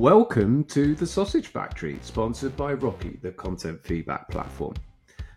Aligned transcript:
Welcome 0.00 0.64
to 0.64 0.94
the 0.94 1.06
Sausage 1.06 1.46
Factory, 1.46 1.98
sponsored 2.02 2.54
by 2.54 2.74
Rockee, 2.74 3.18
the 3.22 3.32
content 3.32 3.82
feedback 3.82 4.28
platform. 4.28 4.74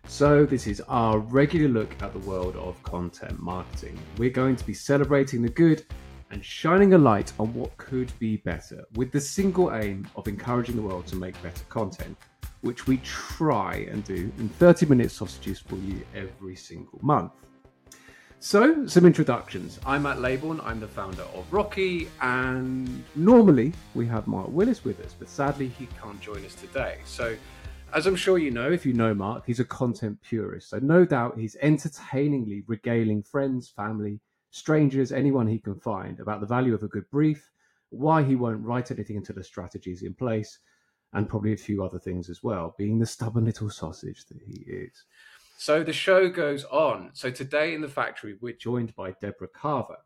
So, 0.05 0.45
this 0.45 0.67
is 0.67 0.81
our 0.89 1.19
regular 1.19 1.69
look 1.69 1.89
at 2.01 2.11
the 2.11 2.19
world 2.19 2.57
of 2.57 2.83
content 2.83 3.41
marketing. 3.41 3.97
We're 4.17 4.31
going 4.31 4.57
to 4.57 4.65
be 4.65 4.73
celebrating 4.73 5.41
the 5.41 5.49
good 5.49 5.85
and 6.31 6.43
shining 6.43 6.93
a 6.93 6.97
light 6.97 7.31
on 7.39 7.53
what 7.53 7.77
could 7.77 8.11
be 8.19 8.35
better, 8.35 8.83
with 8.95 9.13
the 9.13 9.21
single 9.21 9.73
aim 9.73 10.05
of 10.17 10.27
encouraging 10.27 10.75
the 10.75 10.81
world 10.81 11.07
to 11.07 11.15
make 11.15 11.41
better 11.41 11.63
content, 11.69 12.17
which 12.59 12.85
we 12.85 12.97
try 12.97 13.87
and 13.89 14.03
do 14.03 14.29
in 14.39 14.49
30 14.49 14.87
minute 14.87 15.11
sausages 15.11 15.59
for 15.59 15.77
you 15.77 16.01
every 16.13 16.57
single 16.57 16.99
month. 17.01 17.31
So, 18.41 18.87
some 18.87 19.05
introductions. 19.05 19.81
I'm 19.85 20.03
Matt 20.03 20.19
Laybourne, 20.19 20.65
I'm 20.65 20.79
the 20.79 20.87
founder 20.87 21.23
of 21.35 21.45
Rockee, 21.51 22.07
and 22.21 23.03
normally 23.13 23.73
we 23.95 24.07
have 24.07 24.27
Mark 24.27 24.47
Willis 24.47 24.85
with 24.85 25.01
us, 25.01 25.13
but 25.13 25.27
sadly 25.27 25.67
he 25.67 25.89
can't 26.01 26.21
join 26.21 26.45
us 26.45 26.55
today. 26.55 26.99
So, 27.03 27.35
as 27.93 28.07
I'm 28.07 28.15
sure 28.15 28.37
you 28.37 28.49
know, 28.49 28.71
if 28.71 28.85
you 28.85 28.93
know 28.93 29.13
Mark, 29.13 29.43
he's 29.45 29.59
a 29.59 29.65
content 29.65 30.21
purist. 30.21 30.69
So, 30.69 30.79
no 30.79 31.03
doubt 31.03 31.37
he's 31.37 31.57
entertainingly 31.61 32.63
regaling 32.65 33.23
friends, 33.23 33.73
family, 33.75 34.21
strangers, 34.51 35.11
anyone 35.11 35.45
he 35.45 35.59
can 35.59 35.75
find 35.75 36.21
about 36.21 36.39
the 36.39 36.47
value 36.47 36.73
of 36.73 36.83
a 36.83 36.87
good 36.87 37.09
brief, 37.11 37.51
why 37.89 38.23
he 38.23 38.37
won't 38.37 38.63
write 38.63 38.89
anything 38.89 39.17
until 39.17 39.35
the 39.35 39.43
strategy 39.43 39.91
is 39.91 40.03
in 40.03 40.13
place, 40.13 40.59
and 41.11 41.27
probably 41.27 41.51
a 41.51 41.57
few 41.57 41.83
other 41.83 41.99
things 41.99 42.29
as 42.29 42.41
well, 42.41 42.73
being 42.77 42.99
the 42.99 43.05
stubborn 43.05 43.43
little 43.43 43.69
sausage 43.69 44.25
that 44.27 44.39
he 44.47 44.61
is. 44.61 45.03
So 45.59 45.83
the 45.83 45.91
show 45.91 46.29
goes 46.29 46.63
on. 46.63 47.09
So 47.11 47.29
today 47.29 47.73
in 47.73 47.81
the 47.81 47.89
factory, 47.89 48.37
we're 48.39 48.53
joined 48.53 48.95
by 48.95 49.11
Deborah 49.19 49.49
Carver, 49.49 49.97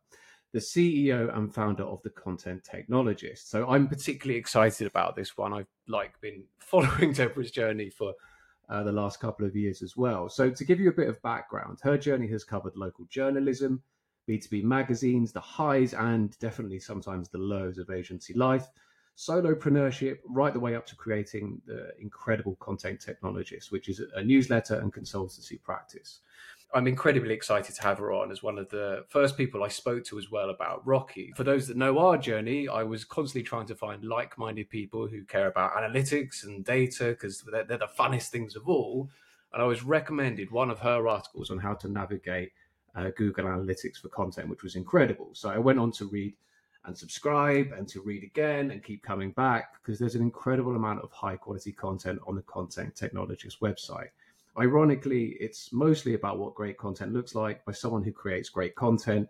the 0.52 0.58
CEO 0.58 1.32
and 1.38 1.54
founder 1.54 1.84
of 1.84 2.02
the 2.02 2.10
Content 2.10 2.64
Technologist. 2.64 3.50
So 3.50 3.70
I'm 3.70 3.88
particularly 3.88 4.40
excited 4.40 4.88
about 4.88 5.16
this 5.16 5.38
one. 5.38 5.54
I've 5.54 5.68
like 5.88 6.20
been 6.22 6.44
following 6.60 7.14
Deborah's 7.14 7.52
journey 7.52 7.92
for 7.92 8.16
uh, 8.68 8.82
the 8.82 8.92
last 8.92 9.20
couple 9.20 9.45
of 9.45 9.56
years 9.56 9.84
as 9.84 9.95
well. 9.95 10.28
So 10.28 10.50
to 10.50 10.66
give 10.66 10.80
you 10.80 10.90
a 10.90 10.94
bit 10.94 11.08
of 11.08 11.22
background, 11.22 11.78
her 11.84 12.00
journey 12.00 12.28
has 12.30 12.44
covered 12.44 12.76
local 12.76 13.06
journalism, 13.06 13.84
B2B 14.28 14.64
magazines, 14.64 15.32
the 15.32 15.40
highs 15.40 15.94
and 15.94 16.36
definitely 16.40 16.80
sometimes 16.80 17.30
the 17.30 17.38
lows 17.38 17.78
of 17.78 17.92
agency 17.92 18.34
life 18.34 18.67
solopreneurship 19.17 20.17
right 20.25 20.53
the 20.53 20.59
way 20.59 20.75
up 20.75 20.86
to 20.88 20.95
creating 20.95 21.61
the 21.66 21.89
incredible 22.00 22.56
content 22.56 23.06
technologist, 23.06 23.72
which 23.72 23.89
is 23.89 24.02
a 24.16 24.23
newsletter 24.23 24.75
and 24.75 24.94
consultancy 24.94 25.61
practice. 25.61 26.22
I'm 26.75 26.88
incredibly 26.88 27.36
excited 27.36 27.75
to 27.75 27.83
have 27.83 28.00
her 28.00 28.11
on 28.11 28.31
as 28.31 28.42
one 28.42 28.58
of 28.58 28.67
the 28.70 29.05
first 29.09 29.38
people 29.38 29.64
I 29.64 29.67
spoke 29.67 30.03
to 30.05 30.17
as 30.17 30.31
well 30.31 30.50
about 30.50 30.83
Rockee. 30.86 31.36
For 31.36 31.44
those 31.44 31.67
that 31.67 31.78
know 31.78 32.00
our 32.00 32.17
journey, 32.17 32.67
I 32.67 32.81
was 32.81 33.05
constantly 33.05 33.44
trying 33.44 33.67
to 33.67 33.75
find 33.75 34.03
like 34.03 34.39
minded 34.39 34.72
people 34.72 35.08
who 35.08 35.23
care 35.23 35.45
about 35.45 35.75
analytics 35.75 36.44
and 36.45 36.66
data 36.66 37.09
because 37.09 37.42
they're, 37.42 37.64
they're, 37.64 37.77
the 37.77 37.89
funnest 38.00 38.30
things 38.30 38.55
of 38.55 38.67
all. 38.67 39.09
And 39.53 39.61
I 39.61 39.66
was 39.66 39.83
recommended 39.83 40.50
one 40.50 40.72
of 40.72 40.80
her 40.80 41.08
articles 41.08 41.52
on 41.52 41.59
how 41.59 41.75
to 41.75 41.88
navigate 41.88 42.52
uh, 42.95 43.11
Google 43.16 43.45
Analytics 43.45 43.98
for 44.02 44.09
content, 44.09 44.50
which 44.50 44.64
was 44.64 44.75
incredible. 44.75 45.30
So 45.33 45.50
I 45.50 45.59
went 45.59 45.77
on 45.77 45.92
to 45.94 46.08
read 46.08 46.33
and 46.86 46.98
subscribe 46.98 47.72
and 47.72 47.88
to 47.88 48.02
read 48.02 48.23
again 48.23 48.72
and 48.72 48.84
keep 48.84 49.03
coming 49.03 49.31
back 49.31 49.73
because 49.81 50.00
there's 50.00 50.16
an 50.16 50.22
incredible 50.22 50.76
amount 50.76 51.02
of 51.02 51.12
high 51.12 51.36
quality 51.36 51.72
content 51.72 52.20
on 52.28 52.36
the 52.36 52.42
Content 52.44 52.94
Technologist 52.95 53.59
website. 53.59 54.09
Ironically, 54.58 55.38
it's 55.39 55.72
mostly 55.73 56.14
about 56.14 56.38
what 56.38 56.56
great 56.56 56.78
content 56.78 57.14
looks 57.14 57.36
like 57.36 57.64
by 57.66 57.72
someone 57.72 58.04
who 58.04 58.11
creates 58.11 58.50
great 58.50 58.76
content 58.76 59.28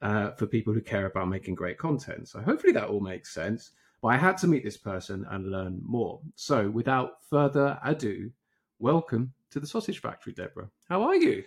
uh, 0.00 0.30
for 0.32 0.46
people 0.46 0.72
who 0.72 0.80
care 0.80 1.06
about 1.06 1.28
making 1.28 1.54
great 1.54 1.78
content. 1.78 2.28
So 2.28 2.40
hopefully 2.40 2.72
that 2.72 2.88
all 2.88 3.00
makes 3.00 3.34
sense. 3.34 3.72
But 4.00 4.08
I 4.08 4.16
had 4.16 4.36
to 4.38 4.46
meet 4.46 4.64
this 4.64 4.76
person 4.76 5.26
and 5.30 5.50
learn 5.50 5.80
more. 5.84 6.20
So 6.34 6.70
without 6.70 7.22
further 7.28 7.78
ado, 7.84 8.30
welcome 8.78 9.32
to 9.50 9.60
the 9.60 9.66
Sausage 9.66 10.00
Factory, 10.00 10.32
Deborah. 10.32 10.70
How 10.88 11.02
are 11.02 11.14
you? 11.14 11.44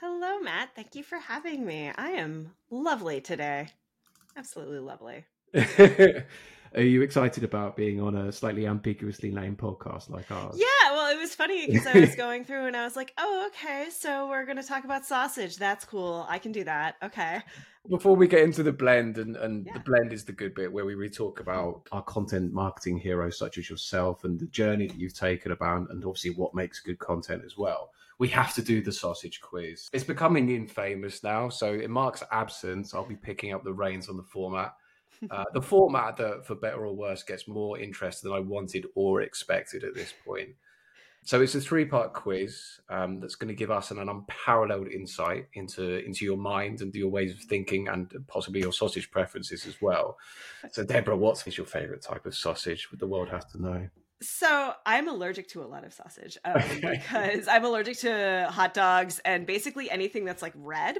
Hello, 0.00 0.38
Matt. 0.40 0.70
Thank 0.76 0.94
you 0.94 1.02
for 1.02 1.18
having 1.18 1.64
me. 1.64 1.90
I 1.96 2.10
am 2.10 2.52
lovely 2.70 3.20
today. 3.20 3.68
Absolutely 4.36 4.80
lovely. 4.80 5.24
Are 6.74 6.82
you 6.82 7.00
excited 7.00 7.42
about 7.42 7.74
being 7.74 8.02
on 8.02 8.14
a 8.14 8.30
slightly 8.30 8.66
ambiguously 8.66 9.30
named 9.30 9.56
podcast 9.56 10.10
like 10.10 10.30
ours? 10.30 10.56
Yeah, 10.58 10.92
well, 10.92 11.10
it 11.10 11.18
was 11.18 11.34
funny 11.34 11.66
because 11.70 11.86
I 11.86 12.00
was 12.00 12.14
going 12.14 12.44
through 12.44 12.66
and 12.66 12.76
I 12.76 12.84
was 12.84 12.96
like, 12.96 13.14
oh, 13.16 13.48
okay, 13.48 13.88
so 13.90 14.28
we're 14.28 14.44
going 14.44 14.58
to 14.58 14.62
talk 14.62 14.84
about 14.84 15.06
sausage. 15.06 15.56
That's 15.56 15.86
cool. 15.86 16.26
I 16.28 16.38
can 16.38 16.52
do 16.52 16.64
that. 16.64 16.96
Okay. 17.02 17.40
Before 17.88 18.14
we 18.14 18.28
get 18.28 18.40
into 18.40 18.62
the 18.62 18.72
blend, 18.72 19.16
and, 19.16 19.36
and 19.36 19.64
yeah. 19.64 19.72
the 19.74 19.80
blend 19.80 20.12
is 20.12 20.24
the 20.24 20.32
good 20.32 20.54
bit 20.54 20.70
where 20.70 20.84
we 20.84 20.94
really 20.94 21.08
talk 21.08 21.40
about 21.40 21.86
our 21.92 22.02
content 22.02 22.52
marketing 22.52 22.98
heroes 22.98 23.38
such 23.38 23.56
as 23.56 23.70
yourself 23.70 24.24
and 24.24 24.38
the 24.38 24.46
journey 24.46 24.88
that 24.88 24.98
you've 24.98 25.16
taken 25.16 25.52
about, 25.52 25.88
and 25.90 26.04
obviously 26.04 26.32
what 26.32 26.54
makes 26.54 26.80
good 26.80 26.98
content 26.98 27.42
as 27.46 27.56
well 27.56 27.90
we 28.18 28.28
have 28.28 28.54
to 28.54 28.62
do 28.62 28.82
the 28.82 28.92
sausage 28.92 29.40
quiz. 29.40 29.88
It's 29.92 30.04
becoming 30.04 30.48
infamous 30.48 31.22
now, 31.22 31.48
so 31.48 31.74
in 31.74 31.90
Mark's 31.90 32.22
absence, 32.32 32.94
I'll 32.94 33.06
be 33.06 33.16
picking 33.16 33.52
up 33.52 33.64
the 33.64 33.72
reins 33.72 34.08
on 34.08 34.16
the 34.16 34.22
format. 34.22 34.74
Uh, 35.30 35.44
the 35.54 35.62
format 35.62 36.14
that, 36.14 36.46
for 36.46 36.54
better 36.54 36.84
or 36.84 36.94
worse, 36.94 37.22
gets 37.22 37.48
more 37.48 37.78
interest 37.78 38.22
than 38.22 38.32
I 38.32 38.38
wanted 38.38 38.84
or 38.94 39.22
expected 39.22 39.82
at 39.82 39.94
this 39.94 40.12
point. 40.26 40.50
So 41.26 41.40
it's 41.40 41.56
a 41.56 41.60
three-part 41.60 42.12
quiz 42.12 42.80
um, 42.88 43.18
that's 43.18 43.34
going 43.34 43.48
to 43.48 43.54
give 43.54 43.70
us 43.70 43.90
an, 43.90 43.98
an, 43.98 44.08
unparalleled 44.08 44.88
insight 44.88 45.46
into 45.54 46.04
into 46.04 46.24
your 46.24 46.36
mind 46.36 46.82
and 46.82 46.94
your 46.94 47.08
ways 47.08 47.32
of 47.32 47.40
thinking, 47.40 47.88
and 47.88 48.12
possibly 48.28 48.60
your 48.60 48.72
sausage 48.72 49.10
preferences 49.10 49.66
as 49.66 49.80
well. 49.80 50.18
So, 50.70 50.84
Deborah, 50.84 51.16
what 51.16 51.42
is 51.46 51.56
your 51.56 51.66
favourite 51.66 52.02
type 52.02 52.26
of 52.26 52.36
sausage? 52.36 52.90
Would 52.90 53.00
the 53.00 53.08
world 53.08 53.30
have 53.30 53.50
to 53.52 53.60
know? 53.62 53.88
So 54.22 54.72
I'm 54.86 55.08
allergic 55.08 55.48
to 55.48 55.62
a 55.62 55.66
lot 55.66 55.84
of 55.84 55.92
sausage 55.92 56.38
um, 56.44 56.62
because 56.80 57.46
I'm 57.48 57.64
allergic 57.64 57.98
to 57.98 58.48
hot 58.50 58.72
dogs 58.72 59.20
and 59.24 59.46
basically 59.46 59.90
anything 59.90 60.24
that's 60.24 60.40
like 60.40 60.54
red 60.56 60.98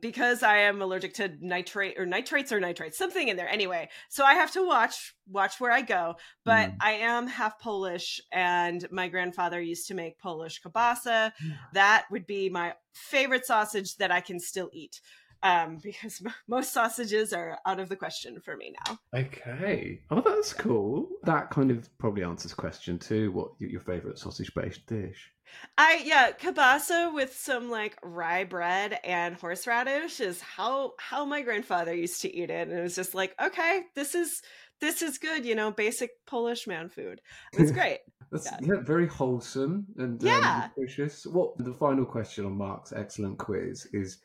because 0.00 0.44
I 0.44 0.58
am 0.58 0.80
allergic 0.80 1.14
to 1.14 1.32
nitrate 1.40 1.98
or 1.98 2.06
nitrates 2.06 2.52
or 2.52 2.60
nitrates, 2.60 2.96
something 2.98 3.26
in 3.26 3.36
there 3.36 3.48
anyway. 3.48 3.88
So 4.10 4.24
I 4.24 4.34
have 4.34 4.52
to 4.52 4.66
watch 4.66 5.14
watch 5.28 5.60
where 5.60 5.72
I 5.72 5.82
go. 5.82 6.14
But 6.44 6.70
mm. 6.70 6.76
I 6.80 6.92
am 6.92 7.26
half 7.26 7.58
Polish 7.58 8.20
and 8.30 8.86
my 8.92 9.08
grandfather 9.08 9.60
used 9.60 9.88
to 9.88 9.94
make 9.94 10.20
Polish 10.20 10.60
kielbasa. 10.62 11.32
That 11.72 12.04
would 12.10 12.26
be 12.26 12.48
my 12.48 12.74
favorite 12.92 13.44
sausage 13.44 13.96
that 13.96 14.12
I 14.12 14.20
can 14.20 14.38
still 14.38 14.70
eat 14.72 15.00
um, 15.42 15.78
because 15.82 16.22
most 16.48 16.72
sausages 16.72 17.32
are 17.32 17.58
out 17.66 17.80
of 17.80 17.88
the 17.88 17.96
question 17.96 18.40
for 18.40 18.56
me 18.56 18.74
now. 18.86 18.98
Okay. 19.14 20.00
Oh, 20.10 20.20
that's 20.20 20.52
cool. 20.52 21.08
That 21.24 21.50
kind 21.50 21.70
of 21.70 21.88
probably 21.98 22.24
answers 22.24 22.54
question 22.54 22.98
too. 22.98 23.32
What 23.32 23.52
your 23.58 23.80
favorite 23.80 24.18
sausage 24.18 24.52
based 24.54 24.86
dish? 24.86 25.30
I 25.76 26.02
yeah, 26.04 26.30
kielbasa 26.32 27.12
with 27.12 27.34
some 27.34 27.70
like 27.70 27.98
rye 28.02 28.44
bread 28.44 28.98
and 29.04 29.36
horseradish 29.36 30.20
is 30.20 30.40
how 30.40 30.92
how 30.98 31.24
my 31.24 31.42
grandfather 31.42 31.94
used 31.94 32.22
to 32.22 32.34
eat 32.34 32.50
it, 32.50 32.68
and 32.68 32.78
it 32.78 32.82
was 32.82 32.94
just 32.94 33.14
like, 33.14 33.34
okay, 33.40 33.82
this 33.94 34.14
is 34.14 34.42
this 34.80 35.00
is 35.02 35.18
good, 35.18 35.44
you 35.44 35.54
know, 35.54 35.70
basic 35.70 36.10
Polish 36.26 36.66
man 36.66 36.88
food. 36.88 37.20
It's 37.52 37.70
great. 37.70 38.00
That's 38.32 38.46
yeah. 38.46 38.58
yeah. 38.62 38.80
very 38.80 39.06
wholesome 39.06 39.86
and 39.96 40.22
um, 40.26 40.70
nutritious. 40.76 41.26
What 41.26 41.56
the 41.58 41.74
final 41.74 42.04
question 42.04 42.46
on 42.46 42.56
Mark's 42.56 42.92
excellent 42.92 43.38
quiz 43.38 43.86
is 43.92 44.18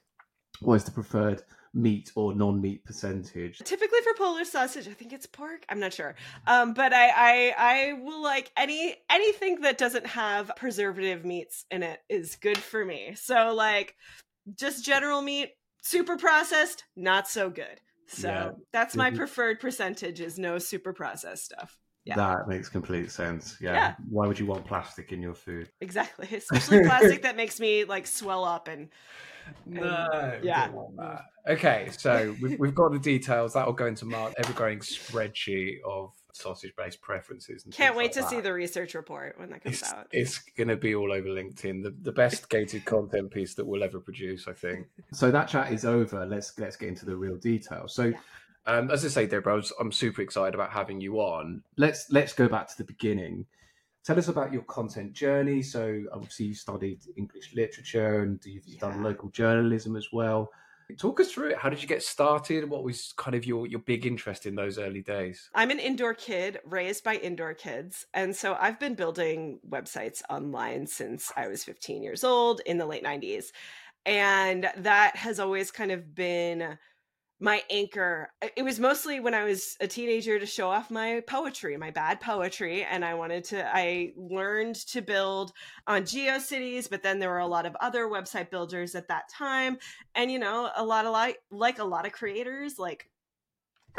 what 0.62 0.76
is 0.76 0.84
the 0.84 0.92
preferred 0.92 1.44
meat 1.74 2.12
or 2.16 2.34
non-meat 2.34 2.84
percentage? 2.86 3.60
Typically 3.60 4.00
for 4.04 4.14
Polish 4.18 4.50
sausage, 4.50 4.88
I 4.88 4.94
think 4.94 5.14
it's 5.14 5.26
pork. 5.26 5.66
I'm 5.70 5.80
not 5.80 5.94
sure, 5.94 6.16
um, 6.46 6.74
but 6.74 6.94
I, 6.94 7.10
I 7.10 7.54
I 7.58 7.94
will 7.94 8.22
like 8.22 8.52
any 8.58 8.96
anything 9.10 9.62
that 9.62 9.78
doesn't 9.78 10.08
have 10.08 10.52
preservative 10.56 11.26
meats 11.26 11.66
in 11.72 11.84
it 11.84 12.00
is 12.10 12.36
good 12.36 12.58
for 12.58 12.84
me. 12.84 13.14
So 13.16 13.54
like 13.54 13.96
just 14.56 14.86
general 14.86 15.22
meat, 15.22 15.50
super 15.82 16.18
processed, 16.18 16.84
not 16.96 17.28
so 17.28 17.50
good. 17.50 17.82
So 18.08 18.30
yeah. 18.30 18.52
that's 18.72 18.96
my 18.96 19.12
preferred 19.12 19.60
percentage 19.60 20.22
is 20.22 20.40
no 20.40 20.60
super 20.60 20.94
processed 20.94 21.46
stuff. 21.46 21.78
Yeah. 22.06 22.16
That 22.16 22.48
makes 22.48 22.70
complete 22.70 23.12
sense. 23.12 23.58
Yeah. 23.60 23.74
yeah. 23.74 23.96
Why 24.10 24.28
would 24.28 24.40
you 24.40 24.46
want 24.46 24.66
plastic 24.66 25.12
in 25.12 25.22
your 25.22 25.34
food? 25.34 25.70
Exactly. 25.82 26.30
Especially 26.38 26.84
plastic 26.84 27.24
that 27.24 27.36
makes 27.36 27.60
me 27.60 27.84
like 27.84 28.08
swell 28.08 28.46
up 28.46 28.70
and 28.70 28.88
no, 29.66 30.40
yeah. 30.44 30.72
Okay, 31.48 31.90
so 31.98 32.36
we've, 32.42 32.60
we've 32.60 32.76
got 32.76 32.92
the 32.92 33.00
details. 33.00 33.54
That'll 33.54 33.74
go 33.74 33.86
into 33.86 34.06
Mark 34.06 34.34
ever-growing 34.38 34.80
spreadsheet 34.80 35.78
of 35.86 36.12
sausage-based 36.34 37.02
preferences. 37.02 37.66
Can't 37.72 37.96
wait 37.96 38.06
like 38.06 38.12
to 38.14 38.22
that. 38.22 38.30
see 38.30 38.42
the 38.42 38.54
research 38.54 38.96
report 38.96 39.40
when 39.40 39.50
that 39.52 39.64
comes 39.64 39.82
it's, 39.82 39.94
out. 39.94 40.08
It's 40.12 40.40
going 40.58 40.68
to 40.68 40.76
be 40.76 40.94
all 40.94 41.12
over 41.12 41.30
LinkedIn. 41.30 41.84
The, 41.84 41.96
the 42.02 42.12
best 42.12 42.50
gated 42.50 42.86
content 42.86 43.32
piece 43.32 43.54
that 43.56 43.66
we'll 43.66 43.84
ever 43.84 44.00
produce, 44.00 44.48
I 44.48 44.54
think. 44.54 44.88
So 45.14 45.32
that 45.32 45.48
chat 45.48 45.72
is 45.72 45.86
over. 45.86 46.26
Let's 46.26 46.60
let's 46.60 46.76
get 46.76 46.90
into 46.90 47.06
the 47.06 47.16
real 47.16 47.38
details. 47.38 47.94
So. 47.94 48.06
Yeah. 48.06 48.18
Um, 48.66 48.92
as 48.92 49.06
I 49.06 49.08
say, 49.08 49.26
Deborah, 49.28 49.64
I'm 49.80 49.94
super 49.94 50.22
excited 50.22 50.54
about 50.54 50.72
having 50.72 51.00
you 51.00 51.22
on. 51.22 51.64
Let's 51.78 52.12
let's 52.12 52.34
go 52.34 52.50
back 52.50 52.68
to 52.68 52.78
the 52.78 52.84
beginning. 52.84 53.46
Tell 54.08 54.18
us 54.18 54.30
about 54.30 54.54
your 54.54 54.62
content 54.62 55.12
journey. 55.12 55.62
So, 55.62 56.06
obviously, 56.14 56.46
you 56.46 56.54
studied 56.54 57.02
English 57.18 57.54
literature 57.54 58.22
and 58.22 58.40
you've, 58.46 58.66
yeah. 58.66 58.80
done 58.80 59.04
local 59.04 59.28
journalism 59.32 59.98
as 59.98 60.14
well. 60.14 60.50
Talk 60.98 61.20
us 61.20 61.30
through 61.30 61.50
it. 61.50 61.58
How 61.58 61.70
did 61.70 61.82
you 61.82 61.90
get 61.90 62.02
started? 62.02 62.70
What 62.70 62.86
was 62.86 63.14
kind 63.18 63.36
of 63.36 63.46
your, 63.46 63.68
your 63.68 63.82
big 63.82 64.06
interest 64.06 64.46
in 64.46 64.56
those 64.56 64.80
early 64.80 65.02
days? 65.02 65.50
I'm 65.54 65.72
an 65.72 65.80
indoor 65.80 66.14
kid 66.14 66.62
raised 66.64 67.04
by 67.04 67.16
indoor 67.16 67.54
kids. 67.54 68.06
And 68.14 68.34
so 68.34 68.56
I've 68.58 68.80
been 68.80 68.96
building 68.96 69.60
websites 69.70 70.22
online 70.30 70.88
since 70.88 71.30
I 71.36 71.50
was 71.50 71.66
15 71.66 72.02
years 72.02 72.24
old 72.24 72.62
in 72.66 72.78
the 72.78 72.86
late 72.86 73.04
90s. 73.04 73.48
And 74.06 74.72
that 74.78 75.18
has 75.18 75.38
always 75.42 75.70
kind 75.70 75.92
of 75.92 76.16
been 76.16 76.78
my 77.40 77.62
anchor. 77.70 78.30
It 78.56 78.64
was 78.64 78.80
mostly 78.80 79.20
when 79.20 79.36
I 79.36 79.44
was 79.44 79.78
a 79.80 79.88
teenager 79.88 80.40
to 80.40 80.46
show 80.46 80.70
off 80.70 80.90
my 80.90 81.22
poetry, 81.28 81.78
my 81.78 81.92
bad 81.92 82.20
poetry. 82.20 82.84
And 82.84 83.06
I 83.06 83.14
wanted 83.14 83.44
to, 83.46 83.76
I 83.76 84.14
learned 84.16 84.76
to 84.88 85.02
build 85.02 85.54
on 85.86 86.02
GeoCities, 86.02 86.90
but 86.90 87.04
then 87.04 87.20
there 87.20 87.30
were 87.30 87.38
a 87.38 87.48
lot 87.48 87.68
of 87.68 87.76
other 87.80 88.08
website 88.08 88.50
builders 88.50 88.96
at 88.96 89.10
that 89.10 89.30
time. 89.30 89.78
And, 90.16 90.32
you 90.32 90.40
know, 90.40 90.72
a 90.76 90.84
lot 90.84 91.06
of 91.06 91.12
like, 91.12 91.38
like 91.52 91.78
a 91.78 91.86
lot 91.86 92.08
of 92.08 92.12
creators, 92.12 92.80
like 92.80 93.08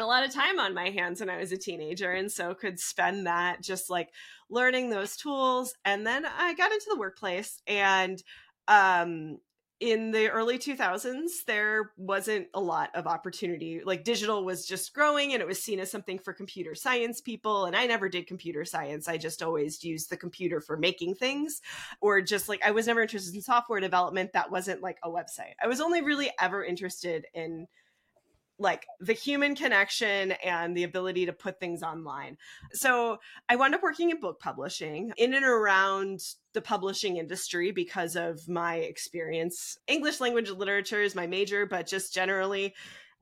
a 0.01 0.05
lot 0.05 0.25
of 0.25 0.35
time 0.35 0.59
on 0.59 0.75
my 0.75 0.91
hands 0.91 1.21
when 1.21 1.31
I 1.31 1.39
was 1.39 1.53
a 1.53 1.57
teenager. 1.57 2.11
And 2.11 2.33
so 2.33 2.55
could 2.55 2.81
spend 2.81 3.27
that 3.27 3.63
just 3.63 3.89
like 3.89 4.09
learning 4.51 4.91
those 4.91 5.17
tools. 5.17 5.75
And 5.85 6.05
then 6.05 6.27
I 6.27 6.55
got 6.55 6.73
into 6.73 6.87
the 6.91 6.99
workplace 6.99 7.63
and, 7.69 8.21
um 8.67 9.39
in 9.81 10.11
the 10.11 10.29
early 10.29 10.59
2000s 10.59 11.45
there 11.47 11.93
wasn't 11.97 12.47
a 12.55 12.61
lot 12.61 12.91
of 12.95 13.07
opportunity 13.07 13.81
like 13.85 14.03
digital 14.03 14.45
was 14.45 14.67
just 14.67 14.93
growing 14.93 15.33
and 15.33 15.41
it 15.41 15.47
was 15.47 15.63
seen 15.63 15.79
as 15.79 15.91
something 15.91 16.19
for 16.19 16.33
computer 16.33 16.75
science 16.75 17.21
people 17.21 17.67
and 17.67 17.77
i 17.77 17.87
never 17.87 18.09
did 18.09 18.27
computer 18.27 18.65
science 18.65 19.09
i 19.09 19.17
just 19.17 19.43
always 19.43 19.85
used 19.85 20.11
the 20.11 20.17
computer 20.17 20.61
for 20.61 20.77
making 20.77 21.15
things 21.15 21.61
or 22.01 22.21
just 22.21 22.49
like 22.49 22.61
i 22.65 22.71
was 22.71 22.87
never 22.87 23.03
interested 23.03 23.35
in 23.35 23.41
software 23.41 23.81
development 23.81 24.33
that 24.33 24.51
wasn't 24.51 24.83
like 24.83 24.99
a 25.03 25.09
website. 25.09 25.55
I 25.63 25.67
was 25.67 25.81
only 25.81 26.03
really 26.03 26.31
ever 26.41 26.65
interested 26.65 27.27
in 27.35 27.67
like 28.59 28.87
the 29.01 29.13
human 29.13 29.55
connection 29.55 30.33
and 30.45 30.77
the 30.77 30.85
ability 30.85 31.27
to 31.27 31.33
put 31.33 31.61
things 31.61 31.83
online. 31.83 32.37
So 32.73 33.19
I 33.49 33.57
wound 33.57 33.75
up 33.75 33.83
working 33.83 34.11
in 34.11 34.21
book 34.21 34.41
publishing 34.41 35.13
in 35.17 35.35
and 35.35 35.45
around 35.45 36.21
the 36.55 36.61
publishing 36.61 37.19
industry 37.19 37.71
because 37.71 38.17
of 38.17 38.49
my 38.49 38.77
experience. 38.77 39.79
English 39.87 40.21
language 40.21 40.51
literature 40.51 41.03
is 41.03 41.15
my 41.15 41.27
major, 41.27 41.67
but 41.67 41.87
just 41.87 42.13
generally 42.13 42.75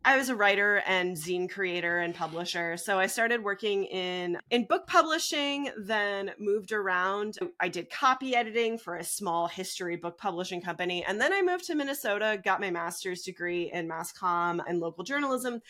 I 0.06 0.16
was 0.16 0.28
a 0.28 0.36
writer 0.36 0.84
and 0.86 1.16
zine 1.16 1.50
creator 1.50 1.98
and 1.98 2.14
publisher. 2.14 2.76
So 2.76 2.96
I 2.96 3.08
started 3.08 3.42
working 3.42 3.86
in 3.86 4.38
in 4.50 4.64
book 4.64 4.86
publishing, 4.86 5.68
then 5.76 6.30
moved 6.38 6.70
around. 6.70 7.36
I 7.58 7.66
did 7.66 7.90
copy 7.90 8.36
editing 8.36 8.78
for 8.78 8.94
a 8.94 9.02
small 9.02 9.48
history 9.48 9.96
book 9.96 10.16
publishing 10.16 10.62
company, 10.62 11.04
and 11.04 11.20
then 11.20 11.32
I 11.32 11.42
moved 11.42 11.66
to 11.66 11.74
Minnesota, 11.74 12.40
got 12.42 12.60
my 12.60 12.70
master's 12.70 13.22
degree 13.22 13.72
in 13.72 13.88
mass 13.88 14.12
comm 14.12 14.60
and 14.68 14.78
local 14.78 15.02
journalism, 15.02 15.60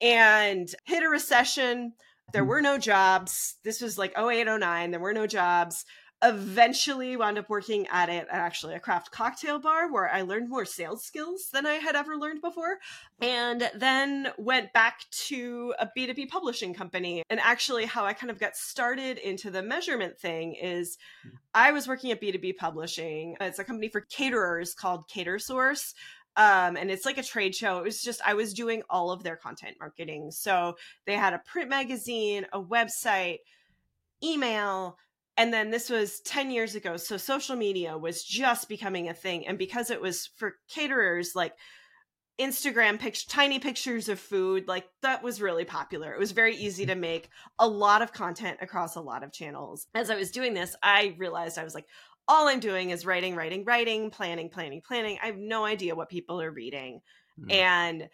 and 0.00 0.74
hit 0.86 1.02
a 1.02 1.08
recession. 1.10 1.92
There 2.32 2.44
hmm. 2.44 2.48
were 2.48 2.62
no 2.62 2.78
jobs. 2.78 3.56
This 3.62 3.82
was 3.82 3.98
like 3.98 4.18
08, 4.18 4.46
09. 4.46 4.90
There 4.90 5.00
were 5.00 5.12
no 5.12 5.26
jobs 5.26 5.84
eventually 6.22 7.16
wound 7.16 7.38
up 7.38 7.48
working 7.48 7.86
at 7.88 8.08
it 8.08 8.26
actually 8.30 8.74
a 8.74 8.80
craft 8.80 9.10
cocktail 9.10 9.58
bar 9.58 9.90
where 9.90 10.08
I 10.08 10.22
learned 10.22 10.48
more 10.48 10.64
sales 10.64 11.04
skills 11.04 11.48
than 11.52 11.66
I 11.66 11.74
had 11.74 11.96
ever 11.96 12.16
learned 12.16 12.40
before. 12.40 12.78
And 13.20 13.70
then 13.74 14.28
went 14.38 14.72
back 14.72 15.00
to 15.28 15.74
a 15.78 15.88
B2B 15.96 16.28
publishing 16.28 16.74
company. 16.74 17.22
And 17.28 17.40
actually, 17.40 17.86
how 17.86 18.04
I 18.04 18.12
kind 18.12 18.30
of 18.30 18.38
got 18.38 18.56
started 18.56 19.18
into 19.18 19.50
the 19.50 19.62
measurement 19.62 20.18
thing 20.18 20.54
is 20.54 20.98
I 21.54 21.72
was 21.72 21.88
working 21.88 22.10
at 22.12 22.20
B2B 22.20 22.56
publishing. 22.56 23.36
It's 23.40 23.58
a 23.58 23.64
company 23.64 23.88
for 23.88 24.00
caterers 24.00 24.74
called 24.74 25.08
CaterSource. 25.08 25.94
Um, 26.36 26.76
and 26.76 26.90
it's 26.90 27.04
like 27.04 27.18
a 27.18 27.22
trade 27.22 27.54
show. 27.54 27.78
It 27.78 27.84
was 27.84 28.00
just, 28.00 28.20
I 28.26 28.34
was 28.34 28.54
doing 28.54 28.82
all 28.88 29.10
of 29.10 29.22
their 29.22 29.36
content 29.36 29.76
marketing. 29.78 30.30
So 30.30 30.76
they 31.04 31.14
had 31.14 31.34
a 31.34 31.38
print 31.38 31.68
magazine, 31.68 32.46
a 32.52 32.62
website, 32.62 33.38
email, 34.24 34.96
and 35.36 35.52
then 35.52 35.70
this 35.70 35.88
was 35.88 36.20
10 36.20 36.50
years 36.50 36.74
ago 36.74 36.96
so 36.96 37.16
social 37.16 37.56
media 37.56 37.96
was 37.96 38.24
just 38.24 38.68
becoming 38.68 39.08
a 39.08 39.14
thing 39.14 39.46
and 39.46 39.58
because 39.58 39.90
it 39.90 40.00
was 40.00 40.30
for 40.36 40.54
caterers 40.68 41.34
like 41.34 41.54
instagram 42.40 42.98
pictures 42.98 43.24
tiny 43.24 43.58
pictures 43.58 44.08
of 44.08 44.18
food 44.18 44.66
like 44.66 44.86
that 45.02 45.22
was 45.22 45.40
really 45.40 45.64
popular. 45.64 46.12
It 46.12 46.18
was 46.18 46.32
very 46.32 46.56
easy 46.56 46.86
to 46.86 46.94
make 46.94 47.28
a 47.58 47.68
lot 47.68 48.02
of 48.02 48.12
content 48.12 48.58
across 48.60 48.96
a 48.96 49.00
lot 49.00 49.22
of 49.22 49.32
channels. 49.32 49.86
As 49.94 50.10
i 50.10 50.16
was 50.16 50.30
doing 50.30 50.54
this 50.54 50.74
i 50.82 51.14
realized 51.18 51.58
i 51.58 51.64
was 51.64 51.74
like 51.74 51.86
all 52.28 52.48
i'm 52.48 52.60
doing 52.60 52.90
is 52.90 53.06
writing 53.06 53.36
writing 53.36 53.64
writing 53.64 54.10
planning 54.10 54.48
planning 54.48 54.80
planning. 54.80 55.18
I 55.22 55.26
have 55.26 55.36
no 55.36 55.64
idea 55.64 55.94
what 55.94 56.08
people 56.08 56.40
are 56.40 56.50
reading. 56.50 57.00
Mm. 57.40 57.52
and 57.52 58.08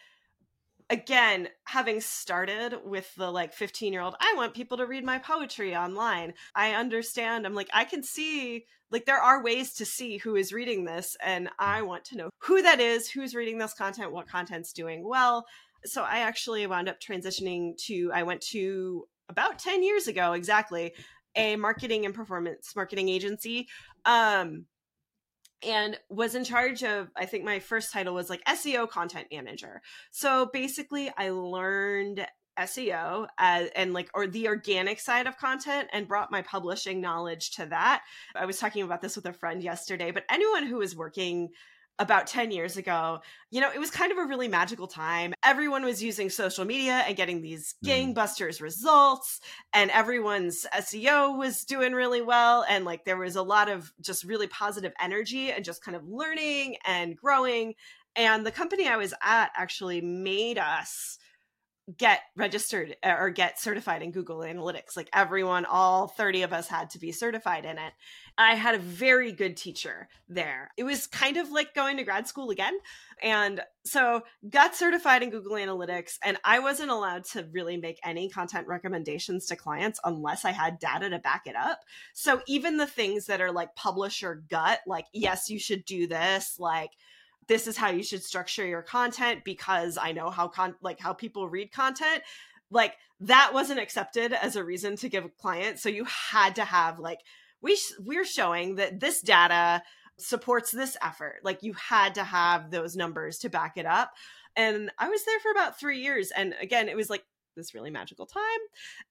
again, 0.90 1.48
having 1.64 2.00
started 2.00 2.78
with 2.84 3.14
the 3.16 3.30
like 3.30 3.52
15 3.52 3.92
year 3.92 4.02
old, 4.02 4.16
I 4.20 4.34
want 4.36 4.54
people 4.54 4.78
to 4.78 4.86
read 4.86 5.04
my 5.04 5.18
poetry 5.18 5.76
online. 5.76 6.34
I 6.54 6.72
understand. 6.72 7.46
I'm 7.46 7.54
like, 7.54 7.68
I 7.72 7.84
can 7.84 8.02
see, 8.02 8.64
like, 8.90 9.04
there 9.04 9.20
are 9.20 9.42
ways 9.42 9.74
to 9.74 9.84
see 9.84 10.16
who 10.16 10.36
is 10.36 10.52
reading 10.52 10.84
this, 10.84 11.16
and 11.22 11.50
I 11.58 11.82
want 11.82 12.04
to 12.06 12.16
know 12.16 12.30
who 12.38 12.62
that 12.62 12.80
is, 12.80 13.10
who's 13.10 13.34
reading 13.34 13.58
this 13.58 13.74
content, 13.74 14.12
what 14.12 14.28
content's 14.28 14.72
doing 14.72 15.06
well. 15.06 15.46
So 15.84 16.02
I 16.02 16.20
actually 16.20 16.66
wound 16.66 16.88
up 16.88 17.00
transitioning 17.00 17.76
to, 17.86 18.10
I 18.14 18.22
went 18.22 18.40
to 18.48 19.04
about 19.28 19.58
10 19.58 19.82
years 19.82 20.08
ago 20.08 20.32
exactly, 20.32 20.94
a 21.36 21.56
marketing 21.56 22.06
and 22.06 22.14
performance 22.14 22.74
marketing 22.74 23.10
agency. 23.10 23.68
Um, 24.04 24.64
and 25.66 25.98
was 26.08 26.34
in 26.34 26.44
charge 26.44 26.82
of 26.82 27.08
i 27.16 27.24
think 27.26 27.44
my 27.44 27.58
first 27.58 27.92
title 27.92 28.14
was 28.14 28.30
like 28.30 28.44
seo 28.44 28.88
content 28.88 29.28
manager. 29.32 29.80
So 30.10 30.48
basically 30.52 31.10
i 31.16 31.30
learned 31.30 32.26
seo 32.58 33.26
as, 33.38 33.68
uh, 33.68 33.70
and 33.76 33.92
like 33.92 34.10
or 34.14 34.26
the 34.26 34.48
organic 34.48 35.00
side 35.00 35.26
of 35.26 35.38
content 35.38 35.88
and 35.92 36.08
brought 36.08 36.32
my 36.32 36.42
publishing 36.42 37.00
knowledge 37.00 37.52
to 37.52 37.66
that. 37.66 38.02
I 38.34 38.46
was 38.46 38.58
talking 38.58 38.82
about 38.82 39.00
this 39.00 39.16
with 39.16 39.26
a 39.26 39.32
friend 39.32 39.62
yesterday 39.62 40.10
but 40.10 40.24
anyone 40.30 40.66
who 40.66 40.80
is 40.80 40.96
working 40.96 41.50
about 41.98 42.26
10 42.26 42.50
years 42.50 42.76
ago, 42.76 43.20
you 43.50 43.60
know, 43.60 43.70
it 43.72 43.78
was 43.78 43.90
kind 43.90 44.12
of 44.12 44.18
a 44.18 44.24
really 44.24 44.48
magical 44.48 44.86
time. 44.86 45.34
Everyone 45.44 45.84
was 45.84 46.02
using 46.02 46.30
social 46.30 46.64
media 46.64 47.04
and 47.06 47.16
getting 47.16 47.42
these 47.42 47.74
mm. 47.84 48.14
gangbusters 48.14 48.60
results, 48.60 49.40
and 49.72 49.90
everyone's 49.90 50.66
SEO 50.74 51.36
was 51.36 51.64
doing 51.64 51.92
really 51.92 52.22
well. 52.22 52.64
And 52.68 52.84
like 52.84 53.04
there 53.04 53.16
was 53.16 53.36
a 53.36 53.42
lot 53.42 53.68
of 53.68 53.92
just 54.00 54.24
really 54.24 54.46
positive 54.46 54.92
energy 55.00 55.50
and 55.50 55.64
just 55.64 55.82
kind 55.82 55.96
of 55.96 56.06
learning 56.06 56.76
and 56.86 57.16
growing. 57.16 57.74
And 58.14 58.46
the 58.46 58.52
company 58.52 58.88
I 58.88 58.96
was 58.96 59.14
at 59.22 59.50
actually 59.56 60.00
made 60.00 60.58
us 60.58 61.18
get 61.96 62.20
registered 62.36 62.96
uh, 63.02 63.16
or 63.18 63.30
get 63.30 63.58
certified 63.58 64.02
in 64.02 64.10
Google 64.10 64.40
Analytics. 64.40 64.96
Like 64.96 65.08
everyone, 65.12 65.64
all 65.64 66.08
30 66.08 66.42
of 66.42 66.52
us 66.52 66.68
had 66.68 66.90
to 66.90 66.98
be 66.98 67.12
certified 67.12 67.64
in 67.64 67.78
it. 67.78 67.92
I 68.38 68.54
had 68.54 68.76
a 68.76 68.78
very 68.78 69.32
good 69.32 69.56
teacher 69.56 70.08
there. 70.28 70.70
It 70.76 70.84
was 70.84 71.08
kind 71.08 71.36
of 71.36 71.50
like 71.50 71.74
going 71.74 71.96
to 71.96 72.04
grad 72.04 72.28
school 72.28 72.50
again. 72.50 72.78
And 73.20 73.60
so 73.84 74.22
got 74.48 74.76
certified 74.76 75.24
in 75.24 75.30
Google 75.30 75.56
Analytics 75.56 76.18
and 76.22 76.38
I 76.44 76.60
wasn't 76.60 76.92
allowed 76.92 77.24
to 77.32 77.48
really 77.50 77.76
make 77.76 77.98
any 78.04 78.28
content 78.28 78.68
recommendations 78.68 79.46
to 79.46 79.56
clients 79.56 79.98
unless 80.04 80.44
I 80.44 80.52
had 80.52 80.78
data 80.78 81.10
to 81.10 81.18
back 81.18 81.42
it 81.46 81.56
up. 81.56 81.80
So 82.14 82.40
even 82.46 82.76
the 82.76 82.86
things 82.86 83.26
that 83.26 83.40
are 83.40 83.50
like 83.50 83.74
publisher 83.74 84.44
gut, 84.48 84.80
like 84.86 85.06
yes, 85.12 85.50
you 85.50 85.58
should 85.58 85.84
do 85.84 86.06
this, 86.06 86.60
like 86.60 86.92
this 87.48 87.66
is 87.66 87.76
how 87.76 87.90
you 87.90 88.04
should 88.04 88.22
structure 88.22 88.64
your 88.64 88.82
content 88.82 89.42
because 89.44 89.98
I 90.00 90.12
know 90.12 90.30
how 90.30 90.46
con 90.46 90.76
like 90.80 91.00
how 91.00 91.12
people 91.12 91.48
read 91.48 91.72
content 91.72 92.22
like 92.70 92.94
that 93.20 93.52
wasn't 93.52 93.80
accepted 93.80 94.32
as 94.32 94.54
a 94.54 94.62
reason 94.62 94.96
to 94.96 95.08
give 95.08 95.24
a 95.24 95.30
client 95.30 95.78
so 95.78 95.88
you 95.88 96.04
had 96.04 96.56
to 96.56 96.64
have 96.64 96.98
like 96.98 97.20
we 97.60 97.76
sh- 97.76 97.92
we're 98.00 98.24
showing 98.24 98.76
that 98.76 99.00
this 99.00 99.20
data 99.20 99.82
supports 100.18 100.72
this 100.72 100.96
effort 101.02 101.36
like 101.44 101.62
you 101.62 101.72
had 101.74 102.14
to 102.14 102.24
have 102.24 102.70
those 102.70 102.96
numbers 102.96 103.38
to 103.38 103.48
back 103.48 103.76
it 103.76 103.86
up 103.86 104.12
and 104.56 104.90
i 104.98 105.08
was 105.08 105.24
there 105.24 105.38
for 105.40 105.52
about 105.52 105.78
3 105.78 106.00
years 106.00 106.32
and 106.32 106.54
again 106.60 106.88
it 106.88 106.96
was 106.96 107.08
like 107.08 107.24
this 107.58 107.74
really 107.74 107.90
magical 107.90 108.24
time 108.24 108.42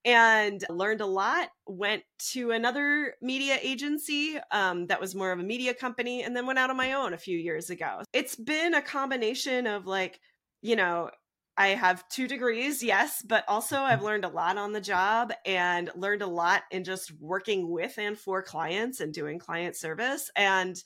and 0.05 0.63
learned 0.69 1.01
a 1.01 1.05
lot. 1.05 1.49
Went 1.67 2.01
to 2.31 2.51
another 2.51 3.13
media 3.21 3.59
agency 3.61 4.39
um, 4.51 4.87
that 4.87 4.99
was 4.99 5.13
more 5.13 5.31
of 5.31 5.39
a 5.39 5.43
media 5.43 5.75
company, 5.75 6.23
and 6.23 6.35
then 6.35 6.47
went 6.47 6.57
out 6.57 6.71
on 6.71 6.77
my 6.77 6.93
own 6.93 7.13
a 7.13 7.17
few 7.17 7.37
years 7.37 7.69
ago. 7.69 8.01
It's 8.13 8.35
been 8.35 8.73
a 8.73 8.81
combination 8.81 9.67
of 9.67 9.85
like, 9.85 10.19
you 10.63 10.75
know, 10.75 11.11
I 11.57 11.69
have 11.69 12.07
two 12.09 12.27
degrees, 12.27 12.83
yes, 12.83 13.23
but 13.27 13.43
also 13.47 13.77
I've 13.77 13.97
mm-hmm. 13.97 14.05
learned 14.05 14.25
a 14.25 14.29
lot 14.29 14.57
on 14.57 14.73
the 14.73 14.81
job 14.81 15.33
and 15.45 15.89
learned 15.95 16.21
a 16.21 16.27
lot 16.27 16.63
in 16.71 16.83
just 16.83 17.11
working 17.19 17.69
with 17.69 17.97
and 17.97 18.17
for 18.17 18.43
clients 18.43 18.99
and 18.99 19.11
doing 19.11 19.39
client 19.39 19.75
service. 19.75 20.29
And 20.35 20.81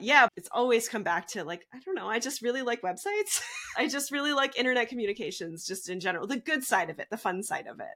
yeah, 0.00 0.26
it's 0.36 0.48
always 0.50 0.88
come 0.88 1.04
back 1.04 1.28
to 1.28 1.44
like, 1.44 1.66
I 1.72 1.78
don't 1.80 1.94
know, 1.94 2.08
I 2.08 2.18
just 2.18 2.42
really 2.42 2.62
like 2.62 2.82
websites. 2.82 3.40
I 3.76 3.86
just 3.86 4.10
really 4.10 4.32
like 4.32 4.58
internet 4.58 4.88
communications, 4.88 5.64
just 5.64 5.88
in 5.88 6.00
general, 6.00 6.26
the 6.26 6.38
good 6.38 6.64
side 6.64 6.90
of 6.90 6.98
it, 6.98 7.06
the 7.10 7.16
fun 7.16 7.42
side 7.42 7.66
of 7.68 7.78
it. 7.78 7.86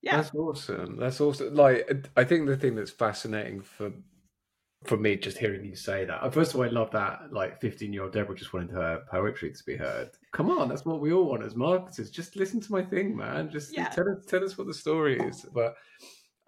Yeah. 0.00 0.16
That's 0.16 0.34
awesome. 0.34 0.96
That's 0.98 1.20
awesome. 1.20 1.54
Like, 1.54 2.08
I 2.16 2.24
think 2.24 2.46
the 2.46 2.56
thing 2.56 2.74
that's 2.74 2.90
fascinating 2.90 3.60
for 3.60 3.92
from 4.84 5.02
me 5.02 5.16
just 5.16 5.38
hearing 5.38 5.64
you 5.64 5.74
say 5.74 6.04
that. 6.04 6.32
First 6.32 6.54
of 6.54 6.60
all, 6.60 6.66
I 6.66 6.68
love 6.68 6.90
that 6.92 7.32
like 7.32 7.60
15 7.60 7.92
year 7.92 8.04
old 8.04 8.12
Deborah 8.12 8.36
just 8.36 8.52
wanted 8.52 8.70
her 8.70 9.02
poetry 9.10 9.52
to 9.52 9.64
be 9.64 9.76
heard. 9.76 10.10
Come 10.32 10.50
on, 10.50 10.68
that's 10.68 10.84
what 10.84 11.00
we 11.00 11.12
all 11.12 11.24
want 11.24 11.42
as 11.42 11.56
marketers. 11.56 12.10
Just 12.10 12.36
listen 12.36 12.60
to 12.60 12.72
my 12.72 12.82
thing, 12.82 13.16
man. 13.16 13.50
Just 13.50 13.74
yeah. 13.74 13.88
tell 13.88 14.08
us 14.08 14.24
tell 14.26 14.44
us 14.44 14.56
what 14.56 14.66
the 14.66 14.74
story 14.74 15.18
is. 15.18 15.46
But 15.52 15.76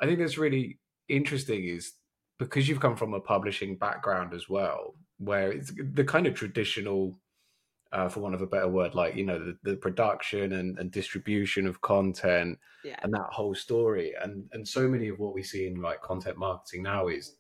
I 0.01 0.07
think 0.07 0.19
that's 0.19 0.39
really 0.39 0.79
interesting 1.09 1.65
is 1.65 1.93
because 2.39 2.69
you've 2.69 2.81
come 2.81 2.97
from 2.97 3.15
a 3.15 3.21
publishing 3.21 3.77
background 3.77 4.33
as 4.35 4.49
well, 4.49 4.95
where 5.19 5.51
it's 5.51 5.73
the 5.95 6.05
kind 6.05 6.27
of 6.27 6.35
traditional 6.35 7.19
uh, 7.93 8.09
for 8.09 8.21
want 8.21 8.35
of 8.35 8.43
a 8.43 8.47
better 8.47 8.69
word, 8.69 8.95
like 8.95 9.17
you 9.17 9.25
know 9.25 9.39
the, 9.39 9.57
the 9.63 9.77
production 9.77 10.53
and, 10.53 10.79
and, 10.79 10.91
distribution 10.91 11.67
of 11.67 11.81
content 11.81 12.59
yeah. 12.85 12.97
and 13.03 13.13
that 13.15 13.27
whole 13.31 13.55
story, 13.55 14.13
and 14.23 14.45
and 14.53 14.67
so 14.67 14.87
many 14.87 15.09
of 15.09 15.19
what 15.19 15.35
we 15.35 15.43
see 15.43 15.67
in 15.67 15.81
like 15.81 16.03
content 16.03 16.37
marketing 16.37 16.83
now 16.83 17.09
is 17.09 17.37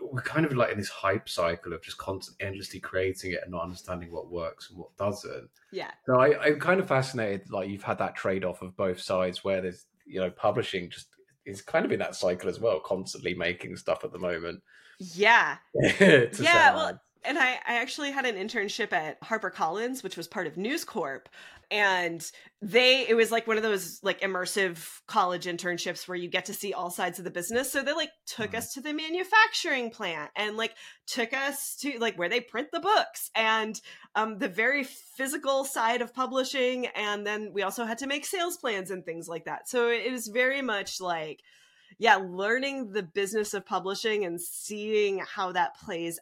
we're 0.00 0.22
kind 0.22 0.44
of 0.44 0.52
like 0.54 0.72
in 0.72 0.78
this 0.78 0.88
hype 0.88 1.28
cycle 1.28 1.72
of 1.72 1.82
just 1.82 1.98
constantly 1.98 2.46
endlessly 2.46 2.80
creating 2.80 3.32
it 3.32 3.40
and 3.42 3.52
not 3.52 3.62
understanding 3.62 4.10
what 4.10 4.30
works 4.30 4.70
and 4.70 4.78
what 4.78 4.96
doesn't. 4.96 5.48
Yeah. 5.70 5.90
So 6.06 6.18
I, 6.18 6.40
I'm 6.42 6.60
kind 6.60 6.80
of 6.80 6.88
fascinated. 6.88 7.50
Like 7.50 7.68
you've 7.68 7.82
had 7.82 7.98
that 7.98 8.16
trade 8.16 8.44
off 8.44 8.62
of 8.62 8.76
both 8.76 9.00
sides, 9.00 9.44
where 9.44 9.60
there's 9.60 9.86
you 10.06 10.20
know 10.20 10.30
publishing 10.30 10.90
just 10.90 11.08
is 11.46 11.62
kind 11.62 11.84
of 11.84 11.92
in 11.92 11.98
that 12.00 12.14
cycle 12.14 12.48
as 12.48 12.60
well, 12.60 12.80
constantly 12.80 13.34
making 13.34 13.76
stuff 13.76 14.04
at 14.04 14.12
the 14.12 14.18
moment. 14.18 14.62
Yeah. 14.98 15.56
yeah. 16.00 16.74
Well, 16.74 17.00
and 17.24 17.38
I, 17.38 17.54
I 17.66 17.76
actually 17.80 18.10
had 18.10 18.26
an 18.26 18.36
internship 18.36 18.92
at 18.92 19.20
HarperCollins, 19.20 20.02
which 20.02 20.16
was 20.16 20.28
part 20.28 20.46
of 20.46 20.56
News 20.56 20.84
Corp. 20.84 21.28
And 21.70 22.24
they, 22.62 23.06
it 23.06 23.14
was 23.14 23.30
like 23.30 23.46
one 23.46 23.58
of 23.58 23.62
those 23.62 24.00
like 24.02 24.22
immersive 24.22 25.00
college 25.06 25.44
internships 25.44 26.08
where 26.08 26.16
you 26.16 26.28
get 26.28 26.46
to 26.46 26.54
see 26.54 26.72
all 26.72 26.88
sides 26.90 27.18
of 27.18 27.26
the 27.26 27.30
business. 27.30 27.70
So 27.70 27.82
they 27.82 27.92
like 27.92 28.10
took 28.26 28.48
mm-hmm. 28.48 28.56
us 28.56 28.72
to 28.74 28.80
the 28.80 28.94
manufacturing 28.94 29.90
plant 29.90 30.30
and 30.34 30.56
like 30.56 30.74
took 31.06 31.34
us 31.34 31.76
to 31.82 31.98
like 31.98 32.18
where 32.18 32.30
they 32.30 32.40
print 32.40 32.68
the 32.72 32.80
books 32.80 33.30
and 33.34 33.78
um, 34.14 34.38
the 34.38 34.48
very 34.48 34.82
physical 34.82 35.64
side 35.64 36.00
of 36.00 36.14
publishing. 36.14 36.86
And 36.86 37.26
then 37.26 37.50
we 37.52 37.62
also 37.62 37.84
had 37.84 37.98
to 37.98 38.06
make 38.06 38.24
sales 38.24 38.56
plans 38.56 38.90
and 38.90 39.04
things 39.04 39.28
like 39.28 39.44
that. 39.44 39.68
So 39.68 39.90
it 39.90 40.10
was 40.10 40.28
very 40.28 40.62
much 40.62 41.02
like, 41.02 41.42
yeah, 41.98 42.16
learning 42.16 42.92
the 42.92 43.02
business 43.02 43.52
of 43.52 43.66
publishing 43.66 44.24
and 44.24 44.40
seeing 44.40 45.18
how 45.18 45.52
that 45.52 45.78
plays 45.78 46.18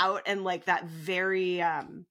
out 0.00 0.22
and 0.26 0.44
like 0.44 0.64
that 0.64 0.86
very 0.86 1.60
um 1.60 2.06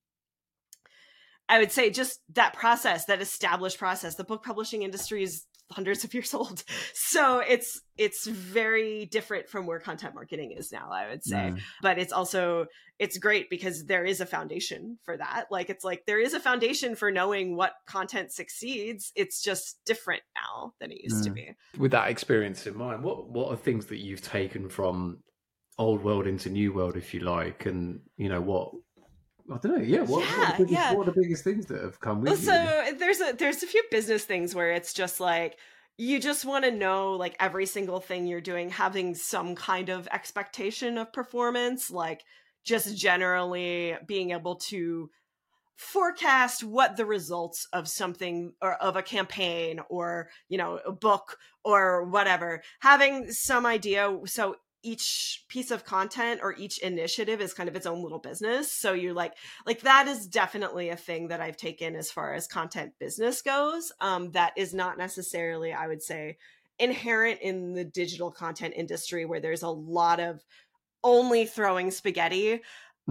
I 1.49 1.57
would 1.57 1.71
say 1.71 1.89
just 1.89 2.21
that 2.35 2.53
process, 2.53 3.05
that 3.05 3.21
established 3.21 3.79
process. 3.79 4.13
The 4.15 4.23
book 4.23 4.43
publishing 4.43 4.83
industry 4.83 5.23
is 5.23 5.45
hundreds 5.71 6.03
of 6.03 6.13
years 6.13 6.33
old. 6.33 6.63
So 6.93 7.39
it's 7.39 7.81
it's 7.97 8.27
very 8.27 9.05
different 9.05 9.49
from 9.49 9.65
where 9.65 9.79
content 9.79 10.13
marketing 10.13 10.51
is 10.51 10.71
now, 10.71 10.89
I 10.91 11.09
would 11.09 11.23
say. 11.23 11.53
Mm. 11.53 11.59
But 11.81 11.97
it's 11.97 12.13
also 12.13 12.67
it's 12.99 13.17
great 13.17 13.49
because 13.49 13.85
there 13.85 14.05
is 14.05 14.21
a 14.21 14.27
foundation 14.27 14.99
for 15.03 15.17
that. 15.17 15.45
Like 15.49 15.71
it's 15.71 15.83
like 15.83 16.03
there 16.05 16.19
is 16.19 16.35
a 16.35 16.39
foundation 16.39 16.95
for 16.95 17.09
knowing 17.09 17.55
what 17.55 17.73
content 17.87 18.31
succeeds. 18.31 19.11
It's 19.15 19.41
just 19.41 19.79
different 19.85 20.21
now 20.35 20.73
than 20.79 20.91
it 20.91 21.01
used 21.01 21.21
mm. 21.21 21.25
to 21.25 21.29
be. 21.31 21.55
With 21.79 21.91
that 21.91 22.09
experience 22.09 22.67
in 22.67 22.77
mind, 22.77 23.03
what 23.03 23.29
what 23.29 23.49
are 23.49 23.57
things 23.57 23.87
that 23.87 23.97
you've 23.97 24.21
taken 24.21 24.69
from 24.69 25.23
old 25.79 26.03
world 26.03 26.27
into 26.27 26.49
new 26.49 26.71
world, 26.73 26.95
if 26.95 27.13
you 27.13 27.21
like, 27.21 27.65
and 27.65 28.01
you 28.17 28.29
know 28.29 28.41
what 28.41 28.71
I 29.51 29.57
don't 29.57 29.77
know. 29.77 29.83
Yeah, 29.83 30.01
what, 30.01 30.23
yeah, 30.23 30.37
what, 30.37 30.49
are, 30.49 30.57
biggest, 30.57 30.71
yeah. 30.71 30.93
what 30.93 31.07
are 31.07 31.11
the 31.11 31.21
biggest 31.21 31.43
things 31.43 31.65
that 31.67 31.81
have 31.81 31.99
come 31.99 32.21
with 32.21 32.45
well, 32.45 32.87
So 32.87 32.95
there's 32.97 33.19
a 33.21 33.33
there's 33.33 33.63
a 33.63 33.67
few 33.67 33.83
business 33.89 34.25
things 34.25 34.53
where 34.53 34.71
it's 34.71 34.93
just 34.93 35.19
like 35.19 35.57
you 35.97 36.19
just 36.19 36.45
want 36.45 36.65
to 36.65 36.71
know 36.71 37.13
like 37.13 37.35
every 37.39 37.65
single 37.65 37.99
thing 37.99 38.27
you're 38.27 38.41
doing 38.41 38.69
having 38.69 39.15
some 39.15 39.55
kind 39.55 39.89
of 39.89 40.07
expectation 40.11 40.97
of 40.97 41.11
performance, 41.11 41.89
like 41.89 42.23
just 42.63 42.95
generally 42.95 43.95
being 44.05 44.31
able 44.31 44.55
to 44.55 45.09
forecast 45.77 46.61
what 46.61 46.97
the 46.97 47.05
results 47.05 47.65
of 47.71 47.87
something 47.87 48.53
or 48.61 48.73
of 48.73 48.97
a 48.97 49.01
campaign 49.01 49.79
or 49.89 50.29
you 50.49 50.57
know 50.57 50.77
a 50.85 50.91
book 50.91 51.37
or 51.63 52.03
whatever 52.03 52.61
having 52.81 53.31
some 53.31 53.65
idea 53.65 54.13
so 54.25 54.57
each 54.81 55.43
piece 55.49 55.71
of 55.71 55.83
content 55.83 56.39
or 56.41 56.55
each 56.55 56.77
initiative 56.79 57.41
is 57.41 57.53
kind 57.53 57.67
of 57.67 57.75
its 57.75 57.85
own 57.85 58.01
little 58.01 58.19
business. 58.19 58.71
So 58.71 58.93
you're 58.93 59.13
like 59.13 59.33
like 59.65 59.81
that 59.81 60.07
is 60.07 60.27
definitely 60.27 60.89
a 60.89 60.95
thing 60.95 61.27
that 61.27 61.41
i've 61.41 61.57
taken 61.57 61.95
as 61.95 62.11
far 62.11 62.33
as 62.33 62.47
content 62.47 62.93
business 62.99 63.41
goes. 63.41 63.91
Um 63.99 64.31
that 64.31 64.53
is 64.55 64.73
not 64.73 64.97
necessarily 64.97 65.73
i 65.73 65.87
would 65.87 66.01
say 66.01 66.37
inherent 66.79 67.41
in 67.41 67.73
the 67.73 67.83
digital 67.83 68.31
content 68.31 68.73
industry 68.75 69.25
where 69.25 69.41
there's 69.41 69.63
a 69.63 69.69
lot 69.69 70.19
of 70.19 70.43
only 71.03 71.45
throwing 71.45 71.91
spaghetti 71.91 72.61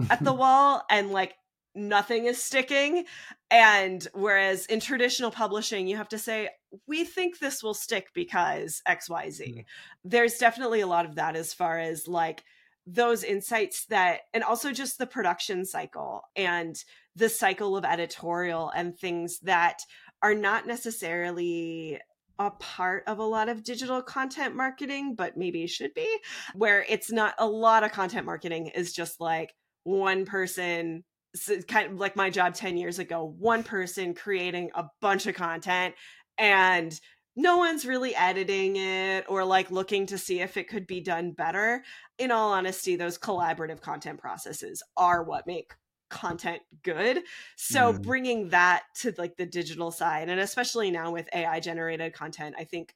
at 0.09 0.23
the 0.23 0.33
wall 0.41 0.83
and 0.89 1.11
like 1.11 1.35
nothing 1.79 2.25
is 2.25 2.41
sticking. 2.41 3.05
And 3.49 4.07
whereas 4.13 4.65
in 4.67 4.79
traditional 4.79 5.31
publishing, 5.31 5.87
you 5.87 5.97
have 5.97 6.09
to 6.09 6.19
say, 6.19 6.49
we 6.87 7.03
think 7.03 7.39
this 7.39 7.63
will 7.63 7.73
stick 7.73 8.09
because 8.13 8.81
XYZ. 8.87 9.39
Mm-hmm. 9.39 9.59
There's 10.03 10.37
definitely 10.37 10.81
a 10.81 10.87
lot 10.87 11.05
of 11.05 11.15
that 11.15 11.35
as 11.35 11.53
far 11.53 11.79
as 11.79 12.07
like 12.07 12.43
those 12.85 13.23
insights 13.23 13.85
that, 13.85 14.21
and 14.33 14.43
also 14.43 14.71
just 14.71 14.97
the 14.97 15.07
production 15.07 15.65
cycle 15.65 16.23
and 16.35 16.75
the 17.15 17.29
cycle 17.29 17.75
of 17.77 17.85
editorial 17.85 18.71
and 18.75 18.97
things 18.97 19.39
that 19.41 19.81
are 20.21 20.35
not 20.35 20.67
necessarily 20.67 21.99
a 22.39 22.51
part 22.51 23.03
of 23.05 23.19
a 23.19 23.23
lot 23.23 23.49
of 23.49 23.63
digital 23.63 24.01
content 24.01 24.55
marketing, 24.55 25.13
but 25.13 25.35
maybe 25.35 25.67
should 25.67 25.93
be, 25.93 26.19
where 26.55 26.85
it's 26.87 27.11
not 27.11 27.35
a 27.37 27.47
lot 27.47 27.83
of 27.83 27.91
content 27.91 28.25
marketing 28.25 28.67
is 28.67 28.93
just 28.93 29.19
like 29.19 29.53
one 29.83 30.25
person 30.25 31.03
so 31.35 31.59
kind 31.61 31.91
of 31.91 31.99
like 31.99 32.15
my 32.15 32.29
job 32.29 32.53
10 32.53 32.77
years 32.77 32.99
ago 32.99 33.35
one 33.37 33.63
person 33.63 34.13
creating 34.13 34.69
a 34.75 34.85
bunch 35.01 35.27
of 35.27 35.35
content 35.35 35.93
and 36.37 36.99
no 37.35 37.57
one's 37.57 37.85
really 37.85 38.15
editing 38.15 38.75
it 38.75 39.25
or 39.29 39.45
like 39.45 39.71
looking 39.71 40.05
to 40.07 40.17
see 40.17 40.41
if 40.41 40.57
it 40.57 40.67
could 40.67 40.87
be 40.87 40.99
done 40.99 41.31
better 41.31 41.83
in 42.17 42.31
all 42.31 42.51
honesty 42.51 42.95
those 42.95 43.17
collaborative 43.17 43.81
content 43.81 44.19
processes 44.19 44.81
are 44.97 45.23
what 45.23 45.45
make 45.45 45.73
content 46.09 46.61
good 46.83 47.21
so 47.55 47.93
mm. 47.93 48.01
bringing 48.01 48.49
that 48.49 48.83
to 48.95 49.13
like 49.19 49.37
the 49.37 49.45
digital 49.45 49.91
side 49.91 50.27
and 50.27 50.39
especially 50.39 50.89
now 50.89 51.11
with 51.11 51.29
ai 51.33 51.59
generated 51.59 52.13
content 52.13 52.55
i 52.57 52.63
think 52.63 52.95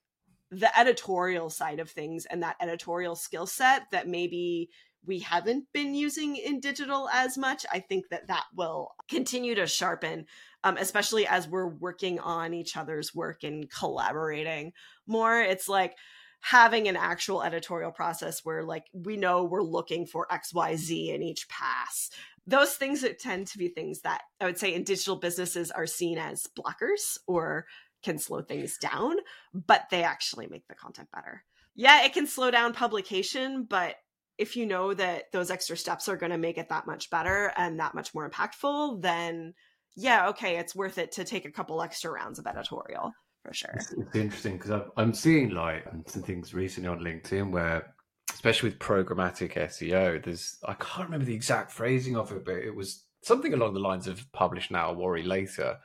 the 0.50 0.80
editorial 0.80 1.50
side 1.50 1.80
of 1.80 1.90
things 1.90 2.26
and 2.26 2.42
that 2.42 2.56
editorial 2.60 3.16
skill 3.16 3.46
set 3.46 3.84
that 3.92 4.08
maybe 4.08 4.70
we 5.06 5.20
haven't 5.20 5.66
been 5.74 5.94
using 5.94 6.36
in 6.36 6.60
digital 6.60 7.10
as 7.10 7.38
much. 7.38 7.66
I 7.72 7.80
think 7.80 8.10
that 8.10 8.28
that 8.28 8.46
will 8.56 8.92
continue 9.10 9.56
to 9.56 9.68
sharpen, 9.68 10.26
um, 10.64 10.78
especially 10.78 11.28
as 11.28 11.48
we're 11.48 11.68
working 11.68 12.20
on 12.20 12.54
each 12.54 12.78
other's 12.78 13.14
work 13.14 13.44
and 13.44 13.70
collaborating 13.70 14.74
more. 15.08 15.42
It's 15.42 15.68
like 15.68 15.96
having 16.42 16.88
an 16.88 16.98
actual 16.98 17.42
editorial 17.42 17.92
process 17.92 18.42
where, 18.44 18.64
like, 18.64 18.86
we 18.94 19.16
know 19.16 19.44
we're 19.44 19.62
looking 19.62 20.06
for 20.06 20.28
XYZ 20.30 21.14
in 21.14 21.24
each 21.24 21.48
pass. 21.48 22.10
Those 22.46 22.74
things 22.74 23.02
that 23.02 23.20
tend 23.20 23.48
to 23.48 23.58
be 23.58 23.70
things 23.70 24.02
that 24.02 24.22
I 24.42 24.46
would 24.46 24.58
say 24.58 24.74
in 24.74 24.84
digital 24.84 25.16
businesses 25.16 25.72
are 25.72 25.88
seen 25.88 26.18
as 26.18 26.48
blockers 26.58 27.18
or 27.28 27.66
can 28.04 28.20
slow 28.20 28.42
things 28.42 28.78
down, 28.78 29.16
but 29.54 29.86
they 29.90 30.04
actually 30.04 30.48
make 30.48 30.68
the 30.68 30.76
content 30.76 31.08
better. 31.14 31.44
Yeah, 31.76 32.04
it 32.04 32.14
can 32.14 32.28
slow 32.28 32.52
down 32.52 32.74
publication, 32.74 33.64
but 33.64 33.96
if 34.38 34.56
you 34.56 34.66
know 34.66 34.94
that 34.94 35.32
those 35.32 35.52
extra 35.52 35.78
steps 35.78 36.10
are 36.10 36.18
going 36.18 36.32
to 36.32 36.38
make 36.38 36.58
it 36.58 36.70
that 36.70 36.88
much 36.88 37.10
better 37.10 37.54
and 37.56 37.80
that 37.80 37.94
much 37.94 38.14
more 38.14 38.30
impactful, 38.30 39.02
then 39.02 39.54
yeah, 39.96 40.30
okay, 40.30 40.58
it's 40.58 40.76
worth 40.76 40.98
it 40.98 41.12
to 41.14 41.24
take 41.24 41.46
a 41.46 41.52
couple 41.52 41.82
extra 41.82 42.12
rounds 42.12 42.40
of 42.40 42.48
editorial 42.48 43.14
for 43.44 43.54
sure. 43.54 43.72
It's, 43.76 43.92
it's 43.92 44.16
interesting 44.16 44.58
because 44.58 44.82
I'm 44.98 45.14
seeing 45.14 45.50
like 45.50 45.86
some 46.08 46.24
things 46.24 46.54
recently 46.54 46.90
on 46.90 47.00
LinkedIn 47.00 47.52
where, 47.52 47.94
especially 48.32 48.70
with 48.70 48.80
programmatic 48.80 49.54
SEO, 49.54 50.24
there's 50.24 50.58
I 50.66 50.74
can't 50.74 51.06
remember 51.06 51.26
the 51.26 51.36
exact 51.36 51.72
phrasing 51.72 52.16
of 52.16 52.32
it, 52.32 52.46
but 52.46 52.56
it 52.56 52.76
was 52.76 53.04
something 53.22 53.54
along 53.54 53.74
the 53.74 53.80
lines 53.80 54.08
of 54.08 54.32
publish 54.32 54.72
now, 54.72 54.94
worry 54.94 55.24
later, 55.24 55.78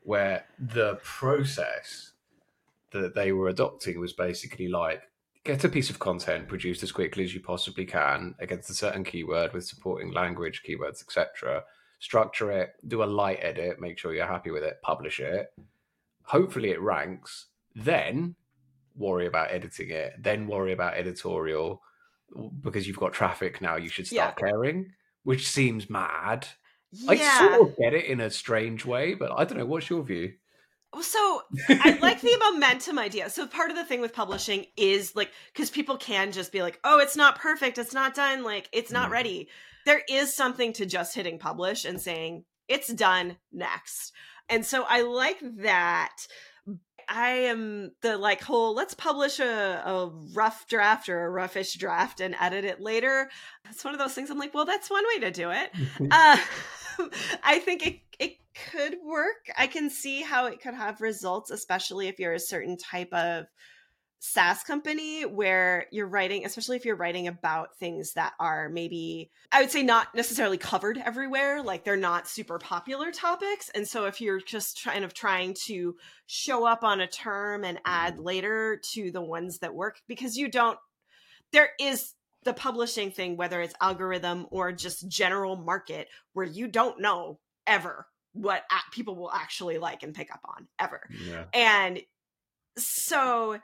where 0.00 0.46
the 0.58 0.98
process 1.02 2.12
that 2.92 3.14
they 3.14 3.32
were 3.32 3.48
adopting 3.48 4.00
was 4.00 4.12
basically 4.12 4.68
like 4.68 5.02
get 5.44 5.64
a 5.64 5.68
piece 5.68 5.90
of 5.90 5.98
content 5.98 6.48
produced 6.48 6.82
as 6.82 6.90
quickly 6.90 7.22
as 7.22 7.34
you 7.34 7.40
possibly 7.40 7.84
can 7.84 8.34
against 8.38 8.70
a 8.70 8.74
certain 8.74 9.04
keyword 9.04 9.52
with 9.52 9.66
supporting 9.66 10.10
language, 10.12 10.62
keywords, 10.66 11.02
etc. 11.02 11.62
Structure 11.98 12.50
it, 12.50 12.74
do 12.88 13.02
a 13.02 13.04
light 13.04 13.38
edit, 13.40 13.80
make 13.80 13.98
sure 13.98 14.14
you're 14.14 14.26
happy 14.26 14.50
with 14.50 14.62
it, 14.62 14.80
publish 14.82 15.20
it. 15.20 15.52
Hopefully, 16.24 16.70
it 16.70 16.80
ranks. 16.80 17.46
Then 17.74 18.34
worry 18.96 19.26
about 19.26 19.50
editing 19.50 19.90
it. 19.90 20.14
Then 20.18 20.46
worry 20.46 20.72
about 20.72 20.94
editorial 20.94 21.82
because 22.62 22.86
you've 22.86 22.98
got 22.98 23.12
traffic 23.12 23.60
now. 23.60 23.76
You 23.76 23.90
should 23.90 24.06
start 24.06 24.34
yeah. 24.38 24.50
caring, 24.50 24.92
which 25.24 25.48
seems 25.48 25.90
mad. 25.90 26.48
Yeah. 26.92 27.10
I 27.10 27.38
sort 27.38 27.68
of 27.68 27.76
get 27.76 27.92
it 27.92 28.06
in 28.06 28.20
a 28.20 28.30
strange 28.30 28.86
way, 28.86 29.14
but 29.14 29.32
I 29.32 29.44
don't 29.44 29.58
know. 29.58 29.66
What's 29.66 29.90
your 29.90 30.02
view? 30.02 30.34
So 31.02 31.42
I 31.68 31.98
like 32.00 32.20
the 32.20 32.36
momentum 32.52 32.98
idea. 32.98 33.30
So 33.30 33.46
part 33.46 33.70
of 33.70 33.76
the 33.76 33.84
thing 33.84 34.00
with 34.00 34.12
publishing 34.12 34.66
is 34.76 35.14
like 35.14 35.30
because 35.52 35.70
people 35.70 35.96
can 35.96 36.32
just 36.32 36.52
be 36.52 36.62
like, 36.62 36.80
"Oh, 36.84 36.98
it's 36.98 37.16
not 37.16 37.38
perfect. 37.38 37.78
It's 37.78 37.94
not 37.94 38.14
done. 38.14 38.42
Like 38.42 38.68
it's 38.72 38.92
not 38.92 39.08
mm. 39.08 39.12
ready." 39.12 39.48
There 39.86 40.02
is 40.08 40.34
something 40.34 40.72
to 40.74 40.86
just 40.86 41.14
hitting 41.14 41.38
publish 41.38 41.84
and 41.84 42.00
saying 42.00 42.44
it's 42.68 42.92
done 42.92 43.36
next. 43.52 44.12
And 44.48 44.64
so 44.64 44.84
I 44.88 45.02
like 45.02 45.38
that. 45.58 46.16
I 47.08 47.30
am 47.30 47.92
the 48.00 48.16
like 48.16 48.42
whole 48.42 48.74
let's 48.74 48.94
publish 48.94 49.40
a, 49.40 49.82
a 49.84 50.10
rough 50.34 50.66
draft 50.66 51.08
or 51.08 51.26
a 51.26 51.30
roughish 51.30 51.78
draft 51.78 52.20
and 52.20 52.34
edit 52.40 52.64
it 52.64 52.80
later. 52.80 53.30
It's 53.70 53.84
one 53.84 53.94
of 53.94 54.00
those 54.00 54.14
things 54.14 54.30
I'm 54.30 54.38
like, 54.38 54.54
well, 54.54 54.64
that's 54.64 54.90
one 54.90 55.04
way 55.14 55.20
to 55.20 55.30
do 55.30 55.50
it. 55.50 55.70
uh, 56.10 56.36
I 57.42 57.58
think 57.58 57.86
it 57.86 58.00
it 58.18 58.36
could 58.70 58.96
work. 59.04 59.50
I 59.56 59.66
can 59.66 59.90
see 59.90 60.22
how 60.22 60.46
it 60.46 60.60
could 60.60 60.74
have 60.74 61.00
results, 61.00 61.50
especially 61.50 62.08
if 62.08 62.18
you're 62.18 62.34
a 62.34 62.40
certain 62.40 62.76
type 62.76 63.12
of 63.12 63.46
SaaS 64.26 64.62
company 64.62 65.26
where 65.26 65.84
you're 65.92 66.06
writing, 66.06 66.46
especially 66.46 66.76
if 66.76 66.86
you're 66.86 66.96
writing 66.96 67.28
about 67.28 67.76
things 67.76 68.14
that 68.14 68.32
are 68.40 68.70
maybe, 68.70 69.30
I 69.52 69.60
would 69.60 69.70
say, 69.70 69.82
not 69.82 70.14
necessarily 70.14 70.56
covered 70.56 70.96
everywhere. 70.96 71.62
Like 71.62 71.84
they're 71.84 71.94
not 71.94 72.26
super 72.26 72.58
popular 72.58 73.12
topics. 73.12 73.70
And 73.74 73.86
so 73.86 74.06
if 74.06 74.22
you're 74.22 74.40
just 74.40 74.82
kind 74.82 75.04
of 75.04 75.12
trying 75.12 75.54
to 75.66 75.96
show 76.26 76.66
up 76.66 76.84
on 76.84 77.02
a 77.02 77.06
term 77.06 77.64
and 77.64 77.78
add 77.84 78.18
later 78.18 78.80
to 78.94 79.10
the 79.10 79.20
ones 79.20 79.58
that 79.58 79.74
work, 79.74 80.00
because 80.08 80.38
you 80.38 80.50
don't, 80.50 80.78
there 81.52 81.72
is 81.78 82.14
the 82.44 82.54
publishing 82.54 83.10
thing, 83.10 83.36
whether 83.36 83.60
it's 83.60 83.74
algorithm 83.78 84.46
or 84.50 84.72
just 84.72 85.06
general 85.06 85.54
market, 85.54 86.08
where 86.32 86.46
you 86.46 86.66
don't 86.66 86.98
know 86.98 87.38
ever 87.66 88.06
what 88.32 88.62
people 88.90 89.16
will 89.16 89.30
actually 89.30 89.76
like 89.76 90.02
and 90.02 90.14
pick 90.14 90.32
up 90.32 90.40
on 90.46 90.66
ever. 90.80 91.02
Yeah. 91.28 91.44
And 91.52 92.00
so 92.78 93.58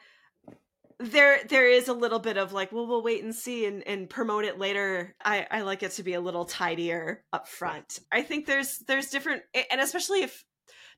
there 1.00 1.40
there 1.48 1.68
is 1.68 1.88
a 1.88 1.94
little 1.94 2.18
bit 2.18 2.36
of 2.36 2.52
like 2.52 2.72
well 2.72 2.86
we'll 2.86 3.02
wait 3.02 3.24
and 3.24 3.34
see 3.34 3.64
and, 3.64 3.86
and 3.86 4.08
promote 4.08 4.44
it 4.44 4.58
later. 4.58 5.14
I 5.24 5.46
i 5.50 5.60
like 5.62 5.82
it 5.82 5.92
to 5.92 6.02
be 6.02 6.14
a 6.14 6.20
little 6.20 6.44
tidier 6.44 7.24
up 7.32 7.48
front. 7.48 8.00
I 8.12 8.22
think 8.22 8.46
there's 8.46 8.78
there's 8.86 9.08
different 9.08 9.42
and 9.70 9.80
especially 9.80 10.22
if 10.22 10.44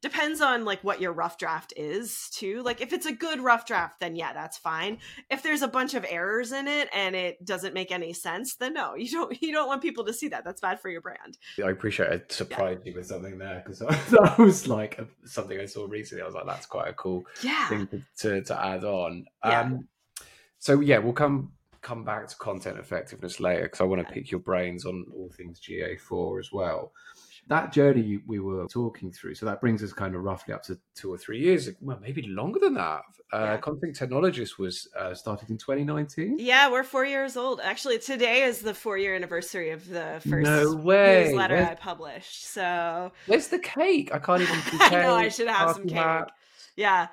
depends 0.03 0.41
on 0.41 0.65
like 0.65 0.83
what 0.83 1.01
your 1.01 1.13
rough 1.13 1.39
draft 1.39 1.73
is 1.77 2.29
too. 2.33 2.63
Like 2.65 2.81
if 2.81 2.93
it's 2.93 3.07
a 3.07 3.13
good 3.13 3.41
rough 3.41 3.65
draft 3.65 4.01
then 4.01 4.17
yeah 4.17 4.33
that's 4.33 4.59
fine. 4.59 4.99
If 5.31 5.45
there's 5.45 5.63
a 5.63 5.69
bunch 5.69 5.95
of 5.95 6.05
errors 6.09 6.51
in 6.51 6.67
it 6.67 6.89
and 6.93 7.15
it 7.15 7.45
doesn't 7.45 7.73
make 7.73 7.93
any 7.93 8.13
sense 8.13 8.57
then 8.57 8.75
no 8.75 8.95
you 8.97 9.11
don't 9.13 9.41
you 9.41 9.53
don't 9.53 9.69
want 9.69 9.83
people 9.83 10.05
to 10.07 10.13
see 10.13 10.29
that. 10.29 10.45
That's 10.45 10.61
bad 10.61 10.81
for 10.81 10.89
your 10.89 11.01
brand. 11.01 11.39
I 11.65 11.71
appreciate 11.71 12.11
it. 12.11 12.33
Surprised 12.33 12.81
yeah. 12.85 12.91
you 12.91 12.97
with 12.97 13.07
something 13.07 13.39
there 13.39 13.63
because 13.65 13.79
that 13.79 14.35
was 14.39 14.67
like 14.67 14.99
something 15.25 15.61
i 15.61 15.67
saw 15.67 15.87
recently 15.87 16.23
i 16.23 16.27
was 16.27 16.35
like 16.35 16.47
that's 16.47 16.67
quite 16.67 16.89
a 16.89 16.93
cool 16.93 17.25
yeah. 17.43 17.69
thing 17.69 17.87
to, 17.87 18.03
to, 18.17 18.43
to 18.43 18.65
add 18.65 18.83
on. 18.83 19.27
Yeah. 19.45 19.61
um 19.61 19.89
so 20.63 20.79
yeah, 20.79 20.99
we'll 20.99 21.13
come 21.13 21.51
come 21.81 22.05
back 22.05 22.29
to 22.29 22.37
content 22.37 22.79
effectiveness 22.79 23.41
later 23.41 23.65
because 23.65 23.81
I 23.81 23.85
want 23.85 24.07
to 24.07 24.15
pick 24.15 24.31
your 24.31 24.39
brains 24.39 24.87
on 24.87 25.05
all 25.13 25.29
things 25.37 25.59
GA4 25.59 26.39
as 26.39 26.53
well. 26.53 26.93
That 27.49 27.73
journey 27.73 28.21
we 28.29 28.39
were 28.39 28.69
talking 28.69 29.11
through, 29.11 29.35
so 29.35 29.45
that 29.47 29.61
brings 29.61 29.83
us 29.83 29.93
kind 29.93 30.15
of 30.15 30.23
roughly 30.23 30.55
up 30.55 30.63
to 30.65 30.79
two 30.95 31.13
or 31.13 31.19
three 31.19 31.41
years, 31.41 31.69
well, 31.81 31.99
maybe 32.01 32.23
longer 32.29 32.61
than 32.61 32.75
that. 32.75 33.01
Uh. 33.33 33.57
Content 33.57 33.99
Technologist 33.99 34.57
was 34.57 34.89
uh, 34.97 35.13
started 35.15 35.51
in 35.51 35.59
2019. 35.59 36.37
Yeah, 36.39 36.71
we're 36.71 36.85
four 36.85 37.05
years 37.05 37.37
old. 37.37 37.61
Actually, 37.61 37.99
today 37.99 38.45
is 38.45 38.61
the 38.61 38.73
four 38.73 38.97
year 38.97 39.17
anniversary 39.17 39.71
of 39.71 39.89
the 39.89 40.21
first 40.29 40.45
no 40.45 40.77
way. 40.77 41.25
newsletter 41.25 41.57
where's, 41.57 41.69
I 41.71 41.75
published. 41.75 42.47
So 42.47 43.11
where's 43.27 43.49
the 43.49 43.59
cake? 43.59 44.15
I 44.15 44.21
can't 44.21 44.43
even. 44.43 44.57
I 44.75 44.91
know 44.91 45.17
I 45.17 45.29
should 45.29 45.49
have 45.49 45.75
some 45.75 45.89
cake. 45.89 45.97
That. 45.97 46.31
Yeah, 46.77 47.09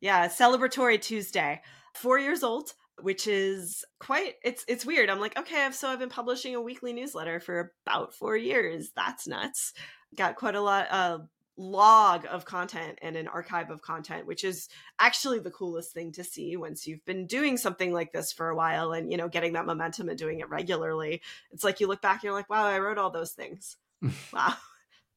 yeah, 0.00 0.28
celebratory 0.28 1.00
Tuesday. 1.00 1.62
Four 1.94 2.20
years 2.20 2.44
old 2.44 2.74
which 3.00 3.26
is 3.26 3.84
quite 3.98 4.34
it's 4.44 4.64
it's 4.68 4.86
weird. 4.86 5.10
I'm 5.10 5.20
like, 5.20 5.38
okay, 5.38 5.68
so 5.72 5.88
I've 5.88 5.98
been 5.98 6.08
publishing 6.08 6.54
a 6.54 6.60
weekly 6.60 6.92
newsletter 6.92 7.40
for 7.40 7.72
about 7.86 8.14
4 8.14 8.36
years. 8.36 8.90
That's 8.94 9.26
nuts. 9.26 9.72
Got 10.16 10.36
quite 10.36 10.54
a 10.54 10.60
lot 10.60 10.88
of 10.90 11.20
uh, 11.20 11.24
log 11.56 12.26
of 12.30 12.44
content 12.44 12.98
and 13.02 13.14
an 13.14 13.28
archive 13.28 13.70
of 13.70 13.82
content 13.82 14.26
which 14.26 14.42
is 14.42 14.68
actually 14.98 15.38
the 15.38 15.50
coolest 15.50 15.92
thing 15.92 16.10
to 16.10 16.24
see 16.24 16.56
once 16.56 16.86
you've 16.86 17.04
been 17.04 17.26
doing 17.26 17.58
something 17.58 17.92
like 17.92 18.10
this 18.10 18.32
for 18.32 18.48
a 18.48 18.56
while 18.56 18.92
and 18.92 19.10
you 19.10 19.18
know 19.18 19.28
getting 19.28 19.52
that 19.52 19.66
momentum 19.66 20.08
and 20.08 20.18
doing 20.18 20.40
it 20.40 20.48
regularly 20.48 21.20
it's 21.50 21.62
like 21.62 21.78
you 21.78 21.86
look 21.86 22.00
back 22.00 22.16
and 22.16 22.24
you're 22.24 22.32
like 22.32 22.48
wow 22.48 22.64
i 22.64 22.78
wrote 22.78 22.96
all 22.96 23.10
those 23.10 23.32
things 23.32 23.76
wow 24.32 24.54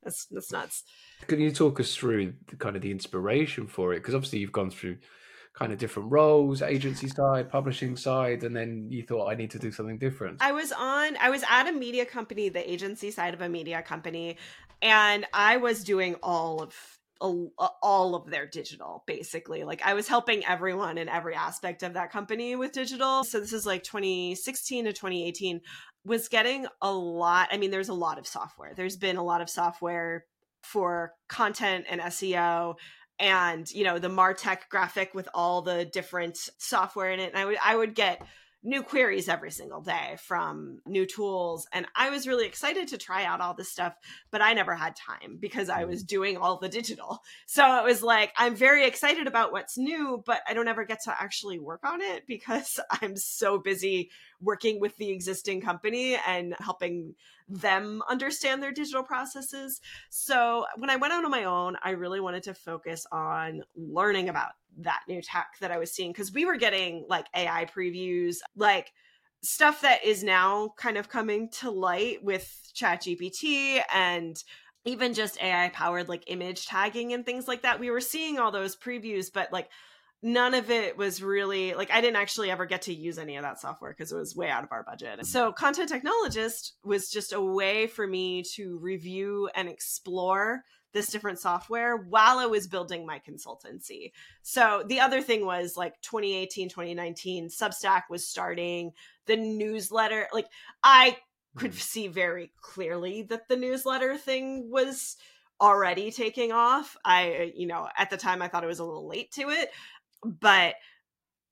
that's 0.03 0.25
that's 0.25 0.51
nuts 0.51 0.83
can 1.27 1.39
you 1.39 1.51
talk 1.51 1.79
us 1.79 1.95
through 1.95 2.33
the, 2.47 2.57
kind 2.57 2.75
of 2.75 2.81
the 2.81 2.91
inspiration 2.91 3.65
for 3.65 3.93
it 3.93 3.97
because 3.97 4.13
obviously 4.13 4.39
you've 4.39 4.51
gone 4.51 4.69
through 4.69 4.97
kind 5.57 5.71
of 5.71 5.79
different 5.79 6.11
roles, 6.11 6.61
agency 6.61 7.07
side, 7.07 7.49
publishing 7.49 7.95
side, 7.95 8.43
and 8.43 8.55
then 8.55 8.87
you 8.89 9.03
thought 9.03 9.29
I 9.29 9.35
need 9.35 9.51
to 9.51 9.59
do 9.59 9.71
something 9.71 9.97
different? 9.97 10.37
I 10.41 10.51
was 10.51 10.71
on 10.71 11.15
I 11.17 11.29
was 11.29 11.43
at 11.49 11.67
a 11.67 11.71
media 11.71 12.05
company, 12.05 12.49
the 12.49 12.69
agency 12.69 13.09
side 13.09 13.33
of 13.33 13.41
a 13.41 13.49
media 13.49 13.81
company, 13.81 14.37
and 14.81 15.25
I 15.33 15.57
was 15.57 15.83
doing 15.83 16.15
all 16.21 16.61
of 16.61 16.75
all 17.21 18.13
of 18.13 18.29
their 18.29 18.45
digital 18.45 19.03
basically. 19.07 19.63
Like 19.63 19.81
i 19.85 19.93
was 19.93 20.05
helping 20.05 20.45
everyone 20.45 20.97
in 20.97 21.07
every 21.07 21.33
aspect 21.33 21.81
of 21.81 21.93
that 21.93 22.11
company 22.11 22.57
with 22.57 22.73
digital. 22.73 23.23
So 23.23 23.39
this 23.39 23.53
is 23.53 23.65
like 23.65 23.83
2016 23.83 24.85
to 24.85 24.93
2018 24.93 25.61
was 26.03 26.27
getting 26.27 26.67
a 26.81 26.91
lot 26.91 27.47
i 27.51 27.57
mean 27.57 27.71
there's 27.71 27.89
a 27.89 27.93
lot 27.93 28.19
of 28.19 28.27
software. 28.27 28.73
There's 28.75 28.97
been 28.97 29.15
a 29.15 29.23
lot 29.23 29.41
of 29.41 29.49
software 29.49 30.25
for 30.61 31.13
content 31.29 31.85
and 31.89 32.01
seo 32.01 32.75
and 33.19 33.71
you 33.71 33.83
know 33.83 33.99
the 33.99 34.09
martech 34.09 34.67
graphic 34.69 35.13
with 35.13 35.27
all 35.33 35.61
the 35.61 35.85
different 35.85 36.37
software 36.57 37.11
in 37.11 37.19
it 37.19 37.31
and 37.33 37.37
i 37.37 37.45
would 37.45 37.57
i 37.63 37.75
would 37.75 37.95
get 37.95 38.21
new 38.65 38.81
queries 38.81 39.29
every 39.29 39.51
single 39.51 39.79
day 39.79 40.17
from 40.19 40.79
new 40.85 41.05
tools 41.05 41.67
and 41.71 41.85
i 41.95 42.09
was 42.09 42.27
really 42.27 42.47
excited 42.47 42.87
to 42.87 42.97
try 42.97 43.23
out 43.23 43.39
all 43.39 43.53
this 43.53 43.71
stuff 43.71 43.95
but 44.31 44.41
i 44.41 44.53
never 44.53 44.73
had 44.73 44.95
time 44.95 45.37
because 45.39 45.69
i 45.69 45.85
was 45.85 46.03
mm. 46.03 46.07
doing 46.07 46.37
all 46.37 46.57
the 46.57 46.67
digital 46.67 47.19
so 47.45 47.77
it 47.77 47.83
was 47.85 48.01
like 48.01 48.33
i'm 48.37 48.55
very 48.55 48.85
excited 48.85 49.27
about 49.27 49.51
what's 49.51 49.77
new 49.77 50.21
but 50.25 50.41
i 50.49 50.53
don't 50.53 50.67
ever 50.67 50.83
get 50.83 51.01
to 51.03 51.15
actually 51.21 51.59
work 51.59 51.81
on 51.85 52.01
it 52.01 52.25
because 52.27 52.79
i'm 53.01 53.15
so 53.15 53.59
busy 53.59 54.09
working 54.41 54.79
with 54.79 54.97
the 54.97 55.11
existing 55.11 55.61
company 55.61 56.17
and 56.27 56.55
helping 56.59 57.13
them 57.47 58.01
understand 58.09 58.61
their 58.61 58.71
digital 58.71 59.03
processes. 59.03 59.81
So 60.09 60.65
when 60.77 60.89
I 60.89 60.95
went 60.95 61.13
out 61.13 61.25
on 61.25 61.31
my 61.31 61.43
own, 61.43 61.77
I 61.83 61.91
really 61.91 62.19
wanted 62.19 62.43
to 62.43 62.53
focus 62.53 63.05
on 63.11 63.61
learning 63.75 64.29
about 64.29 64.53
that 64.79 65.01
new 65.07 65.21
tech 65.21 65.47
that 65.61 65.71
I 65.71 65.77
was 65.77 65.91
seeing 65.91 66.11
because 66.11 66.33
we 66.33 66.45
were 66.45 66.57
getting 66.57 67.05
like 67.09 67.27
AI 67.35 67.65
previews, 67.65 68.37
like 68.55 68.91
stuff 69.43 69.81
that 69.81 70.03
is 70.03 70.23
now 70.23 70.73
kind 70.77 70.97
of 70.97 71.09
coming 71.09 71.49
to 71.49 71.69
light 71.69 72.23
with 72.23 72.71
ChatGPT 72.75 73.81
and 73.93 74.35
even 74.85 75.13
just 75.13 75.41
AI 75.41 75.69
powered 75.69 76.09
like 76.09 76.23
image 76.27 76.67
tagging 76.67 77.13
and 77.13 77.25
things 77.25 77.47
like 77.47 77.63
that. 77.63 77.79
We 77.79 77.89
were 77.89 78.01
seeing 78.01 78.39
all 78.39 78.51
those 78.51 78.75
previews, 78.75 79.31
but 79.33 79.51
like 79.51 79.69
none 80.21 80.53
of 80.53 80.71
it 80.71 80.97
was 80.97 81.21
really 81.21 81.73
like 81.73 81.91
I 81.91 82.01
didn't 82.01 82.15
actually 82.15 82.49
ever 82.49 82.65
get 82.65 82.83
to 82.83 82.93
use 82.93 83.17
any 83.17 83.35
of 83.35 83.43
that 83.43 83.59
software 83.59 83.91
because 83.91 84.11
it 84.11 84.17
was 84.17 84.35
way 84.35 84.49
out 84.49 84.63
of 84.63 84.71
our 84.71 84.83
budget. 84.83 85.19
Mm. 85.19 85.25
So 85.25 85.51
content 85.51 85.91
technologist 85.91 86.71
was 86.83 87.09
just 87.09 87.33
a 87.33 87.41
way 87.41 87.87
for 87.87 88.07
me 88.07 88.43
to 88.55 88.77
review 88.79 89.49
and 89.55 89.69
explore 89.69 90.63
this 90.95 91.07
different 91.07 91.37
software 91.37 91.97
while 91.97 92.39
I 92.39 92.45
was 92.45 92.67
building 92.67 93.05
my 93.05 93.19
consultancy. 93.19 94.13
So 94.41 94.83
the 94.87 95.01
other 95.01 95.21
thing 95.21 95.45
was 95.45 95.75
like 95.75 96.01
2018, 96.01 96.69
2019, 96.69 97.49
Substack 97.49 98.03
was 98.09 98.25
starting 98.25 98.93
the 99.25 99.35
newsletter. 99.35 100.27
Like 100.33 100.47
I 100.81 101.17
could 101.57 101.71
mm-hmm. 101.71 101.79
see 101.79 102.07
very 102.07 102.53
clearly 102.61 103.23
that 103.23 103.49
the 103.49 103.57
newsletter 103.57 104.17
thing 104.17 104.71
was 104.71 105.17
already 105.59 106.11
taking 106.11 106.53
off. 106.53 106.95
I, 107.03 107.51
you 107.53 107.67
know, 107.67 107.89
at 107.97 108.09
the 108.09 108.17
time 108.17 108.41
I 108.41 108.47
thought 108.47 108.63
it 108.63 108.67
was 108.67 108.79
a 108.79 108.85
little 108.85 109.07
late 109.07 109.31
to 109.33 109.49
it, 109.49 109.71
but 110.23 110.75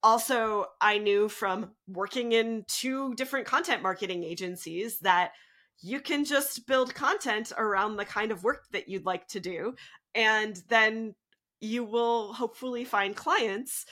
also 0.01 0.67
I 0.79 0.99
knew 0.99 1.27
from 1.27 1.71
working 1.86 2.32
in 2.32 2.63
two 2.69 3.13
different 3.15 3.45
content 3.45 3.84
marketing 3.84 4.23
agencies 4.23 4.99
that 4.99 5.34
you 5.81 5.99
can 5.99 6.25
just 6.25 6.65
build 6.67 6.95
content 6.95 7.51
around 7.57 7.97
the 7.97 8.05
kind 8.05 8.31
of 8.31 8.43
work 8.43 8.65
that 8.71 8.88
you'd 8.88 9.05
like 9.05 9.27
to 9.27 9.39
do 9.39 9.75
and 10.15 10.62
then 10.69 11.15
you 11.59 11.83
will 11.83 12.33
hopefully 12.33 12.83
find 12.83 13.15
clients. 13.15 13.86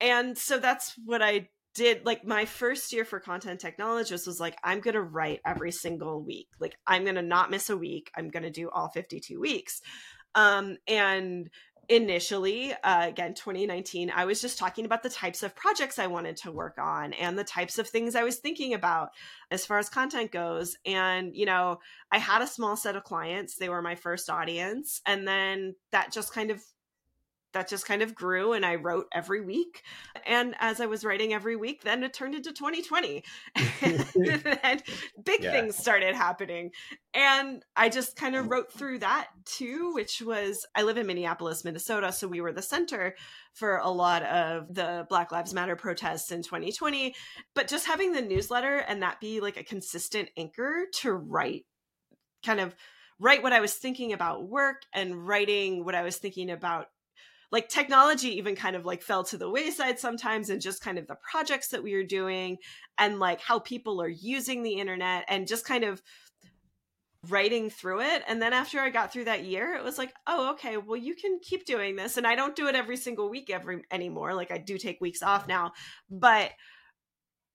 And 0.00 0.36
so 0.36 0.58
that's 0.58 0.94
what 1.04 1.22
i 1.22 1.48
did 1.74 2.06
like 2.06 2.24
my 2.24 2.44
first 2.44 2.92
year 2.92 3.04
for 3.04 3.18
content 3.18 3.60
technologist 3.60 4.28
was 4.28 4.38
like 4.38 4.56
i'm 4.62 4.78
going 4.78 4.94
to 4.94 5.02
write 5.02 5.40
every 5.44 5.72
single 5.72 6.22
week. 6.22 6.48
Like 6.60 6.76
i'm 6.86 7.02
going 7.02 7.16
to 7.16 7.22
not 7.22 7.50
miss 7.50 7.68
a 7.68 7.76
week. 7.76 8.10
I'm 8.16 8.30
going 8.30 8.44
to 8.44 8.50
do 8.50 8.70
all 8.70 8.88
52 8.88 9.40
weeks. 9.40 9.80
Um 10.34 10.76
and 10.86 11.50
initially 11.88 12.72
uh, 12.84 13.06
again 13.08 13.34
2019 13.34 14.10
i 14.14 14.24
was 14.24 14.40
just 14.40 14.58
talking 14.58 14.84
about 14.84 15.02
the 15.02 15.08
types 15.08 15.42
of 15.42 15.54
projects 15.54 15.98
i 15.98 16.06
wanted 16.06 16.36
to 16.36 16.50
work 16.50 16.78
on 16.78 17.12
and 17.14 17.38
the 17.38 17.44
types 17.44 17.78
of 17.78 17.88
things 17.88 18.14
i 18.14 18.22
was 18.22 18.36
thinking 18.36 18.74
about 18.74 19.10
as 19.50 19.64
far 19.64 19.78
as 19.78 19.88
content 19.88 20.32
goes. 20.32 20.76
And 20.84 21.34
you 21.34 21.46
know 21.46 21.78
i 22.10 22.18
had 22.18 22.42
a 22.42 22.46
small 22.46 22.76
set 22.76 22.96
of 22.96 23.04
clients. 23.04 23.56
They 23.56 23.68
were 23.68 23.82
my 23.82 23.94
first 23.94 24.28
audience. 24.28 25.00
And 25.06 25.26
then 25.26 25.74
that 25.92 26.12
just 26.12 26.32
kind 26.32 26.50
of 26.50 26.62
that 27.54 27.68
just 27.68 27.86
kind 27.86 28.02
of 28.02 28.14
grew 28.14 28.52
and 28.52 28.64
I 28.64 28.74
wrote 28.74 29.06
every 29.12 29.40
week. 29.40 29.82
And 30.26 30.54
as 30.60 30.80
I 30.80 30.86
was 30.86 31.04
writing 31.04 31.32
every 31.32 31.56
week, 31.56 31.82
then 31.82 32.02
it 32.02 32.12
turned 32.12 32.34
into 32.34 32.52
2020. 32.52 33.24
and 34.62 34.82
big 35.24 35.42
yeah. 35.42 35.50
things 35.50 35.76
started 35.76 36.14
happening. 36.14 36.70
And 37.14 37.64
I 37.74 37.88
just 37.88 38.16
kind 38.16 38.36
of 38.36 38.46
mm. 38.46 38.50
wrote 38.50 38.72
through 38.72 38.98
that 38.98 39.28
too, 39.44 39.92
which 39.94 40.20
was 40.20 40.66
I 40.74 40.82
live 40.82 40.98
in 40.98 41.06
Minneapolis, 41.06 41.64
Minnesota. 41.64 42.12
So 42.12 42.28
we 42.28 42.40
were 42.40 42.52
the 42.52 42.62
center 42.62 43.14
for 43.54 43.78
a 43.78 43.90
lot 43.90 44.22
of 44.24 44.74
the 44.74 45.06
Black 45.08 45.32
Lives 45.32 45.54
Matter 45.54 45.76
protests 45.76 46.30
in 46.30 46.42
2020. 46.42 47.14
But 47.54 47.68
just 47.68 47.86
having 47.86 48.12
the 48.12 48.22
newsletter 48.22 48.78
and 48.78 49.02
that 49.02 49.20
be 49.20 49.40
like 49.40 49.56
a 49.56 49.64
consistent 49.64 50.28
anchor 50.36 50.86
to 51.00 51.12
write 51.12 51.64
kind 52.44 52.60
of 52.60 52.74
write 53.18 53.42
what 53.42 53.52
I 53.52 53.60
was 53.60 53.74
thinking 53.74 54.12
about 54.12 54.48
work 54.48 54.82
and 54.92 55.26
writing 55.26 55.84
what 55.84 55.94
I 55.94 56.02
was 56.02 56.16
thinking 56.16 56.50
about 56.50 56.88
like 57.54 57.68
technology 57.68 58.36
even 58.36 58.56
kind 58.56 58.74
of 58.74 58.84
like 58.84 59.00
fell 59.00 59.22
to 59.22 59.38
the 59.38 59.48
wayside 59.48 59.96
sometimes 59.96 60.50
and 60.50 60.60
just 60.60 60.82
kind 60.82 60.98
of 60.98 61.06
the 61.06 61.14
projects 61.30 61.68
that 61.68 61.84
we 61.84 61.94
were 61.94 62.02
doing 62.02 62.56
and 62.98 63.20
like 63.20 63.40
how 63.40 63.60
people 63.60 64.02
are 64.02 64.08
using 64.08 64.64
the 64.64 64.72
internet 64.72 65.24
and 65.28 65.46
just 65.46 65.64
kind 65.64 65.84
of 65.84 66.02
writing 67.28 67.70
through 67.70 68.00
it. 68.00 68.24
And 68.26 68.42
then 68.42 68.52
after 68.52 68.80
i 68.80 68.90
got 68.90 69.12
through 69.12 69.26
that 69.26 69.44
year 69.44 69.76
it 69.76 69.84
was 69.84 69.98
like 69.98 70.12
oh 70.26 70.50
okay 70.54 70.78
well 70.78 70.96
you 70.96 71.14
can 71.14 71.38
keep 71.40 71.64
doing 71.64 71.94
this. 71.94 72.16
And 72.16 72.26
i 72.26 72.34
don't 72.34 72.56
do 72.56 72.66
it 72.66 72.74
every 72.74 72.96
single 72.96 73.30
week 73.30 73.50
every 73.50 73.82
anymore. 73.88 74.34
Like 74.34 74.50
i 74.50 74.58
do 74.58 74.76
take 74.76 75.00
weeks 75.00 75.22
off 75.22 75.46
now. 75.46 75.74
But 76.10 76.50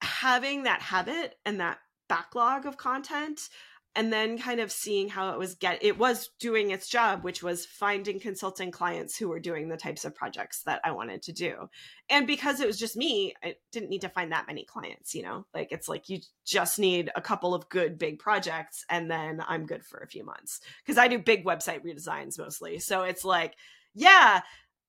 having 0.01 0.63
that 0.63 0.81
habit 0.81 1.35
and 1.45 1.59
that 1.59 1.79
backlog 2.07 2.65
of 2.65 2.77
content 2.77 3.49
and 3.95 4.13
then 4.13 4.37
kind 4.37 4.59
of 4.59 4.71
seeing 4.71 5.09
how 5.09 5.31
it 5.31 5.39
was 5.39 5.55
get 5.55 5.83
it 5.83 5.97
was 5.97 6.29
doing 6.39 6.71
its 6.71 6.87
job 6.87 7.23
which 7.23 7.41
was 7.41 7.65
finding 7.65 8.19
consulting 8.19 8.71
clients 8.71 9.17
who 9.17 9.27
were 9.27 9.39
doing 9.39 9.67
the 9.67 9.77
types 9.77 10.05
of 10.05 10.15
projects 10.15 10.63
that 10.63 10.79
i 10.83 10.91
wanted 10.91 11.21
to 11.21 11.31
do. 11.31 11.69
And 12.09 12.25
because 12.27 12.59
it 12.59 12.67
was 12.67 12.79
just 12.79 12.95
me 12.95 13.33
i 13.43 13.55
didn't 13.71 13.89
need 13.89 14.01
to 14.01 14.09
find 14.09 14.31
that 14.31 14.47
many 14.47 14.63
clients 14.63 15.13
you 15.13 15.23
know? 15.23 15.45
Like 15.53 15.71
it's 15.71 15.87
like 15.87 16.09
you 16.09 16.19
just 16.45 16.79
need 16.79 17.11
a 17.15 17.21
couple 17.21 17.53
of 17.53 17.69
good 17.69 17.97
big 17.97 18.19
projects 18.19 18.85
and 18.89 19.09
then 19.09 19.43
i'm 19.47 19.65
good 19.65 19.83
for 19.83 19.99
a 19.99 20.07
few 20.07 20.23
months. 20.23 20.59
Because 20.85 20.97
i 20.97 21.07
do 21.07 21.19
big 21.19 21.45
website 21.45 21.83
redesigns 21.83 22.37
mostly. 22.37 22.79
So 22.79 23.03
it's 23.03 23.25
like 23.25 23.55
yeah 23.93 24.41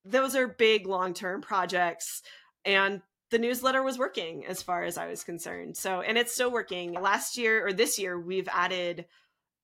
those 0.05 0.35
are 0.35 0.47
big 0.47 0.87
long-term 0.87 1.41
projects 1.41 2.21
and 2.65 3.01
the 3.31 3.39
newsletter 3.39 3.81
was 3.81 3.97
working 3.97 4.45
as 4.45 4.61
far 4.61 4.83
as 4.83 4.97
I 4.97 5.07
was 5.07 5.23
concerned. 5.23 5.77
So, 5.77 6.01
and 6.01 6.17
it's 6.17 6.33
still 6.33 6.51
working. 6.51 6.93
Last 6.93 7.37
year 7.37 7.65
or 7.65 7.73
this 7.73 7.97
year, 7.97 8.19
we've 8.19 8.49
added 8.51 9.05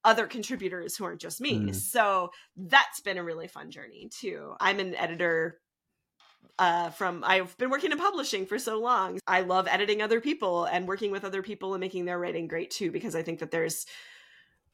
other 0.04 0.26
contributors 0.26 0.96
who 0.96 1.04
aren't 1.04 1.20
just 1.20 1.42
me. 1.42 1.60
Mm. 1.60 1.76
So 1.76 2.32
that's 2.56 3.02
been 3.02 3.18
a 3.18 3.24
really 3.24 3.48
fun 3.48 3.72
journey 3.72 4.10
too. 4.10 4.54
I'm 4.60 4.80
an 4.80 4.96
editor 4.96 5.60
uh, 6.60 6.90
from 6.90 7.24
I've 7.26 7.56
been 7.58 7.70
working 7.70 7.92
in 7.92 7.98
publishing 7.98 8.46
for 8.46 8.58
so 8.58 8.80
long. 8.80 9.20
I 9.28 9.42
love 9.42 9.68
editing 9.68 10.02
other 10.02 10.22
people 10.22 10.66
and 10.66 10.88
working 10.88 11.12
with 11.12 11.26
other 11.26 11.44
people 11.44 11.74
and 11.74 11.82
making 11.82 12.06
their 12.06 12.18
writing 12.18 12.48
great 12.48 12.72
too 12.72 12.90
because 12.90 13.16
I 13.16 13.22
think 13.22 13.40
that 13.40 13.52
there's 13.52 13.86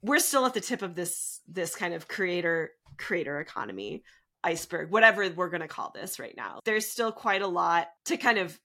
we're 0.02 0.20
still 0.20 0.46
at 0.46 0.54
the 0.54 0.62
tip 0.62 0.82
of 0.82 0.96
this 0.96 1.42
this 1.48 1.76
kind 1.76 1.94
of 1.94 2.08
creator 2.08 2.72
creator 2.98 3.40
economy 3.40 4.04
iceberg 4.44 4.92
whatever 4.92 5.30
we're 5.36 5.50
going 5.50 5.62
to 5.62 5.68
call 5.68 5.92
this 5.94 6.20
right 6.20 6.36
now. 6.38 6.60
There's 6.64 6.88
still 6.88 7.12
quite 7.12 7.42
a 7.42 7.48
lot 7.48 7.88
to 8.06 8.18
kind 8.18 8.38
of 8.38 8.58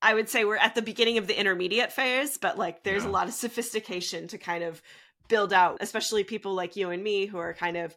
I 0.00 0.14
would 0.14 0.28
say 0.28 0.44
we're 0.44 0.56
at 0.56 0.74
the 0.74 0.82
beginning 0.82 1.18
of 1.18 1.26
the 1.26 1.38
intermediate 1.38 1.92
phase, 1.92 2.38
but 2.38 2.56
like 2.56 2.84
there's 2.84 3.04
yeah. 3.04 3.10
a 3.10 3.12
lot 3.12 3.28
of 3.28 3.34
sophistication 3.34 4.28
to 4.28 4.38
kind 4.38 4.64
of 4.64 4.80
build 5.28 5.52
out, 5.52 5.78
especially 5.80 6.24
people 6.24 6.54
like 6.54 6.76
you 6.76 6.90
and 6.90 7.02
me 7.02 7.26
who 7.26 7.38
are 7.38 7.54
kind 7.54 7.76
of 7.76 7.96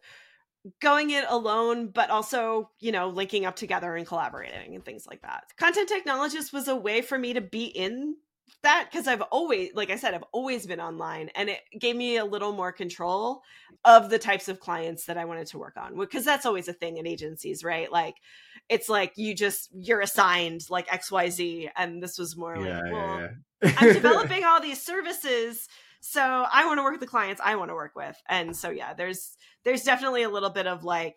going 0.80 1.10
it 1.10 1.24
alone, 1.28 1.88
but 1.88 2.10
also, 2.10 2.70
you 2.78 2.92
know, 2.92 3.08
linking 3.08 3.46
up 3.46 3.56
together 3.56 3.96
and 3.96 4.06
collaborating 4.06 4.74
and 4.74 4.84
things 4.84 5.06
like 5.06 5.22
that. 5.22 5.44
Content 5.56 5.90
technologist 5.90 6.52
was 6.52 6.68
a 6.68 6.76
way 6.76 7.02
for 7.02 7.18
me 7.18 7.32
to 7.32 7.40
be 7.40 7.64
in 7.64 8.16
that 8.62 8.88
because 8.90 9.08
I've 9.08 9.22
always, 9.22 9.70
like 9.74 9.90
I 9.90 9.96
said, 9.96 10.14
I've 10.14 10.24
always 10.32 10.66
been 10.66 10.80
online 10.80 11.30
and 11.34 11.48
it 11.48 11.60
gave 11.78 11.96
me 11.96 12.16
a 12.16 12.24
little 12.24 12.52
more 12.52 12.72
control 12.72 13.42
of 13.84 14.10
the 14.10 14.18
types 14.18 14.48
of 14.48 14.60
clients 14.60 15.06
that 15.06 15.18
I 15.18 15.24
wanted 15.24 15.48
to 15.48 15.58
work 15.58 15.76
on 15.76 15.98
because 15.98 16.24
that's 16.24 16.46
always 16.46 16.68
a 16.68 16.72
thing 16.72 16.96
in 16.96 17.06
agencies, 17.06 17.64
right? 17.64 17.90
Like 17.90 18.14
it's 18.68 18.88
like 18.88 19.14
you 19.16 19.34
just, 19.34 19.70
you're 19.72 20.00
assigned 20.00 20.62
like 20.70 20.86
XYZ. 20.88 21.70
And 21.76 22.02
this 22.02 22.18
was 22.18 22.36
more 22.36 22.56
yeah, 22.56 22.80
like, 22.80 22.92
well, 22.92 23.20
yeah, 23.20 23.28
yeah. 23.62 23.72
I'm 23.78 23.92
developing 23.92 24.44
all 24.44 24.60
these 24.60 24.80
services. 24.80 25.68
So 26.00 26.20
I 26.20 26.66
want 26.66 26.78
to 26.78 26.82
work 26.82 26.92
with 26.92 27.00
the 27.00 27.06
clients 27.06 27.40
I 27.44 27.56
want 27.56 27.70
to 27.70 27.74
work 27.74 27.96
with. 27.96 28.16
And 28.28 28.56
so, 28.56 28.70
yeah, 28.70 28.94
there's, 28.94 29.36
there's 29.64 29.82
definitely 29.82 30.22
a 30.22 30.30
little 30.30 30.50
bit 30.50 30.66
of 30.66 30.84
like, 30.84 31.16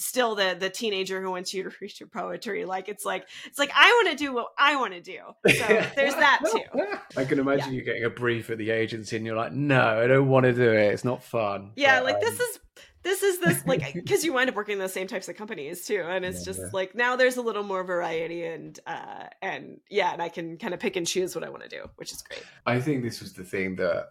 still 0.00 0.34
the 0.34 0.56
the 0.58 0.70
teenager 0.70 1.20
who 1.20 1.30
wants 1.30 1.52
you 1.52 1.62
to 1.64 1.70
read 1.80 1.92
your 2.00 2.08
poetry 2.08 2.64
like 2.64 2.88
it's 2.88 3.04
like 3.04 3.26
it's 3.44 3.58
like 3.58 3.70
i 3.74 3.88
want 3.88 4.16
to 4.16 4.24
do 4.24 4.32
what 4.32 4.48
i 4.58 4.76
want 4.76 4.94
to 4.94 5.00
do. 5.00 5.18
So 5.46 5.66
there's 5.96 6.14
that 6.14 6.40
too. 6.50 6.86
I 7.16 7.24
can 7.24 7.38
imagine 7.38 7.72
yeah. 7.72 7.78
you 7.78 7.84
getting 7.84 8.04
a 8.04 8.10
brief 8.10 8.50
at 8.50 8.58
the 8.58 8.70
agency 8.70 9.16
and 9.16 9.26
you're 9.26 9.36
like 9.36 9.52
no 9.52 9.80
i 9.80 10.06
don't 10.06 10.28
want 10.28 10.44
to 10.44 10.52
do 10.52 10.70
it. 10.70 10.92
It's 10.92 11.04
not 11.04 11.22
fun. 11.22 11.72
Yeah 11.76 12.00
but, 12.00 12.04
like 12.04 12.14
um... 12.16 12.20
this 12.22 12.40
is 12.40 12.58
this 13.02 13.22
is 13.22 13.40
this 13.40 13.66
like 13.66 13.94
because 13.94 14.24
you 14.24 14.32
wind 14.32 14.50
up 14.50 14.56
working 14.56 14.74
in 14.74 14.78
the 14.78 14.88
same 14.88 15.06
types 15.06 15.28
of 15.28 15.36
companies 15.36 15.86
too 15.86 16.02
and 16.06 16.24
it's 16.24 16.40
yeah, 16.40 16.44
just 16.44 16.60
yeah. 16.60 16.70
like 16.72 16.94
now 16.94 17.16
there's 17.16 17.36
a 17.36 17.42
little 17.42 17.62
more 17.62 17.82
variety 17.82 18.44
and 18.44 18.78
uh 18.86 19.24
and 19.40 19.80
yeah 19.88 20.12
and 20.12 20.20
i 20.20 20.28
can 20.28 20.58
kind 20.58 20.74
of 20.74 20.80
pick 20.80 20.96
and 20.96 21.06
choose 21.06 21.34
what 21.34 21.42
i 21.44 21.48
want 21.48 21.62
to 21.62 21.68
do 21.68 21.88
which 21.96 22.12
is 22.12 22.22
great. 22.22 22.42
I 22.66 22.80
think 22.80 23.02
this 23.02 23.20
was 23.20 23.32
the 23.32 23.44
thing 23.44 23.76
that 23.76 24.10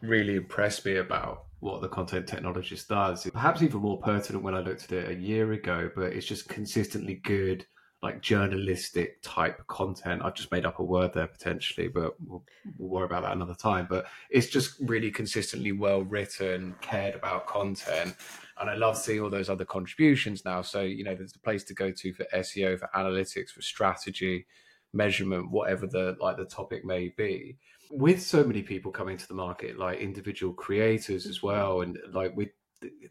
really 0.00 0.36
impressed 0.36 0.84
me 0.84 0.96
about 0.96 1.44
what 1.62 1.80
the 1.80 1.88
content 1.88 2.26
technologist 2.26 2.88
does. 2.88 3.24
Perhaps 3.30 3.62
even 3.62 3.80
more 3.80 4.00
pertinent 4.00 4.42
when 4.42 4.54
I 4.54 4.60
looked 4.60 4.82
at 4.84 4.92
it 4.92 5.08
a 5.10 5.14
year 5.14 5.52
ago, 5.52 5.92
but 5.94 6.12
it's 6.12 6.26
just 6.26 6.48
consistently 6.48 7.20
good, 7.22 7.64
like 8.02 8.20
journalistic 8.20 9.22
type 9.22 9.64
content. 9.68 10.22
I've 10.24 10.34
just 10.34 10.50
made 10.50 10.66
up 10.66 10.80
a 10.80 10.82
word 10.82 11.14
there 11.14 11.28
potentially, 11.28 11.86
but 11.86 12.20
we'll, 12.20 12.42
we'll 12.78 12.90
worry 12.90 13.04
about 13.04 13.22
that 13.22 13.36
another 13.36 13.54
time. 13.54 13.86
But 13.88 14.06
it's 14.28 14.48
just 14.48 14.74
really 14.80 15.12
consistently 15.12 15.70
well 15.70 16.02
written, 16.02 16.74
cared 16.80 17.14
about 17.14 17.46
content. 17.46 18.16
And 18.60 18.68
I 18.68 18.74
love 18.74 18.98
seeing 18.98 19.20
all 19.20 19.30
those 19.30 19.48
other 19.48 19.64
contributions 19.64 20.44
now. 20.44 20.62
So, 20.62 20.80
you 20.80 21.04
know, 21.04 21.14
there's 21.14 21.36
a 21.36 21.38
place 21.38 21.62
to 21.64 21.74
go 21.74 21.92
to 21.92 22.12
for 22.12 22.26
SEO, 22.34 22.80
for 22.80 22.90
analytics, 22.92 23.50
for 23.50 23.62
strategy, 23.62 24.46
measurement, 24.92 25.52
whatever 25.52 25.86
the 25.86 26.16
like 26.20 26.38
the 26.38 26.44
topic 26.44 26.84
may 26.84 27.14
be 27.16 27.56
with 27.92 28.22
so 28.22 28.42
many 28.42 28.62
people 28.62 28.90
coming 28.90 29.18
to 29.18 29.28
the 29.28 29.34
market, 29.34 29.78
like 29.78 30.00
individual 30.00 30.54
creators 30.54 31.26
as 31.26 31.38
mm-hmm. 31.38 31.46
well, 31.46 31.82
and 31.82 31.98
like 32.12 32.34
with 32.36 32.48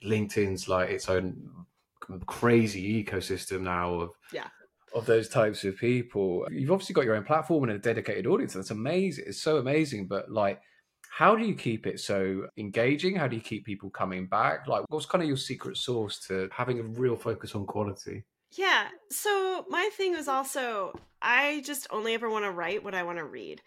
LinkedIn's 0.03 0.67
like 0.67 0.89
its 0.89 1.07
own 1.07 1.49
crazy 2.25 3.03
ecosystem 3.03 3.61
now 3.61 3.93
of 3.93 4.09
yeah 4.33 4.47
of 4.93 5.05
those 5.05 5.29
types 5.29 5.63
of 5.63 5.77
people. 5.77 6.45
You've 6.51 6.71
obviously 6.71 6.93
got 6.93 7.05
your 7.05 7.15
own 7.15 7.23
platform 7.23 7.63
and 7.63 7.71
a 7.73 7.79
dedicated 7.79 8.27
audience. 8.27 8.53
That's 8.53 8.71
amazing. 8.71 9.25
It's 9.27 9.41
so 9.41 9.57
amazing. 9.57 10.07
But 10.07 10.29
like, 10.29 10.59
how 11.09 11.35
do 11.35 11.45
you 11.45 11.55
keep 11.55 11.87
it 11.87 11.99
so 11.99 12.47
engaging? 12.57 13.15
How 13.15 13.27
do 13.27 13.35
you 13.35 13.41
keep 13.41 13.65
people 13.65 13.89
coming 13.89 14.27
back? 14.27 14.67
Like, 14.67 14.83
what's 14.89 15.05
kind 15.05 15.21
of 15.21 15.27
your 15.27 15.37
secret 15.37 15.77
sauce 15.77 16.19
to 16.27 16.49
having 16.51 16.79
a 16.79 16.83
real 16.83 17.15
focus 17.15 17.55
on 17.55 17.65
quality? 17.65 18.25
Yeah. 18.57 18.87
So 19.09 19.65
my 19.69 19.89
thing 19.95 20.13
was 20.13 20.27
also 20.27 20.93
I 21.21 21.61
just 21.65 21.87
only 21.89 22.13
ever 22.13 22.29
want 22.29 22.45
to 22.45 22.51
write 22.51 22.83
what 22.83 22.95
I 22.95 23.03
want 23.03 23.19
to 23.19 23.25
read. 23.25 23.61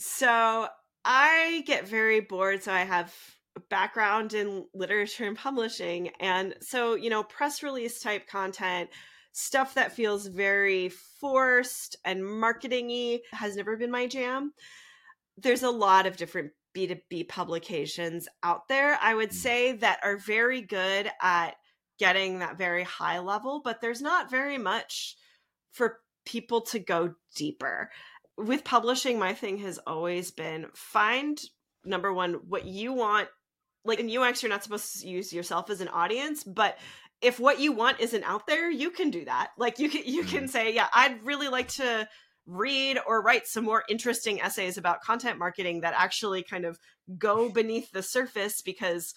So 0.00 0.66
I 1.04 1.62
get 1.66 1.86
very 1.86 2.20
bored. 2.20 2.62
So 2.62 2.72
I 2.72 2.84
have 2.84 3.14
a 3.54 3.60
background 3.60 4.32
in 4.32 4.64
literature 4.74 5.26
and 5.26 5.36
publishing. 5.36 6.10
And 6.20 6.54
so, 6.62 6.94
you 6.94 7.10
know, 7.10 7.22
press 7.22 7.62
release 7.62 8.00
type 8.00 8.26
content, 8.26 8.88
stuff 9.32 9.74
that 9.74 9.92
feels 9.92 10.26
very 10.26 10.88
forced 10.88 11.96
and 12.04 12.22
marketingy 12.22 13.20
has 13.32 13.56
never 13.56 13.76
been 13.76 13.90
my 13.90 14.06
jam. 14.06 14.52
There's 15.36 15.62
a 15.62 15.70
lot 15.70 16.06
of 16.06 16.16
different 16.16 16.52
B2B 16.74 17.28
publications 17.28 18.26
out 18.42 18.68
there, 18.68 18.98
I 19.02 19.14
would 19.14 19.30
mm. 19.30 19.34
say, 19.34 19.72
that 19.72 20.00
are 20.02 20.16
very 20.16 20.62
good 20.62 21.10
at 21.20 21.56
getting 21.98 22.38
that 22.38 22.56
very 22.56 22.84
high 22.84 23.18
level, 23.18 23.60
but 23.62 23.82
there's 23.82 24.00
not 24.00 24.30
very 24.30 24.56
much 24.56 25.16
for 25.72 25.98
people 26.24 26.62
to 26.62 26.78
go 26.78 27.14
deeper 27.34 27.90
with 28.36 28.64
publishing, 28.64 29.18
my 29.18 29.34
thing 29.34 29.58
has 29.58 29.78
always 29.86 30.30
been 30.30 30.66
find 30.74 31.40
number 31.84 32.12
one 32.12 32.34
what 32.48 32.64
you 32.64 32.92
want. 32.92 33.28
Like 33.84 34.00
in 34.00 34.14
UX, 34.14 34.42
you're 34.42 34.50
not 34.50 34.62
supposed 34.62 35.00
to 35.00 35.08
use 35.08 35.32
yourself 35.32 35.70
as 35.70 35.80
an 35.80 35.88
audience, 35.88 36.44
but 36.44 36.78
if 37.22 37.38
what 37.38 37.60
you 37.60 37.72
want 37.72 38.00
isn't 38.00 38.24
out 38.24 38.46
there, 38.46 38.70
you 38.70 38.90
can 38.90 39.10
do 39.10 39.24
that. 39.24 39.50
Like 39.58 39.78
you 39.78 39.88
can 39.88 40.02
you 40.04 40.24
can 40.24 40.44
mm-hmm. 40.44 40.48
say, 40.48 40.74
yeah, 40.74 40.88
I'd 40.92 41.22
really 41.24 41.48
like 41.48 41.68
to 41.68 42.08
read 42.46 42.98
or 43.06 43.22
write 43.22 43.46
some 43.46 43.64
more 43.64 43.84
interesting 43.88 44.40
essays 44.40 44.76
about 44.76 45.02
content 45.02 45.38
marketing 45.38 45.80
that 45.80 45.94
actually 45.96 46.42
kind 46.42 46.64
of 46.64 46.78
go 47.18 47.48
beneath 47.52 47.90
the 47.92 48.02
surface 48.02 48.62
because 48.62 49.14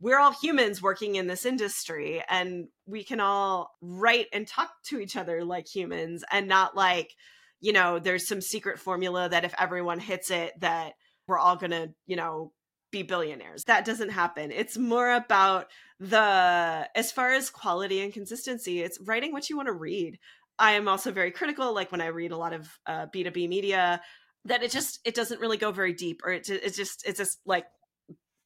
we're 0.00 0.18
all 0.18 0.32
humans 0.32 0.80
working 0.80 1.16
in 1.16 1.26
this 1.26 1.44
industry 1.44 2.22
and 2.28 2.68
we 2.86 3.02
can 3.02 3.18
all 3.18 3.70
write 3.82 4.26
and 4.32 4.46
talk 4.46 4.70
to 4.84 5.00
each 5.00 5.16
other 5.16 5.44
like 5.44 5.66
humans 5.66 6.24
and 6.30 6.46
not 6.46 6.76
like 6.76 7.14
you 7.60 7.72
know, 7.72 7.98
there's 7.98 8.28
some 8.28 8.40
secret 8.40 8.78
formula 8.78 9.28
that 9.28 9.44
if 9.44 9.54
everyone 9.58 9.98
hits 9.98 10.30
it, 10.30 10.52
that 10.60 10.92
we're 11.26 11.38
all 11.38 11.56
going 11.56 11.72
to, 11.72 11.90
you 12.06 12.16
know, 12.16 12.52
be 12.90 13.02
billionaires. 13.02 13.64
That 13.64 13.84
doesn't 13.84 14.10
happen. 14.10 14.50
It's 14.50 14.78
more 14.78 15.12
about 15.12 15.66
the 16.00 16.88
as 16.94 17.12
far 17.12 17.32
as 17.32 17.50
quality 17.50 18.00
and 18.00 18.12
consistency, 18.12 18.80
it's 18.80 18.98
writing 19.04 19.32
what 19.32 19.50
you 19.50 19.56
want 19.56 19.66
to 19.66 19.72
read. 19.72 20.18
I 20.58 20.72
am 20.72 20.88
also 20.88 21.12
very 21.12 21.30
critical 21.30 21.74
like 21.74 21.92
when 21.92 22.00
I 22.00 22.06
read 22.06 22.32
a 22.32 22.36
lot 22.36 22.52
of 22.52 22.68
uh, 22.86 23.06
B2B 23.14 23.48
media 23.48 24.00
that 24.44 24.62
it 24.62 24.70
just 24.70 25.00
it 25.04 25.14
doesn't 25.14 25.40
really 25.40 25.56
go 25.56 25.70
very 25.70 25.92
deep 25.92 26.22
or 26.24 26.32
it 26.32 26.48
it's 26.48 26.76
just 26.76 27.06
it's 27.06 27.18
just 27.18 27.38
like 27.44 27.66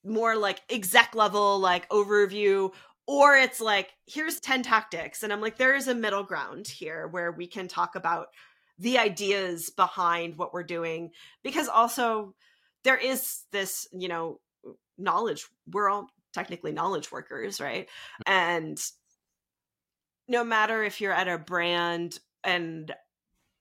more 0.04 0.36
like 0.36 0.60
exec 0.70 1.14
level 1.14 1.58
like 1.58 1.88
overview 1.90 2.70
or 3.06 3.36
it's 3.36 3.60
like 3.60 3.90
here's 4.06 4.40
10 4.40 4.62
tactics 4.62 5.22
and 5.22 5.32
i'm 5.32 5.40
like 5.40 5.58
there 5.58 5.76
is 5.76 5.86
a 5.86 5.94
middle 5.94 6.24
ground 6.24 6.66
here 6.66 7.06
where 7.06 7.30
we 7.30 7.46
can 7.46 7.68
talk 7.68 7.94
about 7.94 8.28
the 8.78 8.98
ideas 8.98 9.70
behind 9.70 10.36
what 10.36 10.52
we're 10.52 10.62
doing 10.62 11.10
because 11.42 11.68
also 11.68 12.34
there 12.84 12.96
is 12.96 13.44
this 13.52 13.86
you 13.92 14.08
know 14.08 14.40
knowledge 14.98 15.46
we're 15.70 15.88
all 15.88 16.08
technically 16.32 16.72
knowledge 16.72 17.12
workers 17.12 17.60
right? 17.60 17.88
Mm. 18.26 18.32
And 18.32 18.82
no 20.28 20.44
matter 20.44 20.82
if 20.82 21.00
you're 21.00 21.12
at 21.12 21.28
a 21.28 21.38
brand 21.38 22.18
and 22.44 22.92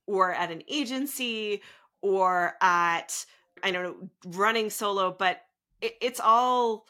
or 0.07 0.33
at 0.33 0.51
an 0.51 0.63
agency 0.67 1.61
or 2.01 2.53
at 2.61 3.25
i 3.63 3.71
don't 3.71 3.83
know 3.83 4.09
running 4.25 4.69
solo 4.69 5.15
but 5.17 5.41
it, 5.81 5.93
it's 6.01 6.19
all 6.19 6.85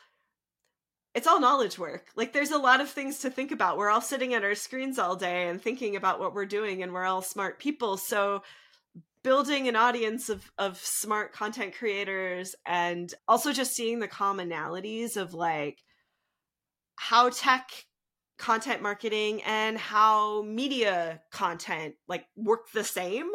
it's 1.14 1.28
all 1.28 1.40
knowledge 1.40 1.78
work. 1.78 2.08
Like 2.16 2.34
there's 2.34 2.52
a 2.52 2.58
lot 2.58 2.82
of 2.82 2.90
things 2.90 3.20
to 3.20 3.30
think 3.30 3.52
about. 3.52 3.78
We're 3.78 3.90
all 3.90 4.02
sitting 4.02 4.34
at 4.34 4.44
our 4.44 4.56
screens 4.56 4.98
all 4.98 5.16
day 5.16 5.48
and 5.48 5.62
thinking 5.62 5.96
about 5.96 6.20
what 6.20 6.34
we're 6.34 6.46
doing 6.46 6.84
and 6.84 6.94
we're 6.94 7.06
all 7.06 7.22
smart 7.22 7.60
people. 7.60 7.98
So 7.98 8.44
building 9.24 9.68
an 9.68 9.76
audience 9.76 10.30
of 10.30 10.52
of 10.58 10.78
smart 10.78 11.34
content 11.34 11.76
creators 11.78 12.56
and 12.66 13.14
also 13.28 13.52
just 13.52 13.76
seeing 13.76 14.00
the 14.00 14.08
commonalities 14.08 15.18
of 15.18 15.34
like 15.34 15.80
how 16.96 17.30
tech 17.30 17.70
content 18.38 18.82
marketing 18.82 19.42
and 19.44 19.78
how 19.78 20.42
media 20.44 21.22
content 21.32 21.94
like 22.08 22.26
work 22.36 22.72
the 22.72 22.84
same 22.84 23.30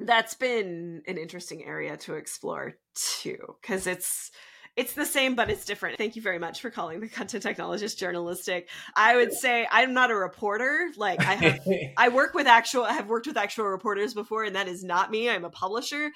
that's 0.00 0.34
been 0.34 1.00
an 1.06 1.16
interesting 1.16 1.64
area 1.64 1.96
to 1.96 2.14
explore 2.14 2.72
too 2.94 3.38
because 3.60 3.86
it's 3.86 4.32
it's 4.76 4.94
the 4.94 5.04
same 5.04 5.34
but 5.34 5.50
it's 5.50 5.64
different. 5.64 5.98
Thank 5.98 6.16
you 6.16 6.22
very 6.22 6.38
much 6.38 6.60
for 6.60 6.70
calling 6.70 7.00
the 7.00 7.08
content 7.08 7.44
technologist 7.44 7.98
journalistic. 7.98 8.68
I 8.96 9.16
would 9.16 9.32
say 9.32 9.66
i'm 9.70 9.92
not 9.92 10.10
a 10.10 10.16
reporter. 10.16 10.90
Like 10.96 11.20
i 11.20 11.34
have 11.34 11.60
i 11.96 12.08
work 12.08 12.34
with 12.34 12.46
actual 12.46 12.84
i 12.84 12.92
have 12.92 13.08
worked 13.08 13.26
with 13.26 13.36
actual 13.36 13.66
reporters 13.66 14.14
before 14.14 14.44
and 14.44 14.56
that 14.56 14.68
is 14.68 14.82
not 14.82 15.10
me. 15.10 15.28
I'm 15.28 15.44
a 15.44 15.50
publisher. 15.50 16.10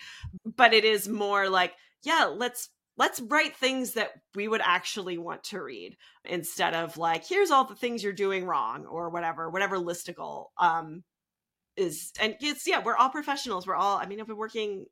But 0.56 0.72
it 0.72 0.84
is 0.84 1.08
more 1.08 1.48
like 1.48 1.74
yeah 2.02 2.32
let's 2.34 2.70
let's 2.96 3.20
write 3.20 3.56
things 3.56 3.92
that 3.92 4.12
we 4.34 4.48
would 4.48 4.62
actually 4.64 5.18
want 5.18 5.44
to 5.44 5.62
read 5.62 5.96
instead 6.24 6.74
of 6.74 6.96
like 6.96 7.26
here's 7.26 7.50
all 7.50 7.64
the 7.64 7.74
things 7.74 8.02
you're 8.02 8.12
doing 8.12 8.46
wrong 8.46 8.86
or 8.86 9.10
whatever 9.10 9.50
whatever 9.50 9.76
listicle 9.76 10.46
um 10.58 11.02
is 11.76 12.12
and 12.18 12.36
it's 12.40 12.66
yeah 12.66 12.82
we're 12.82 12.96
all 12.96 13.10
professionals. 13.10 13.66
We're 13.66 13.74
all 13.74 13.98
i 13.98 14.06
mean 14.06 14.18
i've 14.20 14.26
been 14.26 14.36
working 14.36 14.86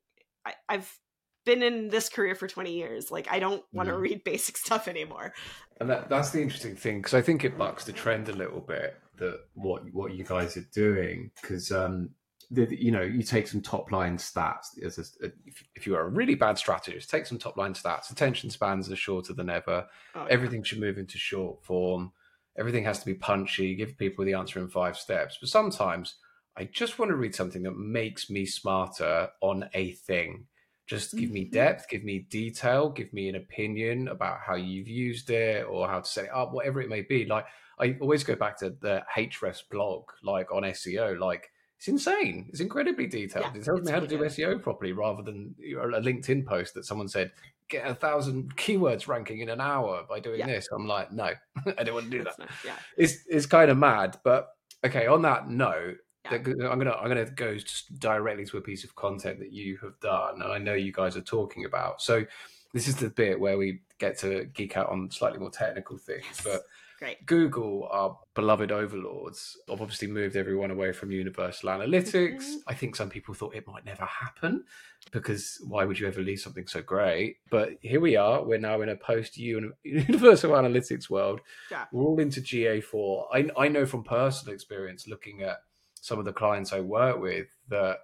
I, 0.45 0.53
i've 0.69 0.99
been 1.45 1.63
in 1.63 1.89
this 1.89 2.09
career 2.09 2.35
for 2.35 2.47
20 2.47 2.73
years. 2.73 3.11
Like 3.11 3.27
I 3.31 3.39
don't 3.39 3.63
want 3.71 3.89
to 3.89 3.95
mm. 3.95 4.01
read 4.01 4.23
basic 4.23 4.57
stuff 4.65 4.87
anymore. 4.87 5.33
And 5.79 5.89
that, 5.89 6.09
that's 6.09 6.31
the 6.31 6.41
interesting 6.41 6.75
thing 6.75 6.99
because 6.99 7.13
I 7.13 7.21
think 7.21 7.43
it 7.43 7.57
bucks 7.57 7.85
the 7.85 7.93
trend 7.93 8.29
a 8.29 8.33
little 8.33 8.61
bit 8.61 8.99
that 9.17 9.39
what 9.53 9.81
what 9.93 10.13
you 10.13 10.23
guys 10.23 10.57
are 10.57 10.67
doing 10.73 11.31
because 11.41 11.71
um 11.71 12.09
the, 12.51 12.67
you 12.69 12.91
know 12.91 13.01
you 13.01 13.23
take 13.23 13.47
some 13.47 13.61
top 13.61 13.91
line 13.91 14.17
stats 14.17 14.81
as 14.83 14.97
a, 14.97 15.25
if, 15.45 15.63
if 15.75 15.87
you 15.87 15.95
are 15.95 16.01
a 16.01 16.09
really 16.09 16.35
bad 16.35 16.57
strategist 16.57 17.09
take 17.09 17.25
some 17.25 17.37
top 17.37 17.57
line 17.57 17.73
stats 17.73 18.11
attention 18.11 18.49
spans 18.49 18.91
are 18.91 18.95
shorter 18.95 19.33
than 19.33 19.49
ever 19.49 19.87
oh, 20.15 20.25
everything 20.25 20.59
yeah. 20.59 20.65
should 20.65 20.79
move 20.79 20.97
into 20.97 21.17
short 21.17 21.63
form 21.63 22.11
everything 22.57 22.83
has 22.83 22.99
to 22.99 23.05
be 23.05 23.13
punchy 23.13 23.75
give 23.75 23.97
people 23.97 24.23
the 24.23 24.33
answer 24.33 24.59
in 24.59 24.67
five 24.67 24.97
steps 24.97 25.37
but 25.39 25.49
sometimes 25.49 26.15
i 26.55 26.63
just 26.65 26.99
want 26.99 27.09
to 27.09 27.15
read 27.15 27.33
something 27.33 27.63
that 27.63 27.77
makes 27.77 28.29
me 28.29 28.45
smarter 28.45 29.29
on 29.41 29.67
a 29.73 29.91
thing 29.93 30.45
just 30.87 31.15
give 31.17 31.31
me 31.31 31.41
mm-hmm. 31.41 31.53
depth, 31.53 31.89
give 31.89 32.03
me 32.03 32.27
detail, 32.29 32.89
give 32.89 33.11
me 33.11 33.27
an 33.27 33.35
opinion 33.35 34.07
about 34.07 34.39
how 34.45 34.55
you've 34.55 34.87
used 34.87 35.29
it 35.31 35.65
or 35.67 35.87
how 35.87 35.99
to 35.99 36.07
set 36.07 36.25
it 36.25 36.31
up, 36.33 36.53
whatever 36.53 36.81
it 36.81 36.89
may 36.89 37.01
be. 37.01 37.25
Like 37.25 37.45
I 37.79 37.97
always 37.99 38.23
go 38.23 38.35
back 38.35 38.57
to 38.59 38.69
the 38.81 39.03
Ahrefs 39.17 39.63
blog, 39.69 40.03
like 40.23 40.51
on 40.51 40.63
SEO, 40.63 41.19
like 41.19 41.49
it's 41.77 41.87
insane. 41.87 42.47
It's 42.49 42.61
incredibly 42.61 43.07
detailed. 43.07 43.47
Yeah, 43.53 43.59
it 43.59 43.65
tells 43.65 43.81
me 43.81 43.91
how 43.91 43.99
to 43.99 44.07
do 44.07 44.19
SEO 44.19 44.61
properly 44.61 44.93
rather 44.93 45.23
than 45.23 45.55
a 45.59 46.01
LinkedIn 46.01 46.45
post 46.45 46.73
that 46.75 46.85
someone 46.85 47.07
said, 47.07 47.31
get 47.67 47.87
a 47.87 47.95
thousand 47.95 48.55
keywords 48.55 49.07
ranking 49.07 49.39
in 49.39 49.49
an 49.49 49.59
hour 49.59 50.03
by 50.07 50.19
doing 50.19 50.39
yeah. 50.39 50.47
this. 50.47 50.67
I'm 50.71 50.87
like, 50.87 51.11
no, 51.11 51.31
I 51.77 51.83
don't 51.83 51.95
want 51.95 52.11
to 52.11 52.17
do 52.17 52.23
that. 52.23 52.35
Yeah. 52.63 52.75
It's 52.97 53.17
it's 53.27 53.45
kind 53.45 53.69
of 53.71 53.77
mad. 53.77 54.17
But 54.23 54.49
okay, 54.85 55.07
on 55.07 55.23
that 55.23 55.49
note, 55.49 55.97
I'm 56.31 56.79
gonna 56.79 56.91
I'm 56.91 57.07
gonna 57.07 57.25
go 57.25 57.57
directly 57.99 58.45
to 58.45 58.57
a 58.57 58.61
piece 58.61 58.83
of 58.83 58.95
content 58.95 59.39
that 59.39 59.51
you 59.51 59.77
have 59.81 59.99
done, 59.99 60.41
and 60.41 60.51
I 60.51 60.57
know 60.57 60.73
you 60.73 60.91
guys 60.91 61.15
are 61.17 61.21
talking 61.21 61.65
about. 61.65 62.01
So 62.01 62.25
this 62.73 62.87
is 62.87 62.95
the 62.95 63.09
bit 63.09 63.39
where 63.39 63.57
we 63.57 63.81
get 63.99 64.17
to 64.19 64.45
geek 64.45 64.77
out 64.77 64.89
on 64.89 65.09
slightly 65.11 65.39
more 65.39 65.51
technical 65.51 65.97
things, 65.97 66.25
yes. 66.27 66.41
but. 66.43 66.61
Great. 66.99 67.25
Google, 67.25 67.89
our 67.91 68.17
beloved 68.35 68.71
overlords, 68.71 69.57
have 69.69 69.81
obviously 69.81 70.07
moved 70.07 70.37
everyone 70.37 70.71
away 70.71 70.93
from 70.93 71.11
Universal 71.11 71.69
Analytics. 71.69 72.41
Mm-hmm. 72.41 72.69
I 72.69 72.73
think 72.73 72.95
some 72.95 73.09
people 73.09 73.33
thought 73.33 73.53
it 73.53 73.67
might 73.67 73.85
never 73.85 74.05
happen 74.05 74.63
because 75.11 75.59
why 75.67 75.83
would 75.83 75.99
you 75.99 76.07
ever 76.07 76.21
leave 76.21 76.39
something 76.39 76.67
so 76.67 76.81
great? 76.81 77.37
But 77.49 77.71
here 77.81 77.99
we 77.99 78.15
are. 78.15 78.43
We're 78.43 78.59
now 78.59 78.81
in 78.81 78.89
a 78.89 78.95
post 78.95 79.37
Universal 79.37 80.51
Analytics 80.51 81.09
world. 81.09 81.41
Yeah. 81.69 81.85
We're 81.91 82.03
all 82.03 82.19
into 82.19 82.39
GA4. 82.39 83.25
I, 83.33 83.49
I 83.57 83.67
know 83.67 83.85
from 83.85 84.03
personal 84.03 84.53
experience 84.53 85.05
looking 85.05 85.41
at 85.41 85.57
some 86.05 86.19
of 86.19 86.25
the 86.25 86.33
clients 86.33 86.71
I 86.71 86.81
work 86.81 87.19
with 87.19 87.47
that 87.69 87.97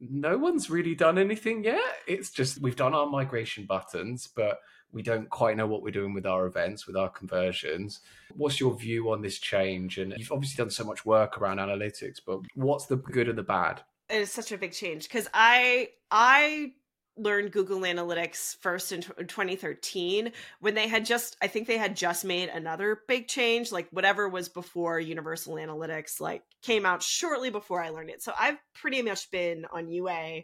no 0.00 0.38
one's 0.38 0.70
really 0.70 0.94
done 0.94 1.18
anything 1.18 1.64
yet. 1.64 1.80
It's 2.06 2.30
just 2.30 2.60
we've 2.60 2.76
done 2.76 2.94
our 2.94 3.06
migration 3.06 3.66
buttons, 3.66 4.28
but 4.34 4.60
we 4.92 5.02
don't 5.02 5.28
quite 5.28 5.56
know 5.56 5.66
what 5.66 5.82
we're 5.82 5.90
doing 5.90 6.14
with 6.14 6.26
our 6.26 6.46
events, 6.46 6.86
with 6.86 6.96
our 6.96 7.08
conversions. 7.08 8.00
What's 8.36 8.60
your 8.60 8.76
view 8.76 9.10
on 9.10 9.20
this 9.20 9.38
change? 9.38 9.98
And 9.98 10.14
you've 10.16 10.30
obviously 10.30 10.62
done 10.62 10.70
so 10.70 10.84
much 10.84 11.04
work 11.04 11.38
around 11.38 11.58
analytics, 11.58 12.20
but 12.24 12.38
what's 12.54 12.86
the 12.86 12.96
good 12.96 13.28
and 13.28 13.36
the 13.36 13.42
bad? 13.42 13.82
It 14.08 14.22
is 14.22 14.32
such 14.32 14.52
a 14.52 14.58
big 14.58 14.72
change 14.72 15.08
because 15.08 15.28
I 15.34 15.88
I 16.10 16.72
learned 17.20 17.52
Google 17.52 17.80
Analytics 17.80 18.56
first 18.56 18.92
in 18.92 19.02
2013 19.02 20.32
when 20.60 20.74
they 20.74 20.88
had 20.88 21.04
just 21.04 21.36
I 21.42 21.46
think 21.46 21.66
they 21.66 21.78
had 21.78 21.96
just 21.96 22.24
made 22.24 22.48
another 22.48 23.00
big 23.06 23.28
change 23.28 23.72
like 23.72 23.88
whatever 23.90 24.28
was 24.28 24.48
before 24.48 24.98
Universal 24.98 25.54
Analytics 25.54 26.20
like 26.20 26.42
came 26.62 26.86
out 26.86 27.02
shortly 27.02 27.50
before 27.50 27.82
I 27.82 27.90
learned 27.90 28.10
it. 28.10 28.22
So 28.22 28.32
I've 28.38 28.58
pretty 28.74 29.02
much 29.02 29.30
been 29.30 29.66
on 29.72 29.88
UA 29.88 30.42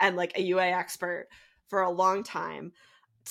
and 0.00 0.16
like 0.16 0.36
a 0.36 0.42
UA 0.42 0.66
expert 0.66 1.28
for 1.68 1.82
a 1.82 1.90
long 1.90 2.22
time. 2.22 2.72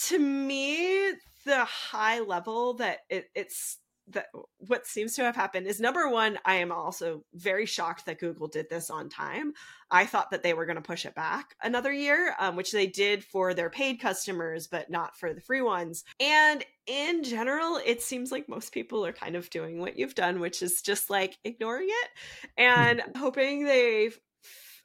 To 0.07 0.19
me 0.19 1.11
the 1.45 1.65
high 1.65 2.19
level 2.19 2.73
that 2.75 2.99
it, 3.09 3.29
it's 3.33 3.77
that 4.09 4.27
what 4.59 4.87
seems 4.87 5.15
to 5.15 5.23
have 5.23 5.35
happened 5.35 5.67
is 5.67 5.79
number 5.79 6.09
one 6.09 6.37
i 6.45 6.55
am 6.55 6.71
also 6.71 7.23
very 7.33 7.65
shocked 7.65 8.05
that 8.05 8.19
google 8.19 8.47
did 8.47 8.69
this 8.69 8.89
on 8.89 9.09
time. 9.09 9.53
I 9.89 10.05
thought 10.05 10.31
that 10.31 10.43
they 10.43 10.53
were 10.53 10.65
going 10.65 10.75
to 10.75 10.81
push 10.81 11.05
it 11.05 11.15
back 11.15 11.55
another 11.63 11.91
year 11.91 12.35
um, 12.39 12.55
which 12.55 12.71
they 12.71 12.87
did 12.87 13.23
for 13.23 13.53
their 13.53 13.69
paid 13.69 13.99
customers 13.99 14.67
but 14.67 14.89
not 14.89 15.17
for 15.17 15.33
the 15.33 15.41
free 15.41 15.61
ones. 15.61 16.03
And 16.19 16.63
in 16.85 17.23
general 17.23 17.79
it 17.85 18.01
seems 18.01 18.31
like 18.31 18.49
most 18.49 18.73
people 18.73 19.05
are 19.05 19.13
kind 19.13 19.35
of 19.35 19.49
doing 19.49 19.79
what 19.79 19.97
you've 19.97 20.15
done 20.15 20.39
which 20.39 20.61
is 20.61 20.81
just 20.81 21.09
like 21.09 21.37
ignoring 21.43 21.87
it 21.89 22.09
and 22.57 23.01
hoping 23.15 23.65
they 23.65 24.11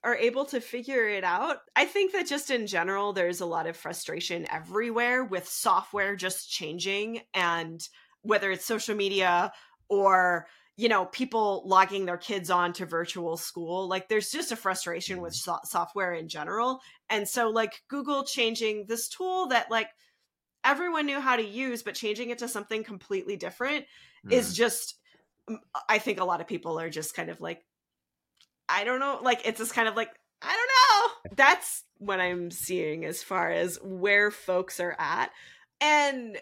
are 0.04 0.16
able 0.16 0.44
to 0.46 0.60
figure 0.60 1.08
it 1.08 1.22
out. 1.24 1.58
I 1.76 1.84
think 1.84 2.12
that 2.12 2.26
just 2.26 2.50
in 2.50 2.66
general, 2.66 3.12
there's 3.12 3.40
a 3.40 3.46
lot 3.46 3.68
of 3.68 3.76
frustration 3.76 4.46
everywhere 4.50 5.22
with 5.22 5.48
software 5.48 6.16
just 6.16 6.50
changing 6.50 7.20
and 7.34 7.80
whether 8.22 8.50
it's 8.50 8.64
social 8.64 8.94
media 8.94 9.52
or 9.88 10.46
you 10.76 10.88
know 10.88 11.04
people 11.04 11.62
logging 11.66 12.06
their 12.06 12.16
kids 12.16 12.50
on 12.50 12.72
to 12.72 12.86
virtual 12.86 13.36
school 13.36 13.88
like 13.88 14.08
there's 14.08 14.30
just 14.30 14.52
a 14.52 14.56
frustration 14.56 15.20
with 15.20 15.34
mm-hmm. 15.34 15.52
so- 15.52 15.60
software 15.64 16.14
in 16.14 16.28
general 16.28 16.80
and 17.10 17.28
so 17.28 17.50
like 17.50 17.82
google 17.88 18.24
changing 18.24 18.86
this 18.88 19.08
tool 19.08 19.48
that 19.48 19.70
like 19.70 19.88
everyone 20.64 21.06
knew 21.06 21.20
how 21.20 21.36
to 21.36 21.44
use 21.44 21.82
but 21.82 21.94
changing 21.94 22.30
it 22.30 22.38
to 22.38 22.48
something 22.48 22.84
completely 22.84 23.36
different 23.36 23.84
mm. 24.26 24.32
is 24.32 24.56
just 24.56 24.94
i 25.88 25.98
think 25.98 26.20
a 26.20 26.24
lot 26.24 26.40
of 26.40 26.46
people 26.46 26.78
are 26.80 26.90
just 26.90 27.14
kind 27.14 27.28
of 27.28 27.40
like 27.40 27.60
i 28.68 28.84
don't 28.84 29.00
know 29.00 29.18
like 29.22 29.42
it's 29.44 29.58
just 29.58 29.74
kind 29.74 29.88
of 29.88 29.96
like 29.96 30.10
i 30.40 30.48
don't 30.48 31.28
know 31.28 31.36
that's 31.36 31.84
what 31.98 32.20
i'm 32.20 32.50
seeing 32.50 33.04
as 33.04 33.22
far 33.22 33.50
as 33.50 33.78
where 33.82 34.30
folks 34.30 34.80
are 34.80 34.96
at 34.98 35.30
and 35.80 36.38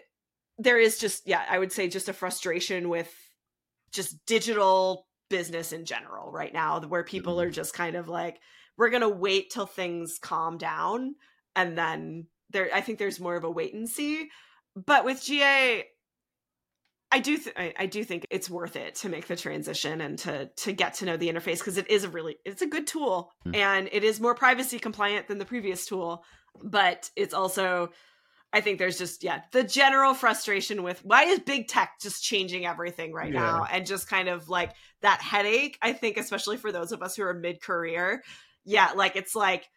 there 0.57 0.79
is 0.79 0.97
just 0.97 1.27
yeah 1.27 1.43
i 1.49 1.57
would 1.57 1.71
say 1.71 1.87
just 1.87 2.09
a 2.09 2.13
frustration 2.13 2.89
with 2.89 3.11
just 3.91 4.17
digital 4.25 5.07
business 5.29 5.71
in 5.71 5.85
general 5.85 6.31
right 6.31 6.53
now 6.53 6.79
where 6.81 7.03
people 7.03 7.39
are 7.39 7.45
mm-hmm. 7.45 7.53
just 7.53 7.73
kind 7.73 7.95
of 7.95 8.09
like 8.09 8.39
we're 8.77 8.89
going 8.89 9.01
to 9.01 9.09
wait 9.09 9.49
till 9.49 9.65
things 9.65 10.19
calm 10.21 10.57
down 10.57 11.15
and 11.55 11.77
then 11.77 12.27
there 12.49 12.69
i 12.73 12.81
think 12.81 12.99
there's 12.99 13.19
more 13.19 13.35
of 13.35 13.43
a 13.43 13.51
wait 13.51 13.73
and 13.73 13.89
see 13.89 14.29
but 14.75 15.05
with 15.05 15.23
GA, 15.23 15.83
I 17.11 17.19
do 17.19 17.37
th- 17.37 17.55
I, 17.57 17.73
I, 17.77 17.85
do 17.87 18.03
think 18.03 18.25
it's 18.29 18.49
worth 18.49 18.77
it 18.77 18.95
to 18.95 19.09
make 19.09 19.27
the 19.27 19.35
transition 19.35 19.99
and 19.99 20.17
to 20.19 20.45
to 20.47 20.71
get 20.71 20.93
to 20.95 21.05
know 21.05 21.17
the 21.17 21.27
interface 21.27 21.57
because 21.57 21.77
it 21.77 21.89
is 21.89 22.05
a 22.05 22.09
really 22.09 22.37
it's 22.45 22.61
a 22.61 22.67
good 22.67 22.87
tool 22.87 23.33
mm. 23.45 23.53
and 23.53 23.89
it 23.91 24.05
is 24.05 24.21
more 24.21 24.33
privacy 24.33 24.79
compliant 24.79 25.27
than 25.27 25.37
the 25.37 25.45
previous 25.45 25.85
tool, 25.85 26.23
but 26.63 27.09
it's 27.17 27.33
also 27.33 27.89
I 28.53 28.61
think 28.61 28.79
there's 28.79 28.97
just 28.97 29.23
yeah 29.23 29.41
the 29.51 29.63
general 29.63 30.13
frustration 30.13 30.83
with 30.83 31.03
why 31.05 31.23
is 31.23 31.39
big 31.39 31.67
tech 31.67 31.93
just 32.01 32.23
changing 32.23 32.65
everything 32.65 33.13
right 33.13 33.31
yeah. 33.33 33.39
now 33.39 33.67
and 33.71 33.85
just 33.85 34.09
kind 34.09 34.27
of 34.27 34.49
like 34.49 34.73
that 35.01 35.21
headache. 35.21 35.77
I 35.81 35.93
think 35.93 36.17
especially 36.17 36.57
for 36.57 36.71
those 36.71 36.91
of 36.91 37.01
us 37.01 37.15
who 37.15 37.23
are 37.23 37.33
mid 37.33 37.61
career, 37.61 38.23
yeah, 38.65 38.91
like 38.95 39.15
it's 39.15 39.35
like 39.35 39.69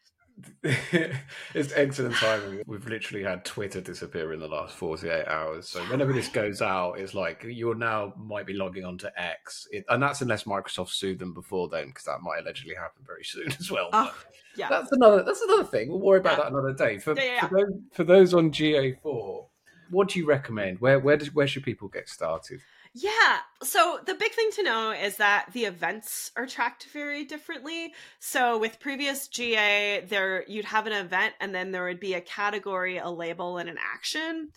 it's 0.63 1.73
excellent 1.75 2.15
timing. 2.17 2.63
We've 2.67 2.87
literally 2.87 3.23
had 3.23 3.45
Twitter 3.45 3.81
disappear 3.81 4.33
in 4.33 4.41
the 4.41 4.49
last 4.49 4.75
48 4.75 5.27
hours. 5.29 5.69
So 5.69 5.81
whenever 5.85 6.13
this 6.13 6.29
goes 6.29 6.61
out, 6.61 6.95
it's 6.99 7.15
like 7.15 7.45
you're 7.47 7.75
now 7.75 8.13
might 8.17 8.47
be 8.47 8.53
logging 8.53 8.85
on 8.85 8.99
to 8.99 9.13
X. 9.21 9.69
It, 9.71 9.85
and 9.89 10.03
that's 10.03 10.23
unless 10.23 10.45
Microsoft 10.45 10.91
sued 10.91 11.19
them 11.19 11.35
before 11.35 11.69
then, 11.69 11.89
because 11.89 12.05
that 12.05 12.21
might 12.23 12.41
allegedly 12.41 12.75
happen 12.75 13.03
very 13.07 13.25
soon 13.25 13.53
as 13.59 13.71
well. 13.71 13.91
Oh, 13.93 14.15
yeah. 14.57 14.69
That's 14.69 14.91
another 14.93 15.23
that's 15.23 15.43
another 15.43 15.65
thing. 15.65 15.89
We'll 15.89 16.01
worry 16.01 16.19
about 16.19 16.39
yeah. 16.39 16.45
that 16.45 16.53
another 16.53 16.73
day. 16.73 16.99
For, 16.99 17.15
yeah, 17.15 17.25
yeah, 17.25 17.49
for, 17.49 17.57
those, 17.57 17.75
for 17.93 18.05
those 18.05 18.35
on 18.35 18.51
GA4, 18.51 19.47
what 19.91 20.09
do 20.09 20.19
you 20.19 20.27
recommend? 20.27 20.81
Where 20.81 20.99
where 20.99 21.17
does 21.17 21.33
where 21.33 21.47
should 21.47 21.63
people 21.63 21.89
get 21.89 22.09
started? 22.09 22.61
Yeah. 22.97 23.39
So 23.65 23.99
the 24.07 24.15
big 24.15 24.33
thing 24.33 24.51
to 24.55 24.63
know 24.63 24.93
is 24.93 25.17
that 25.17 25.47
the 25.53 25.65
events 25.65 26.31
are 26.37 26.47
tracked 26.47 26.87
very 26.93 27.25
differently. 27.25 27.93
So 28.21 28.57
with 28.57 28.79
previous 28.79 29.27
GA, 29.27 30.05
there 30.07 30.45
you'd 30.47 30.65
have 30.67 30.87
an 30.87 30.93
event 30.93 31.35
and 31.41 31.53
then 31.53 31.73
there 31.73 31.85
would 31.85 31.99
be 31.99 32.15
a 32.15 32.21
category, 32.21 32.99
a 32.99 33.11
label, 33.11 33.59
and 33.59 33.69
an 33.69 33.79
action. 33.95 34.51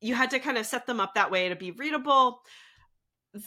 You 0.00 0.14
had 0.14 0.30
to 0.30 0.38
kind 0.38 0.58
of 0.58 0.66
set 0.66 0.86
them 0.86 1.00
up 1.00 1.14
that 1.14 1.32
way 1.32 1.48
to 1.48 1.56
be 1.56 1.72
readable. 1.72 2.42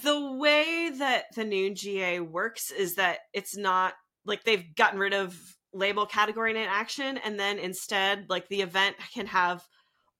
The 0.04 0.34
way 0.34 0.92
that 0.98 1.26
the 1.36 1.46
new 1.46 1.74
GA 1.74 2.20
works 2.20 2.72
is 2.72 2.96
that 2.96 3.20
it's 3.34 3.56
not 3.56 3.94
like 4.26 4.44
they've 4.44 4.76
gotten 4.76 5.00
rid 5.00 5.14
of 5.14 5.40
label, 5.72 6.06
category, 6.06 6.52
and 6.52 6.70
action, 6.70 7.20
and 7.24 7.40
then 7.40 7.58
instead, 7.58 8.26
like 8.28 8.50
the 8.50 8.62
event 8.62 8.98
can 9.14 9.28
have 9.28 9.64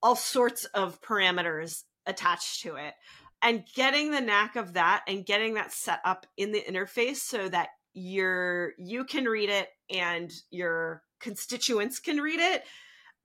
all 0.02 0.16
sorts 0.16 0.64
of 0.66 1.02
parameters 1.02 1.82
attached 2.06 2.62
to 2.62 2.76
it 2.76 2.94
and 3.42 3.64
getting 3.74 4.10
the 4.10 4.20
knack 4.20 4.56
of 4.56 4.74
that 4.74 5.04
and 5.06 5.26
getting 5.26 5.54
that 5.54 5.72
set 5.72 6.00
up 6.04 6.26
in 6.36 6.52
the 6.52 6.62
interface 6.68 7.16
so 7.16 7.48
that 7.48 7.68
your 7.94 8.72
you 8.78 9.04
can 9.04 9.24
read 9.24 9.48
it 9.48 9.68
and 9.90 10.30
your 10.50 11.02
constituents 11.20 11.98
can 11.98 12.18
read 12.18 12.40
it 12.40 12.64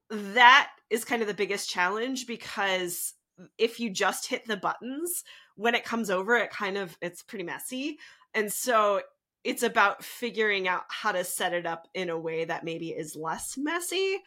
that 0.09 0.69
is 0.89 1.05
kind 1.05 1.21
of 1.21 1.27
the 1.27 1.33
biggest 1.33 1.69
challenge 1.69 2.27
because 2.27 3.13
if 3.57 3.79
you 3.79 3.89
just 3.89 4.27
hit 4.27 4.45
the 4.45 4.57
buttons 4.57 5.23
when 5.55 5.75
it 5.75 5.85
comes 5.85 6.09
over 6.09 6.35
it 6.37 6.51
kind 6.51 6.77
of 6.77 6.97
it's 7.01 7.21
pretty 7.21 7.43
messy. 7.43 7.97
And 8.33 8.51
so 8.51 9.01
it's 9.43 9.63
about 9.63 10.03
figuring 10.03 10.67
out 10.67 10.83
how 10.89 11.11
to 11.11 11.23
set 11.23 11.53
it 11.53 11.65
up 11.65 11.87
in 11.93 12.09
a 12.09 12.19
way 12.19 12.45
that 12.45 12.63
maybe 12.63 12.89
is 12.89 13.15
less 13.15 13.57
messy. 13.57 14.19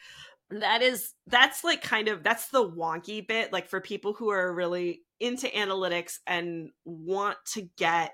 That 0.51 0.83
is 0.83 1.13
that's 1.27 1.65
like 1.65 1.83
kind 1.83 2.09
of 2.09 2.23
that's 2.23 2.49
the 2.49 2.69
wonky 2.69 3.27
bit 3.27 3.53
like 3.53 3.69
for 3.69 3.81
people 3.81 4.13
who 4.13 4.31
are 4.31 4.53
really 4.53 5.03
into 5.21 5.47
analytics 5.49 6.19
and 6.27 6.71
want 6.85 7.37
to 7.47 7.69
get 7.77 8.13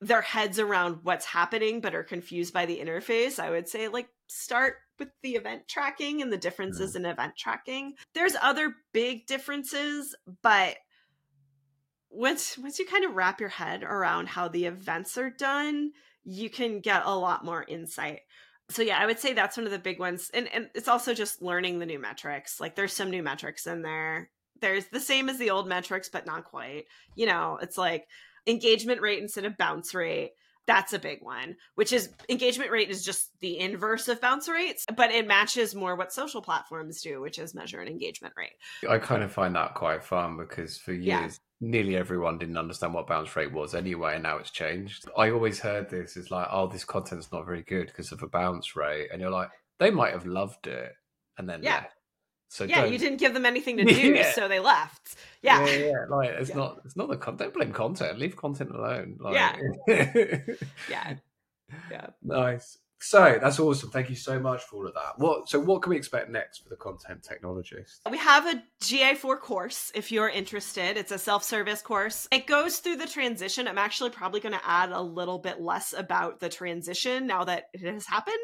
their 0.00 0.22
heads 0.22 0.58
around 0.58 0.98
what's 1.02 1.26
happening 1.26 1.80
but 1.80 1.94
are 1.94 2.02
confused 2.02 2.52
by 2.52 2.66
the 2.66 2.78
interface 2.78 3.38
i 3.38 3.50
would 3.50 3.68
say 3.68 3.88
like 3.88 4.08
start 4.26 4.74
with 4.98 5.08
the 5.22 5.34
event 5.34 5.62
tracking 5.68 6.22
and 6.22 6.32
the 6.32 6.36
differences 6.36 6.94
mm. 6.94 6.96
in 6.96 7.06
event 7.06 7.34
tracking 7.36 7.92
there's 8.14 8.34
other 8.42 8.74
big 8.92 9.26
differences 9.26 10.14
but 10.42 10.76
once 12.10 12.58
once 12.58 12.78
you 12.78 12.86
kind 12.86 13.04
of 13.04 13.14
wrap 13.14 13.40
your 13.40 13.48
head 13.48 13.82
around 13.82 14.28
how 14.28 14.48
the 14.48 14.64
events 14.64 15.16
are 15.16 15.30
done 15.30 15.92
you 16.24 16.50
can 16.50 16.80
get 16.80 17.02
a 17.04 17.16
lot 17.16 17.44
more 17.44 17.64
insight 17.68 18.20
so 18.72 18.82
yeah, 18.82 18.98
I 18.98 19.06
would 19.06 19.18
say 19.18 19.34
that's 19.34 19.56
one 19.56 19.66
of 19.66 19.72
the 19.72 19.78
big 19.78 19.98
ones. 19.98 20.30
And 20.32 20.48
and 20.52 20.70
it's 20.74 20.88
also 20.88 21.14
just 21.14 21.42
learning 21.42 21.78
the 21.78 21.86
new 21.86 21.98
metrics. 21.98 22.60
Like 22.60 22.74
there's 22.74 22.92
some 22.92 23.10
new 23.10 23.22
metrics 23.22 23.66
in 23.66 23.82
there. 23.82 24.30
There's 24.62 24.86
the 24.86 25.00
same 25.00 25.28
as 25.28 25.36
the 25.36 25.50
old 25.50 25.68
metrics, 25.68 26.08
but 26.08 26.24
not 26.24 26.44
quite. 26.44 26.84
You 27.14 27.26
know, 27.26 27.58
it's 27.60 27.76
like 27.76 28.06
engagement 28.46 29.02
rate 29.02 29.22
instead 29.22 29.44
of 29.44 29.58
bounce 29.58 29.94
rate. 29.94 30.30
That's 30.66 30.94
a 30.94 30.98
big 30.98 31.18
one, 31.22 31.56
which 31.74 31.92
is 31.92 32.08
engagement 32.28 32.70
rate 32.70 32.88
is 32.88 33.04
just 33.04 33.28
the 33.40 33.58
inverse 33.58 34.08
of 34.08 34.20
bounce 34.20 34.48
rates, 34.48 34.86
but 34.96 35.10
it 35.10 35.26
matches 35.26 35.74
more 35.74 35.96
what 35.96 36.12
social 36.12 36.40
platforms 36.40 37.02
do, 37.02 37.20
which 37.20 37.38
is 37.38 37.54
measure 37.54 37.80
an 37.80 37.88
engagement 37.88 38.32
rate. 38.36 38.52
I 38.88 38.98
kind 38.98 39.24
of 39.24 39.32
find 39.32 39.56
that 39.56 39.74
quite 39.74 40.04
fun 40.04 40.38
because 40.38 40.78
for 40.78 40.92
years 40.92 41.04
yeah 41.04 41.28
nearly 41.62 41.96
everyone 41.96 42.38
didn't 42.38 42.58
understand 42.58 42.92
what 42.92 43.06
bounce 43.06 43.34
rate 43.36 43.52
was 43.52 43.74
anyway, 43.74 44.14
and 44.14 44.24
now 44.24 44.36
it's 44.36 44.50
changed. 44.50 45.08
I 45.16 45.30
always 45.30 45.60
heard 45.60 45.88
this 45.88 46.16
is 46.16 46.30
like, 46.30 46.48
oh, 46.50 46.66
this 46.66 46.84
content's 46.84 47.30
not 47.32 47.46
very 47.46 47.62
good 47.62 47.86
because 47.86 48.12
of 48.12 48.22
a 48.22 48.28
bounce 48.28 48.76
rate, 48.76 49.08
and 49.12 49.20
you're 49.20 49.30
like, 49.30 49.48
they 49.78 49.90
might 49.90 50.12
have 50.12 50.26
loved 50.26 50.66
it, 50.66 50.92
and 51.38 51.48
then 51.48 51.62
yeah. 51.62 51.76
Left. 51.76 51.94
So 52.52 52.64
yeah, 52.64 52.82
don't... 52.82 52.92
you 52.92 52.98
didn't 52.98 53.16
give 53.16 53.32
them 53.32 53.46
anything 53.46 53.78
to 53.78 53.84
do, 53.94 54.12
yeah. 54.12 54.30
so 54.32 54.46
they 54.46 54.60
left. 54.60 55.16
Yeah, 55.40 55.64
yeah, 55.64 55.76
yeah. 55.86 56.04
like 56.10 56.28
it's 56.28 56.50
yeah. 56.50 56.56
not, 56.56 56.82
it's 56.84 56.96
not 56.96 57.08
the 57.08 57.16
content. 57.16 57.38
Don't 57.38 57.54
blame 57.54 57.72
content. 57.72 58.18
Leave 58.18 58.36
content 58.36 58.72
alone. 58.72 59.16
Like... 59.18 59.34
Yeah, 59.34 59.56
yeah, 60.90 61.14
yeah. 61.90 62.06
Nice. 62.22 62.76
So 63.02 63.38
that's 63.40 63.58
awesome. 63.58 63.90
Thank 63.90 64.10
you 64.10 64.16
so 64.16 64.38
much 64.38 64.62
for 64.62 64.76
all 64.76 64.86
of 64.86 64.94
that. 64.94 65.18
What 65.18 65.48
so 65.48 65.58
what 65.58 65.82
can 65.82 65.90
we 65.90 65.96
expect 65.96 66.30
next 66.30 66.62
for 66.62 66.68
the 66.68 66.76
content 66.76 67.26
technologist? 67.28 67.98
We 68.10 68.18
have 68.18 68.46
a 68.46 68.62
GA4 68.80 69.40
course 69.40 69.90
if 69.94 70.12
you're 70.12 70.28
interested. 70.28 70.96
It's 70.96 71.12
a 71.12 71.18
self-service 71.18 71.82
course. 71.82 72.28
It 72.30 72.46
goes 72.46 72.78
through 72.78 72.96
the 72.96 73.06
transition. 73.06 73.66
I'm 73.66 73.78
actually 73.78 74.10
probably 74.10 74.40
going 74.40 74.54
to 74.54 74.68
add 74.68 74.92
a 74.92 75.00
little 75.00 75.38
bit 75.38 75.60
less 75.60 75.92
about 75.92 76.40
the 76.40 76.48
transition 76.48 77.26
now 77.26 77.44
that 77.44 77.64
it 77.72 77.82
has 77.82 78.06
happened 78.06 78.36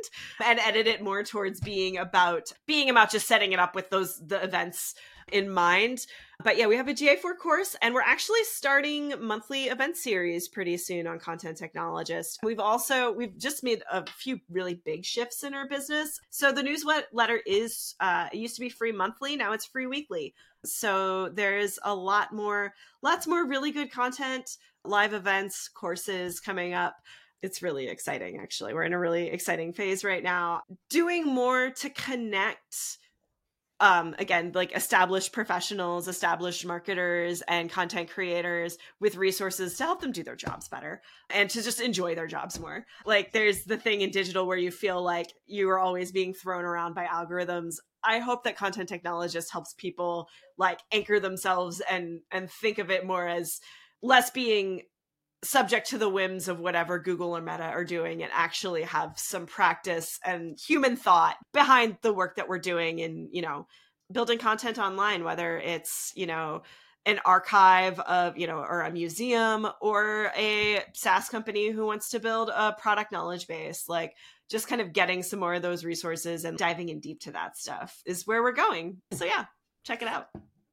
and 0.44 0.58
edit 0.58 0.86
it 0.86 1.02
more 1.02 1.22
towards 1.22 1.60
being 1.60 1.96
about 1.96 2.52
being 2.66 2.90
about 2.90 3.10
just 3.10 3.28
setting 3.28 3.52
it 3.52 3.58
up 3.58 3.74
with 3.74 3.90
those 3.90 4.20
the 4.26 4.42
events 4.42 4.94
in 5.32 5.50
mind. 5.50 6.06
But 6.44 6.56
yeah, 6.56 6.68
we 6.68 6.76
have 6.76 6.86
a 6.86 6.94
GA4 6.94 7.36
course 7.36 7.74
and 7.82 7.92
we're 7.92 8.00
actually 8.02 8.44
starting 8.44 9.12
monthly 9.20 9.64
event 9.64 9.96
series 9.96 10.48
pretty 10.48 10.76
soon 10.76 11.08
on 11.08 11.18
Content 11.18 11.58
Technologist. 11.58 12.38
We've 12.44 12.60
also 12.60 13.10
we've 13.10 13.36
just 13.36 13.64
made 13.64 13.82
a 13.90 14.06
few 14.06 14.38
really 14.48 14.74
big 14.74 15.04
shifts 15.04 15.42
in 15.42 15.52
our 15.52 15.66
business. 15.66 16.20
So 16.30 16.52
the 16.52 16.62
newsletter 16.62 17.40
is 17.44 17.96
uh 17.98 18.28
it 18.32 18.38
used 18.38 18.54
to 18.54 18.60
be 18.60 18.68
free 18.68 18.92
monthly, 18.92 19.34
now 19.34 19.52
it's 19.52 19.66
free 19.66 19.86
weekly. 19.86 20.34
So 20.64 21.28
there's 21.28 21.78
a 21.82 21.94
lot 21.94 22.32
more 22.32 22.72
lots 23.02 23.26
more 23.26 23.44
really 23.44 23.72
good 23.72 23.90
content, 23.90 24.58
live 24.84 25.14
events, 25.14 25.68
courses 25.68 26.38
coming 26.38 26.72
up 26.72 26.96
it's 27.40 27.62
really 27.62 27.88
exciting 27.88 28.38
actually 28.40 28.74
we're 28.74 28.82
in 28.82 28.92
a 28.92 28.98
really 28.98 29.28
exciting 29.28 29.72
phase 29.72 30.02
right 30.02 30.24
now 30.24 30.62
doing 30.90 31.24
more 31.24 31.70
to 31.70 31.88
connect 31.90 32.98
um, 33.80 34.14
again, 34.18 34.52
like 34.54 34.72
established 34.72 35.32
professionals, 35.32 36.08
established 36.08 36.66
marketers, 36.66 37.42
and 37.42 37.70
content 37.70 38.10
creators 38.10 38.76
with 39.00 39.16
resources 39.16 39.76
to 39.76 39.84
help 39.84 40.00
them 40.00 40.12
do 40.12 40.24
their 40.24 40.36
jobs 40.36 40.68
better 40.68 41.00
and 41.30 41.48
to 41.50 41.62
just 41.62 41.80
enjoy 41.80 42.14
their 42.14 42.26
jobs 42.26 42.58
more. 42.58 42.86
Like, 43.06 43.32
there's 43.32 43.64
the 43.64 43.76
thing 43.76 44.00
in 44.00 44.10
digital 44.10 44.46
where 44.46 44.58
you 44.58 44.70
feel 44.70 45.02
like 45.02 45.32
you 45.46 45.70
are 45.70 45.78
always 45.78 46.10
being 46.10 46.34
thrown 46.34 46.64
around 46.64 46.94
by 46.94 47.06
algorithms. 47.06 47.76
I 48.02 48.18
hope 48.18 48.44
that 48.44 48.56
content 48.56 48.88
technologist 48.88 49.50
helps 49.52 49.74
people 49.74 50.28
like 50.56 50.80
anchor 50.92 51.20
themselves 51.20 51.82
and 51.90 52.20
and 52.30 52.50
think 52.50 52.78
of 52.78 52.90
it 52.90 53.06
more 53.06 53.26
as 53.26 53.60
less 54.02 54.30
being 54.30 54.82
subject 55.44 55.90
to 55.90 55.98
the 55.98 56.08
whims 56.08 56.48
of 56.48 56.58
whatever 56.58 56.98
Google 56.98 57.36
or 57.36 57.40
Meta 57.40 57.64
are 57.64 57.84
doing 57.84 58.22
and 58.22 58.32
actually 58.34 58.82
have 58.82 59.12
some 59.16 59.46
practice 59.46 60.18
and 60.24 60.58
human 60.58 60.96
thought 60.96 61.36
behind 61.52 61.96
the 62.02 62.12
work 62.12 62.36
that 62.36 62.48
we're 62.48 62.58
doing 62.58 62.98
in, 62.98 63.28
you 63.30 63.42
know, 63.42 63.66
building 64.10 64.38
content 64.38 64.78
online, 64.78 65.22
whether 65.22 65.58
it's, 65.58 66.12
you 66.16 66.26
know, 66.26 66.62
an 67.06 67.20
archive 67.24 68.00
of, 68.00 68.36
you 68.36 68.46
know, 68.46 68.58
or 68.58 68.82
a 68.82 68.90
museum 68.90 69.66
or 69.80 70.32
a 70.36 70.82
SaaS 70.94 71.28
company 71.28 71.70
who 71.70 71.86
wants 71.86 72.10
to 72.10 72.20
build 72.20 72.50
a 72.54 72.72
product 72.72 73.12
knowledge 73.12 73.46
base. 73.46 73.88
Like 73.88 74.14
just 74.50 74.68
kind 74.68 74.80
of 74.80 74.92
getting 74.92 75.22
some 75.22 75.38
more 75.38 75.54
of 75.54 75.62
those 75.62 75.84
resources 75.84 76.44
and 76.44 76.58
diving 76.58 76.88
in 76.88 77.00
deep 77.00 77.20
to 77.20 77.32
that 77.32 77.56
stuff 77.56 78.02
is 78.04 78.26
where 78.26 78.42
we're 78.42 78.52
going. 78.52 78.98
So 79.12 79.24
yeah, 79.24 79.44
check 79.84 80.02
it 80.02 80.08
out. 80.08 80.28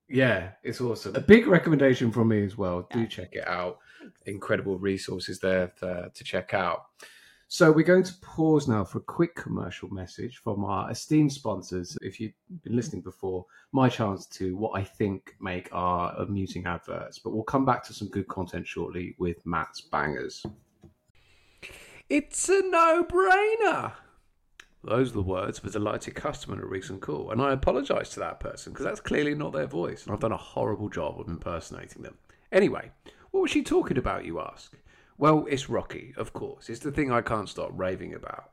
Yeah, 0.10 0.50
it's 0.64 0.82
awesome. 0.82 1.16
A 1.16 1.22
big 1.22 1.48
recommendation 1.48 2.12
from 2.12 2.28
me 2.30 2.44
as 2.44 2.58
well. 2.58 2.88
Yeah. 2.92 2.98
Do 2.98 3.08
check 3.08 3.30
it 3.34 3.48
out. 3.48 3.78
Incredible 4.26 4.78
resources 4.78 5.40
there 5.40 5.72
to, 5.80 6.12
to 6.14 6.24
check 6.24 6.54
out. 6.54 6.86
So 7.48 7.72
we're 7.72 7.84
going 7.84 8.04
to 8.04 8.14
pause 8.22 8.68
now 8.68 8.84
for 8.84 8.98
a 8.98 9.02
quick 9.02 9.36
commercial 9.36 9.88
message 9.90 10.38
from 10.38 10.66
our 10.66 10.90
esteemed 10.90 11.32
sponsors. 11.32 11.96
If 12.02 12.20
you've 12.20 12.34
been 12.64 12.76
listening 12.76 13.04
before, 13.04 13.46
my 13.72 13.88
chance 13.88 14.26
to 14.28 14.58
what 14.58 14.72
I 14.80 14.84
think 14.84 15.36
make 15.40 15.70
our 15.72 16.16
amusing 16.16 16.66
adverts. 16.66 17.20
But 17.20 17.34
we'll 17.34 17.44
come 17.44 17.64
back 17.64 17.84
to 17.86 17.94
some 17.94 18.08
good 18.08 18.28
content 18.28 18.68
shortly 18.68 19.16
with 19.20 19.46
Matt's 19.46 19.82
bangers. 19.82 20.44
It's 22.10 22.50
a 22.50 22.62
no-brainer. 22.64 23.94
Those 24.84 25.12
are 25.12 25.16
the 25.16 25.22
words 25.24 25.58
of 25.58 25.66
a 25.66 25.70
delighted 25.70 26.14
customer 26.14 26.58
in 26.58 26.62
a 26.62 26.68
recent 26.68 27.02
call, 27.02 27.32
and 27.32 27.42
I 27.42 27.54
apologise 27.54 28.10
to 28.10 28.20
that 28.20 28.40
person 28.40 28.72
because 28.72 28.86
that's 28.86 29.00
clearly 29.00 29.34
not 29.34 29.54
their 29.54 29.66
voice, 29.66 30.04
and 30.04 30.14
I've 30.14 30.20
done 30.20 30.32
a 30.32 30.38
horrible 30.38 30.90
job 30.90 31.20
of 31.20 31.28
impersonating 31.28 32.04
them. 32.04 32.18
Anyway, 32.52 32.92
what 33.36 33.42
was 33.42 33.52
she 33.52 33.64
talking 33.64 33.98
about, 33.98 34.24
you 34.24 34.40
ask? 34.40 34.78
Well, 35.18 35.46
it's 35.50 35.66
Rockee, 35.66 36.16
of 36.16 36.32
course. 36.32 36.70
It's 36.70 36.80
the 36.80 36.90
thing 36.90 37.12
I 37.12 37.22
can't 37.22 37.50
stop 37.50 37.70
raving 37.74 38.14
about. 38.14 38.52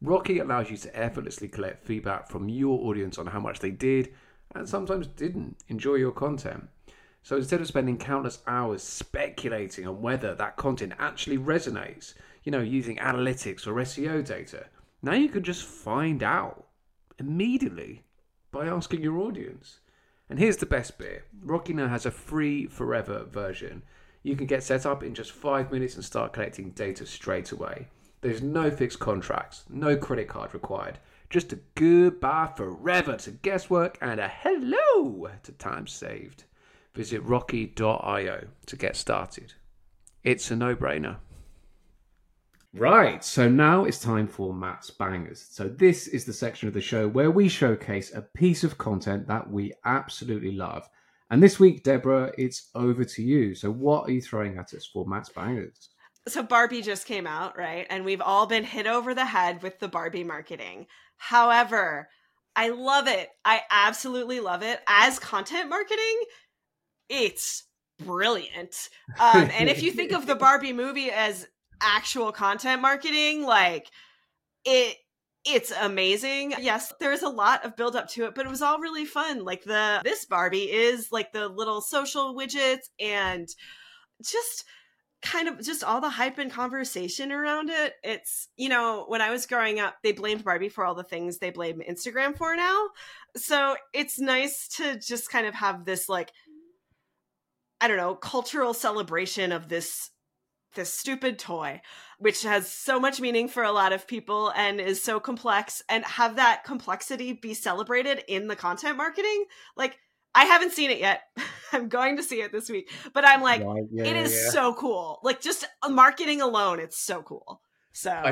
Rockee 0.00 0.40
allows 0.40 0.70
you 0.70 0.76
to 0.76 0.96
effortlessly 0.96 1.48
collect 1.48 1.84
feedback 1.84 2.28
from 2.28 2.48
your 2.48 2.78
audience 2.86 3.18
on 3.18 3.26
how 3.26 3.40
much 3.40 3.58
they 3.58 3.72
did 3.72 4.14
and 4.54 4.68
sometimes 4.68 5.08
didn't 5.08 5.56
enjoy 5.66 5.96
your 5.96 6.12
content. 6.12 6.68
So 7.24 7.38
instead 7.38 7.60
of 7.60 7.66
spending 7.66 7.98
countless 7.98 8.38
hours 8.46 8.84
speculating 8.84 9.88
on 9.88 10.00
whether 10.00 10.36
that 10.36 10.56
content 10.56 10.92
actually 11.00 11.38
resonates, 11.38 12.14
you 12.44 12.52
know, 12.52 12.60
using 12.60 12.98
analytics 12.98 13.66
or 13.66 13.74
SEO 13.74 14.24
data, 14.24 14.66
now 15.02 15.14
you 15.14 15.28
can 15.28 15.42
just 15.42 15.64
find 15.64 16.22
out 16.22 16.68
immediately 17.18 18.04
by 18.52 18.68
asking 18.68 19.02
your 19.02 19.18
audience. 19.18 19.80
And 20.28 20.38
here's 20.38 20.58
the 20.58 20.66
best 20.66 20.98
bit 20.98 21.24
Rockee 21.44 21.74
now 21.74 21.88
has 21.88 22.06
a 22.06 22.12
free 22.12 22.68
forever 22.68 23.24
version. 23.24 23.82
You 24.22 24.36
can 24.36 24.46
get 24.46 24.62
set 24.62 24.84
up 24.84 25.02
in 25.02 25.14
just 25.14 25.32
five 25.32 25.72
minutes 25.72 25.94
and 25.94 26.04
start 26.04 26.32
collecting 26.32 26.70
data 26.70 27.06
straight 27.06 27.52
away. 27.52 27.88
There's 28.20 28.42
no 28.42 28.70
fixed 28.70 28.98
contracts, 28.98 29.64
no 29.70 29.96
credit 29.96 30.28
card 30.28 30.52
required. 30.52 30.98
Just 31.30 31.52
a 31.52 31.58
goodbye 31.74 32.50
forever 32.54 33.16
to 33.16 33.30
guesswork 33.30 33.96
and 34.02 34.20
a 34.20 34.28
hello 34.28 35.28
to 35.42 35.52
time 35.52 35.86
saved. 35.86 36.44
Visit 36.94 37.24
rockee.io 37.24 38.48
to 38.66 38.76
get 38.76 38.96
started. 38.96 39.54
It's 40.22 40.50
a 40.50 40.56
no 40.56 40.76
brainer. 40.76 41.16
Right, 42.74 43.24
so 43.24 43.48
now 43.48 43.84
it's 43.84 43.98
time 43.98 44.28
for 44.28 44.52
Matt's 44.52 44.90
Bangers. 44.90 45.44
So, 45.50 45.68
this 45.68 46.06
is 46.06 46.24
the 46.24 46.32
section 46.32 46.68
of 46.68 46.74
the 46.74 46.80
show 46.80 47.08
where 47.08 47.30
we 47.30 47.48
showcase 47.48 48.14
a 48.14 48.22
piece 48.22 48.62
of 48.62 48.78
content 48.78 49.26
that 49.26 49.50
we 49.50 49.72
absolutely 49.84 50.52
love. 50.52 50.88
And 51.30 51.42
this 51.42 51.60
week, 51.60 51.84
Deborah, 51.84 52.32
it's 52.36 52.70
over 52.74 53.04
to 53.04 53.22
you. 53.22 53.54
So, 53.54 53.70
what 53.70 54.08
are 54.08 54.12
you 54.12 54.20
throwing 54.20 54.58
at 54.58 54.74
us 54.74 54.86
for 54.86 55.06
Matt's 55.06 55.28
Bangers? 55.28 55.90
So, 56.26 56.42
Barbie 56.42 56.82
just 56.82 57.06
came 57.06 57.26
out, 57.26 57.56
right? 57.56 57.86
And 57.88 58.04
we've 58.04 58.20
all 58.20 58.46
been 58.46 58.64
hit 58.64 58.86
over 58.86 59.14
the 59.14 59.24
head 59.24 59.62
with 59.62 59.78
the 59.78 59.88
Barbie 59.88 60.24
marketing. 60.24 60.86
However, 61.16 62.08
I 62.56 62.70
love 62.70 63.06
it. 63.06 63.28
I 63.44 63.62
absolutely 63.70 64.40
love 64.40 64.62
it. 64.62 64.80
As 64.88 65.18
content 65.18 65.70
marketing, 65.70 66.20
it's 67.08 67.64
brilliant. 68.04 68.88
Um, 69.20 69.50
and 69.52 69.68
if 69.68 69.82
you 69.82 69.92
think 69.92 70.12
of 70.12 70.26
the 70.26 70.34
Barbie 70.36 70.72
movie 70.72 71.10
as 71.10 71.46
actual 71.80 72.32
content 72.32 72.82
marketing 72.82 73.44
like 73.46 73.88
it 74.64 74.96
it's 75.44 75.72
amazing. 75.72 76.54
Yes, 76.58 76.92
there's 77.00 77.22
a 77.22 77.28
lot 77.28 77.64
of 77.64 77.76
build 77.76 77.96
up 77.96 78.08
to 78.10 78.24
it, 78.24 78.34
but 78.34 78.46
it 78.46 78.50
was 78.50 78.62
all 78.62 78.78
really 78.78 79.06
fun. 79.06 79.44
Like 79.44 79.64
the 79.64 80.00
this 80.04 80.24
Barbie 80.26 80.70
is 80.70 81.10
like 81.10 81.32
the 81.32 81.48
little 81.48 81.80
social 81.80 82.34
widgets 82.34 82.88
and 82.98 83.48
just 84.22 84.64
kind 85.22 85.48
of 85.48 85.60
just 85.62 85.84
all 85.84 86.00
the 86.00 86.08
hype 86.08 86.38
and 86.38 86.50
conversation 86.50 87.30
around 87.30 87.70
it. 87.70 87.94
It's, 88.02 88.48
you 88.56 88.68
know, 88.68 89.04
when 89.08 89.20
I 89.20 89.30
was 89.30 89.46
growing 89.46 89.78
up, 89.78 89.96
they 90.02 90.12
blamed 90.12 90.44
Barbie 90.44 90.70
for 90.70 90.84
all 90.84 90.94
the 90.94 91.04
things 91.04 91.38
they 91.38 91.50
blame 91.50 91.82
Instagram 91.88 92.36
for 92.36 92.56
now. 92.56 92.88
So 93.36 93.76
it's 93.92 94.18
nice 94.18 94.68
to 94.76 94.98
just 94.98 95.30
kind 95.30 95.46
of 95.46 95.54
have 95.54 95.84
this 95.84 96.08
like 96.08 96.32
I 97.80 97.88
don't 97.88 97.96
know, 97.96 98.14
cultural 98.14 98.74
celebration 98.74 99.52
of 99.52 99.68
this 99.68 100.10
this 100.74 100.92
stupid 100.92 101.38
toy, 101.38 101.80
which 102.18 102.42
has 102.42 102.70
so 102.70 103.00
much 103.00 103.20
meaning 103.20 103.48
for 103.48 103.62
a 103.62 103.72
lot 103.72 103.92
of 103.92 104.06
people 104.06 104.52
and 104.56 104.80
is 104.80 105.02
so 105.02 105.20
complex, 105.20 105.82
and 105.88 106.04
have 106.04 106.36
that 106.36 106.64
complexity 106.64 107.32
be 107.32 107.54
celebrated 107.54 108.22
in 108.28 108.48
the 108.48 108.56
content 108.56 108.96
marketing. 108.96 109.44
Like, 109.76 109.98
I 110.34 110.44
haven't 110.44 110.72
seen 110.72 110.90
it 110.90 110.98
yet. 110.98 111.22
I'm 111.72 111.88
going 111.88 112.16
to 112.16 112.22
see 112.22 112.40
it 112.40 112.52
this 112.52 112.68
week, 112.68 112.90
but 113.12 113.24
I'm 113.26 113.42
like, 113.42 113.60
yeah, 113.60 113.74
yeah, 113.90 114.04
it 114.04 114.16
is 114.16 114.32
yeah. 114.32 114.50
so 114.50 114.74
cool. 114.74 115.20
Like, 115.22 115.40
just 115.40 115.66
uh, 115.82 115.88
marketing 115.88 116.40
alone, 116.40 116.80
it's 116.80 116.98
so 116.98 117.22
cool. 117.22 117.60
So, 117.92 118.10
I, 118.10 118.30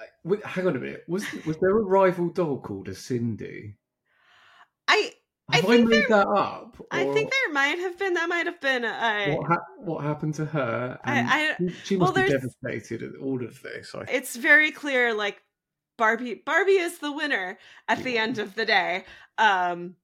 I, 0.00 0.04
wait, 0.24 0.44
hang 0.44 0.66
on 0.66 0.76
a 0.76 0.80
minute. 0.80 1.04
Was 1.08 1.24
was 1.44 1.56
there 1.58 1.70
a 1.70 1.82
rival 1.82 2.28
doll 2.28 2.60
called 2.60 2.88
a 2.88 2.94
Cindy? 2.94 3.76
I 4.86 5.12
have 5.50 5.68
I, 5.68 5.74
I 5.74 5.76
made 5.78 6.04
that 6.08 6.26
up? 6.26 6.76
Or... 6.78 6.86
I 6.90 7.04
think 7.12 7.30
there 7.30 7.52
might 7.52 7.78
have 7.78 7.98
been. 7.98 8.14
That 8.14 8.28
might 8.28 8.46
have 8.46 8.60
been. 8.60 8.84
A... 8.84 9.36
What, 9.36 9.46
ha- 9.46 9.64
what 9.78 10.04
happened 10.04 10.34
to 10.34 10.46
her? 10.46 10.98
I, 11.04 11.54
I, 11.60 11.72
she 11.84 11.96
must 11.96 12.14
well, 12.14 12.24
be 12.24 12.30
devastated 12.30 13.02
at 13.02 13.20
all 13.20 13.44
of 13.44 13.60
this. 13.62 13.94
I... 13.94 14.04
It's 14.10 14.36
very 14.36 14.70
clear, 14.70 15.14
like 15.14 15.42
Barbie. 15.98 16.42
Barbie 16.44 16.72
is 16.72 16.98
the 16.98 17.12
winner 17.12 17.58
at 17.88 18.02
the 18.02 18.18
end 18.18 18.38
of 18.38 18.54
the 18.54 18.64
day. 18.64 19.04
Um, 19.38 19.96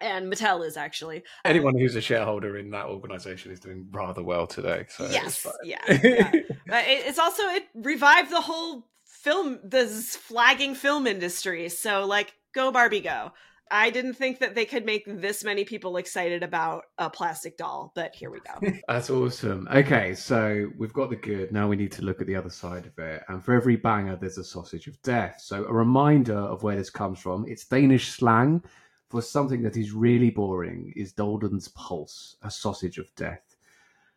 and 0.00 0.32
Mattel 0.32 0.66
is 0.66 0.76
actually. 0.76 1.22
Anyone 1.44 1.78
who's 1.78 1.94
a 1.94 2.00
shareholder 2.00 2.56
in 2.56 2.70
that 2.70 2.86
organization 2.86 3.52
is 3.52 3.60
doing 3.60 3.86
rather 3.90 4.22
well 4.22 4.46
today. 4.46 4.86
So 4.88 5.08
yes, 5.10 5.46
yeah, 5.62 5.78
yeah. 5.88 6.30
but 6.66 6.86
it, 6.86 7.06
it's 7.06 7.18
also 7.18 7.42
it 7.44 7.64
revived 7.74 8.30
the 8.30 8.40
whole 8.40 8.88
film, 9.04 9.60
this 9.62 10.16
flagging 10.16 10.74
film 10.74 11.06
industry. 11.06 11.68
So 11.68 12.06
like, 12.06 12.34
go 12.54 12.72
Barbie, 12.72 13.00
go. 13.00 13.32
I 13.70 13.90
didn't 13.90 14.14
think 14.14 14.40
that 14.40 14.54
they 14.54 14.64
could 14.64 14.84
make 14.84 15.04
this 15.06 15.44
many 15.44 15.64
people 15.64 15.96
excited 15.96 16.42
about 16.42 16.84
a 16.98 17.08
plastic 17.08 17.56
doll, 17.56 17.92
but 17.94 18.14
here 18.14 18.30
we 18.30 18.40
go. 18.40 18.72
That's 18.88 19.10
awesome. 19.10 19.68
Okay, 19.72 20.14
so 20.14 20.68
we've 20.76 20.92
got 20.92 21.10
the 21.10 21.16
good. 21.16 21.52
Now 21.52 21.68
we 21.68 21.76
need 21.76 21.92
to 21.92 22.02
look 22.02 22.20
at 22.20 22.26
the 22.26 22.34
other 22.34 22.50
side 22.50 22.86
of 22.86 22.98
it. 22.98 23.22
And 23.28 23.44
for 23.44 23.54
every 23.54 23.76
banger, 23.76 24.16
there's 24.16 24.38
a 24.38 24.44
sausage 24.44 24.88
of 24.88 25.00
death. 25.02 25.40
So 25.40 25.64
a 25.64 25.72
reminder 25.72 26.36
of 26.36 26.62
where 26.64 26.76
this 26.76 26.90
comes 26.90 27.20
from. 27.20 27.44
It's 27.46 27.64
Danish 27.64 28.08
slang 28.08 28.62
for 29.08 29.22
something 29.22 29.62
that 29.62 29.76
is 29.76 29.92
really 29.92 30.30
boring 30.30 30.92
is 30.96 31.12
Dolden's 31.12 31.68
Pulse, 31.68 32.36
a 32.42 32.50
sausage 32.50 32.98
of 32.98 33.14
death. 33.14 33.56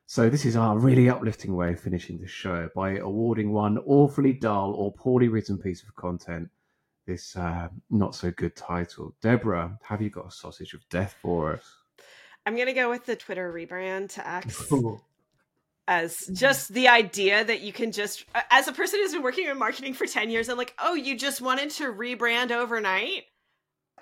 So 0.06 0.30
this 0.30 0.45
is 0.45 0.56
our 0.56 0.78
really 0.78 1.10
uplifting 1.10 1.56
way 1.56 1.74
of 1.74 1.80
finishing 1.80 2.20
the 2.20 2.28
show 2.28 2.70
by 2.76 2.97
awarding 2.97 3.51
one 3.51 3.78
awfully 3.86 4.34
dull 4.34 4.74
or 4.74 4.93
poorly 4.93 5.28
written 5.28 5.58
piece 5.58 5.82
of 5.84 5.95
content 5.95 6.49
this 7.06 7.36
uh, 7.36 7.70
not 7.89 8.16
so 8.16 8.32
good 8.32 8.56
title. 8.56 9.16
Deborah, 9.22 9.78
have 9.84 10.01
you 10.01 10.10
got 10.10 10.28
a 10.28 10.32
sausage 10.32 10.74
of 10.74 10.88
death 10.89 11.16
for 11.22 11.54
us? 11.54 11.78
I'm 12.45 12.58
gonna 12.58 12.74
go 12.74 12.89
with 12.89 13.06
the 13.06 13.16
Twitter 13.16 13.51
rebrand 13.51 14.12
to 14.14 14.28
X. 14.28 14.72
as 15.88 16.30
just 16.34 16.74
the 16.74 16.88
idea 16.88 17.43
that 17.43 17.62
you 17.62 17.74
can 17.74 17.91
just 17.91 18.26
as 18.51 18.68
a 18.68 18.72
person 18.72 18.99
who's 18.99 19.12
been 19.12 19.22
working 19.22 19.47
in 19.47 19.60
marketing 19.60 19.93
for 19.93 20.06
10 20.06 20.30
years 20.30 20.47
i'm 20.47 20.58
like 20.58 20.74
oh 20.80 20.93
you 20.93 21.18
just 21.18 21.41
wanted 21.41 21.70
to 21.70 21.91
rebrand 21.91 22.51
overnight 22.51 23.24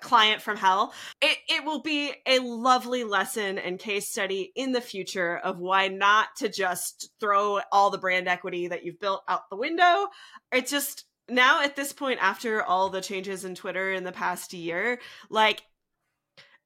client 0.00 0.40
from 0.40 0.56
hell 0.56 0.92
it, 1.20 1.38
it 1.48 1.64
will 1.64 1.80
be 1.80 2.12
a 2.26 2.38
lovely 2.38 3.04
lesson 3.04 3.58
and 3.58 3.78
case 3.78 4.08
study 4.08 4.52
in 4.54 4.72
the 4.72 4.80
future 4.80 5.38
of 5.38 5.58
why 5.58 5.88
not 5.88 6.28
to 6.36 6.48
just 6.48 7.10
throw 7.20 7.60
all 7.70 7.90
the 7.90 7.98
brand 7.98 8.28
equity 8.28 8.68
that 8.68 8.84
you've 8.84 9.00
built 9.00 9.22
out 9.28 9.48
the 9.50 9.56
window 9.56 10.06
it 10.52 10.66
just 10.66 11.04
now 11.28 11.62
at 11.62 11.76
this 11.76 11.92
point 11.92 12.18
after 12.20 12.62
all 12.62 12.88
the 12.88 13.00
changes 13.00 13.44
in 13.44 13.54
twitter 13.54 13.92
in 13.92 14.04
the 14.04 14.12
past 14.12 14.52
year 14.52 14.98
like 15.30 15.62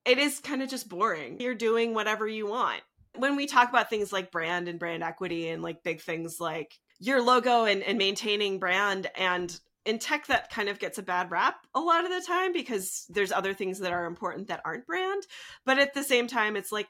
it 0.07 0.19
is 0.19 0.39
kind 0.39 0.63
of 0.63 0.71
just 0.71 0.89
boring. 0.89 1.41
You're 1.41 1.55
doing 1.55 1.93
whatever 1.93 2.27
you 2.27 2.47
want. 2.47 2.81
When 3.17 3.35
we 3.35 3.47
talk 3.47 3.69
about 3.69 3.91
things 3.91 4.13
like 4.13 4.31
brand 4.31 4.69
and 4.69 4.79
brand 4.79 5.03
equity 5.03 5.49
and 5.49 5.63
like 5.63 5.83
big 5.83 6.01
things 6.01 6.39
like 6.41 6.79
your 7.01 7.21
logo 7.21 7.65
and, 7.65 7.83
and 7.83 7.99
maintaining 7.99 8.59
brand 8.59 9.11
and 9.17 9.59
in 9.85 9.99
tech 9.99 10.27
that 10.27 10.51
kind 10.51 10.69
of 10.69 10.79
gets 10.79 10.99
a 10.99 11.03
bad 11.03 11.31
rap 11.31 11.55
a 11.75 11.81
lot 11.81 12.05
of 12.05 12.11
the 12.11 12.25
time 12.27 12.53
because 12.53 13.07
there's 13.09 13.31
other 13.31 13.55
things 13.55 13.79
that 13.79 13.93
are 13.93 14.07
important 14.07 14.49
that 14.49 14.63
aren't 14.65 14.87
brand. 14.87 15.23
But 15.65 15.79
at 15.79 15.93
the 15.93 16.03
same 16.03 16.27
time 16.27 16.57
it's 16.57 16.73
like 16.73 16.89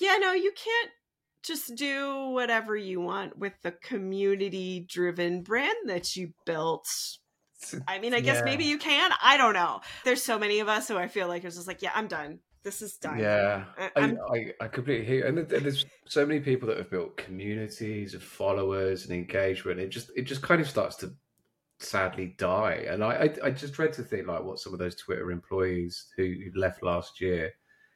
yeah 0.00 0.16
no 0.18 0.32
you 0.32 0.52
can't 0.52 0.90
just 1.44 1.74
do 1.74 2.30
whatever 2.30 2.76
you 2.76 3.00
want 3.00 3.38
with 3.38 3.52
the 3.62 3.72
community 3.72 4.86
driven 4.88 5.42
brand 5.42 5.76
that 5.86 6.16
you 6.16 6.32
built. 6.46 6.88
I 7.88 7.98
mean, 7.98 8.14
I 8.14 8.20
guess 8.20 8.38
yeah. 8.38 8.44
maybe 8.44 8.64
you 8.64 8.78
can. 8.78 9.10
I 9.22 9.36
don't 9.36 9.54
know. 9.54 9.80
There's 10.04 10.22
so 10.22 10.38
many 10.38 10.60
of 10.60 10.68
us 10.68 10.88
who 10.88 10.96
I 10.96 11.08
feel 11.08 11.28
like 11.28 11.44
it's 11.44 11.56
just 11.56 11.68
like, 11.68 11.82
yeah, 11.82 11.92
I'm 11.94 12.08
done. 12.08 12.40
This 12.62 12.80
is 12.80 12.96
done. 12.96 13.18
Yeah, 13.18 13.64
I, 13.78 13.90
I, 13.94 14.52
I, 14.62 14.68
completely 14.68 15.04
hear. 15.04 15.26
And 15.26 15.36
there's 15.36 15.84
so 16.06 16.24
many 16.24 16.40
people 16.40 16.66
that 16.68 16.78
have 16.78 16.90
built 16.90 17.18
communities 17.18 18.14
of 18.14 18.22
followers 18.22 19.04
and 19.04 19.12
engagement. 19.12 19.80
It 19.80 19.88
just 19.88 20.10
it 20.16 20.22
just 20.22 20.40
kind 20.40 20.62
of 20.62 20.68
starts 20.68 20.96
to 20.96 21.12
sadly 21.78 22.34
die. 22.38 22.86
And 22.88 23.04
I 23.04 23.12
I, 23.12 23.46
I 23.48 23.50
just 23.50 23.74
dread 23.74 23.92
to 23.94 24.02
think 24.02 24.26
like 24.26 24.42
what 24.42 24.60
some 24.60 24.72
of 24.72 24.78
those 24.78 24.96
Twitter 24.96 25.30
employees 25.30 26.06
who, 26.16 26.22
who 26.24 26.58
left 26.58 26.82
last 26.82 27.20
year 27.20 27.52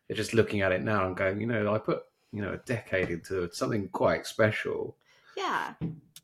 They're 0.06 0.16
just 0.18 0.34
looking 0.34 0.60
at 0.60 0.72
it 0.72 0.82
now 0.82 1.06
and 1.06 1.16
going, 1.16 1.40
you 1.40 1.46
know, 1.46 1.74
I 1.74 1.78
put 1.78 2.00
you 2.32 2.42
know 2.42 2.52
a 2.52 2.58
decade 2.58 3.10
into 3.10 3.50
something 3.52 3.88
quite 3.88 4.26
special. 4.26 4.96
Yeah. 5.36 5.74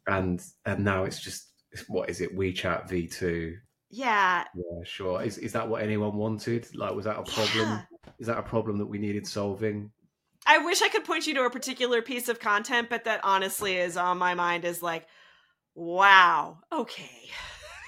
And 0.06 0.42
and 0.66 0.84
now 0.84 1.04
it's 1.04 1.20
just 1.20 1.48
what 1.88 2.10
is 2.10 2.20
it? 2.20 2.36
WeChat 2.36 2.88
V 2.88 3.06
two. 3.06 3.56
Yeah. 3.90 4.44
Yeah, 4.54 4.84
sure. 4.84 5.22
Is 5.22 5.38
is 5.38 5.52
that 5.52 5.68
what 5.68 5.82
anyone 5.82 6.16
wanted? 6.16 6.66
Like, 6.74 6.94
was 6.94 7.04
that 7.04 7.18
a 7.18 7.22
problem? 7.22 7.68
Yeah. 7.68 7.82
Is 8.18 8.26
that 8.26 8.38
a 8.38 8.42
problem 8.42 8.78
that 8.78 8.86
we 8.86 8.98
needed 8.98 9.26
solving? 9.26 9.90
I 10.46 10.58
wish 10.58 10.82
I 10.82 10.88
could 10.88 11.04
point 11.04 11.26
you 11.26 11.34
to 11.34 11.44
a 11.44 11.50
particular 11.50 12.02
piece 12.02 12.28
of 12.28 12.38
content, 12.38 12.90
but 12.90 13.04
that 13.04 13.20
honestly 13.24 13.76
is 13.76 13.96
on 13.96 14.18
my 14.18 14.34
mind 14.34 14.64
is 14.64 14.82
like, 14.82 15.06
wow, 15.74 16.58
okay. 16.70 17.30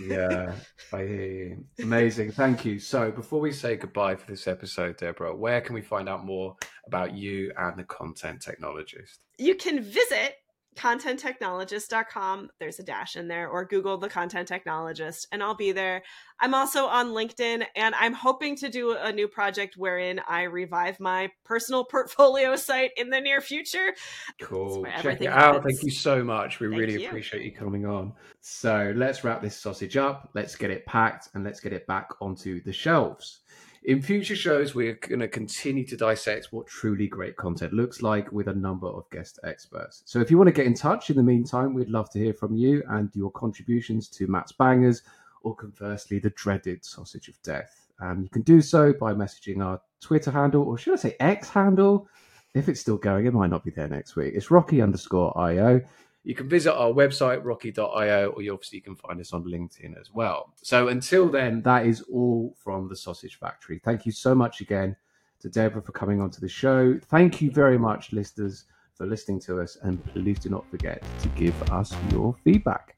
Yeah, 0.00 0.52
I 0.92 0.98
hear 0.98 1.26
you. 1.26 1.64
Amazing. 1.82 2.32
Thank 2.32 2.64
you. 2.64 2.78
So, 2.78 3.10
before 3.10 3.40
we 3.40 3.52
say 3.52 3.76
goodbye 3.76 4.16
for 4.16 4.30
this 4.30 4.46
episode, 4.46 4.96
Deborah, 4.96 5.34
where 5.34 5.60
can 5.60 5.74
we 5.74 5.82
find 5.82 6.08
out 6.08 6.24
more 6.24 6.56
about 6.86 7.14
you 7.14 7.52
and 7.56 7.78
the 7.78 7.84
content 7.84 8.40
technologist? 8.40 9.18
You 9.38 9.54
can 9.54 9.82
visit 9.82 10.36
contenttechnologist.com. 10.76 12.50
There's 12.60 12.78
a 12.78 12.82
dash 12.82 13.16
in 13.16 13.28
there, 13.28 13.48
or 13.48 13.64
Google 13.64 13.98
the 13.98 14.08
content 14.08 14.48
technologist, 14.48 15.26
and 15.32 15.42
I'll 15.42 15.54
be 15.54 15.72
there. 15.72 16.02
I'm 16.38 16.54
also 16.54 16.86
on 16.86 17.08
LinkedIn, 17.08 17.64
and 17.74 17.94
I'm 17.94 18.12
hoping 18.12 18.56
to 18.56 18.68
do 18.68 18.92
a 18.92 19.12
new 19.12 19.26
project 19.26 19.76
wherein 19.76 20.20
I 20.28 20.42
revive 20.42 21.00
my 21.00 21.30
personal 21.44 21.84
portfolio 21.90 22.56
site 22.56 22.90
in 22.96 23.10
the 23.10 23.20
near 23.20 23.40
future. 23.40 23.94
Cool. 24.40 24.84
Check 25.00 25.22
it 25.22 25.28
out. 25.28 25.62
Thank 25.64 25.82
you 25.82 25.90
so 25.90 26.22
much. 26.22 26.60
We 26.60 26.68
Thank 26.68 26.80
really 26.80 27.02
you. 27.02 27.08
appreciate 27.08 27.44
you 27.44 27.52
coming 27.52 27.86
on. 27.86 28.12
So 28.40 28.92
let's 28.94 29.24
wrap 29.24 29.42
this 29.42 29.56
sausage 29.56 29.96
up. 29.96 30.30
Let's 30.34 30.56
get 30.56 30.70
it 30.70 30.86
packed 30.86 31.30
and 31.34 31.42
let's 31.42 31.60
get 31.60 31.72
it 31.72 31.86
back 31.86 32.10
onto 32.20 32.62
the 32.62 32.72
shelves. 32.72 33.40
In 33.86 34.02
future 34.02 34.34
shows, 34.34 34.74
we're 34.74 34.94
going 34.94 35.20
to 35.20 35.28
continue 35.28 35.86
to 35.86 35.96
dissect 35.96 36.48
what 36.50 36.66
truly 36.66 37.06
great 37.06 37.36
content 37.36 37.72
looks 37.72 38.02
like 38.02 38.32
with 38.32 38.48
a 38.48 38.52
number 38.52 38.88
of 38.88 39.08
guest 39.10 39.38
experts. 39.44 40.02
So 40.06 40.18
if 40.18 40.28
you 40.28 40.36
want 40.36 40.48
to 40.48 40.52
get 40.52 40.66
in 40.66 40.74
touch 40.74 41.08
in 41.08 41.14
the 41.14 41.22
meantime, 41.22 41.72
we'd 41.72 41.88
love 41.88 42.10
to 42.10 42.18
hear 42.18 42.34
from 42.34 42.56
you 42.56 42.82
and 42.88 43.10
your 43.14 43.30
contributions 43.30 44.08
to 44.08 44.26
Matt's 44.26 44.50
Bangers, 44.50 45.02
or 45.44 45.54
conversely, 45.54 46.18
the 46.18 46.30
dreaded 46.30 46.84
Sausage 46.84 47.28
of 47.28 47.40
Death. 47.42 47.86
Um, 48.00 48.24
you 48.24 48.28
can 48.28 48.42
do 48.42 48.60
so 48.60 48.92
by 48.92 49.14
messaging 49.14 49.64
our 49.64 49.80
Twitter 50.00 50.32
handle, 50.32 50.64
or 50.64 50.76
should 50.76 50.94
I 50.94 50.96
say 50.96 51.16
X 51.20 51.48
handle? 51.48 52.08
If 52.54 52.68
it's 52.68 52.80
still 52.80 52.96
going, 52.96 53.26
it 53.26 53.34
might 53.34 53.50
not 53.50 53.64
be 53.64 53.70
there 53.70 53.86
next 53.86 54.16
week. 54.16 54.34
It's 54.34 54.48
Rockee 54.48 54.82
underscore 54.82 55.38
IO 55.38 55.80
you 56.26 56.34
can 56.34 56.48
visit 56.48 56.74
our 56.74 56.90
website, 56.90 57.44
rockee.io, 57.44 58.30
or 58.30 58.42
you 58.42 58.52
obviously 58.52 58.80
can 58.80 58.96
find 58.96 59.20
us 59.20 59.32
on 59.32 59.44
LinkedIn 59.44 59.98
as 59.98 60.12
well. 60.12 60.52
So 60.60 60.88
until 60.88 61.28
then, 61.28 61.62
that 61.62 61.86
is 61.86 62.02
all 62.12 62.52
from 62.58 62.88
the 62.88 62.96
Sausage 62.96 63.38
Factory. 63.38 63.80
Thank 63.84 64.04
you 64.04 64.10
so 64.10 64.34
much 64.34 64.60
again 64.60 64.96
to 65.38 65.48
Deborah 65.48 65.80
for 65.80 65.92
coming 65.92 66.20
onto 66.20 66.40
the 66.40 66.48
show. 66.48 66.98
Thank 67.10 67.40
you 67.40 67.52
very 67.52 67.78
much, 67.78 68.12
listeners, 68.12 68.64
for 68.94 69.06
listening 69.06 69.38
to 69.42 69.60
us. 69.60 69.78
And 69.82 70.04
please 70.06 70.40
do 70.40 70.50
not 70.50 70.68
forget 70.68 71.00
to 71.22 71.28
give 71.28 71.54
us 71.70 71.94
your 72.10 72.34
feedback. 72.42 72.96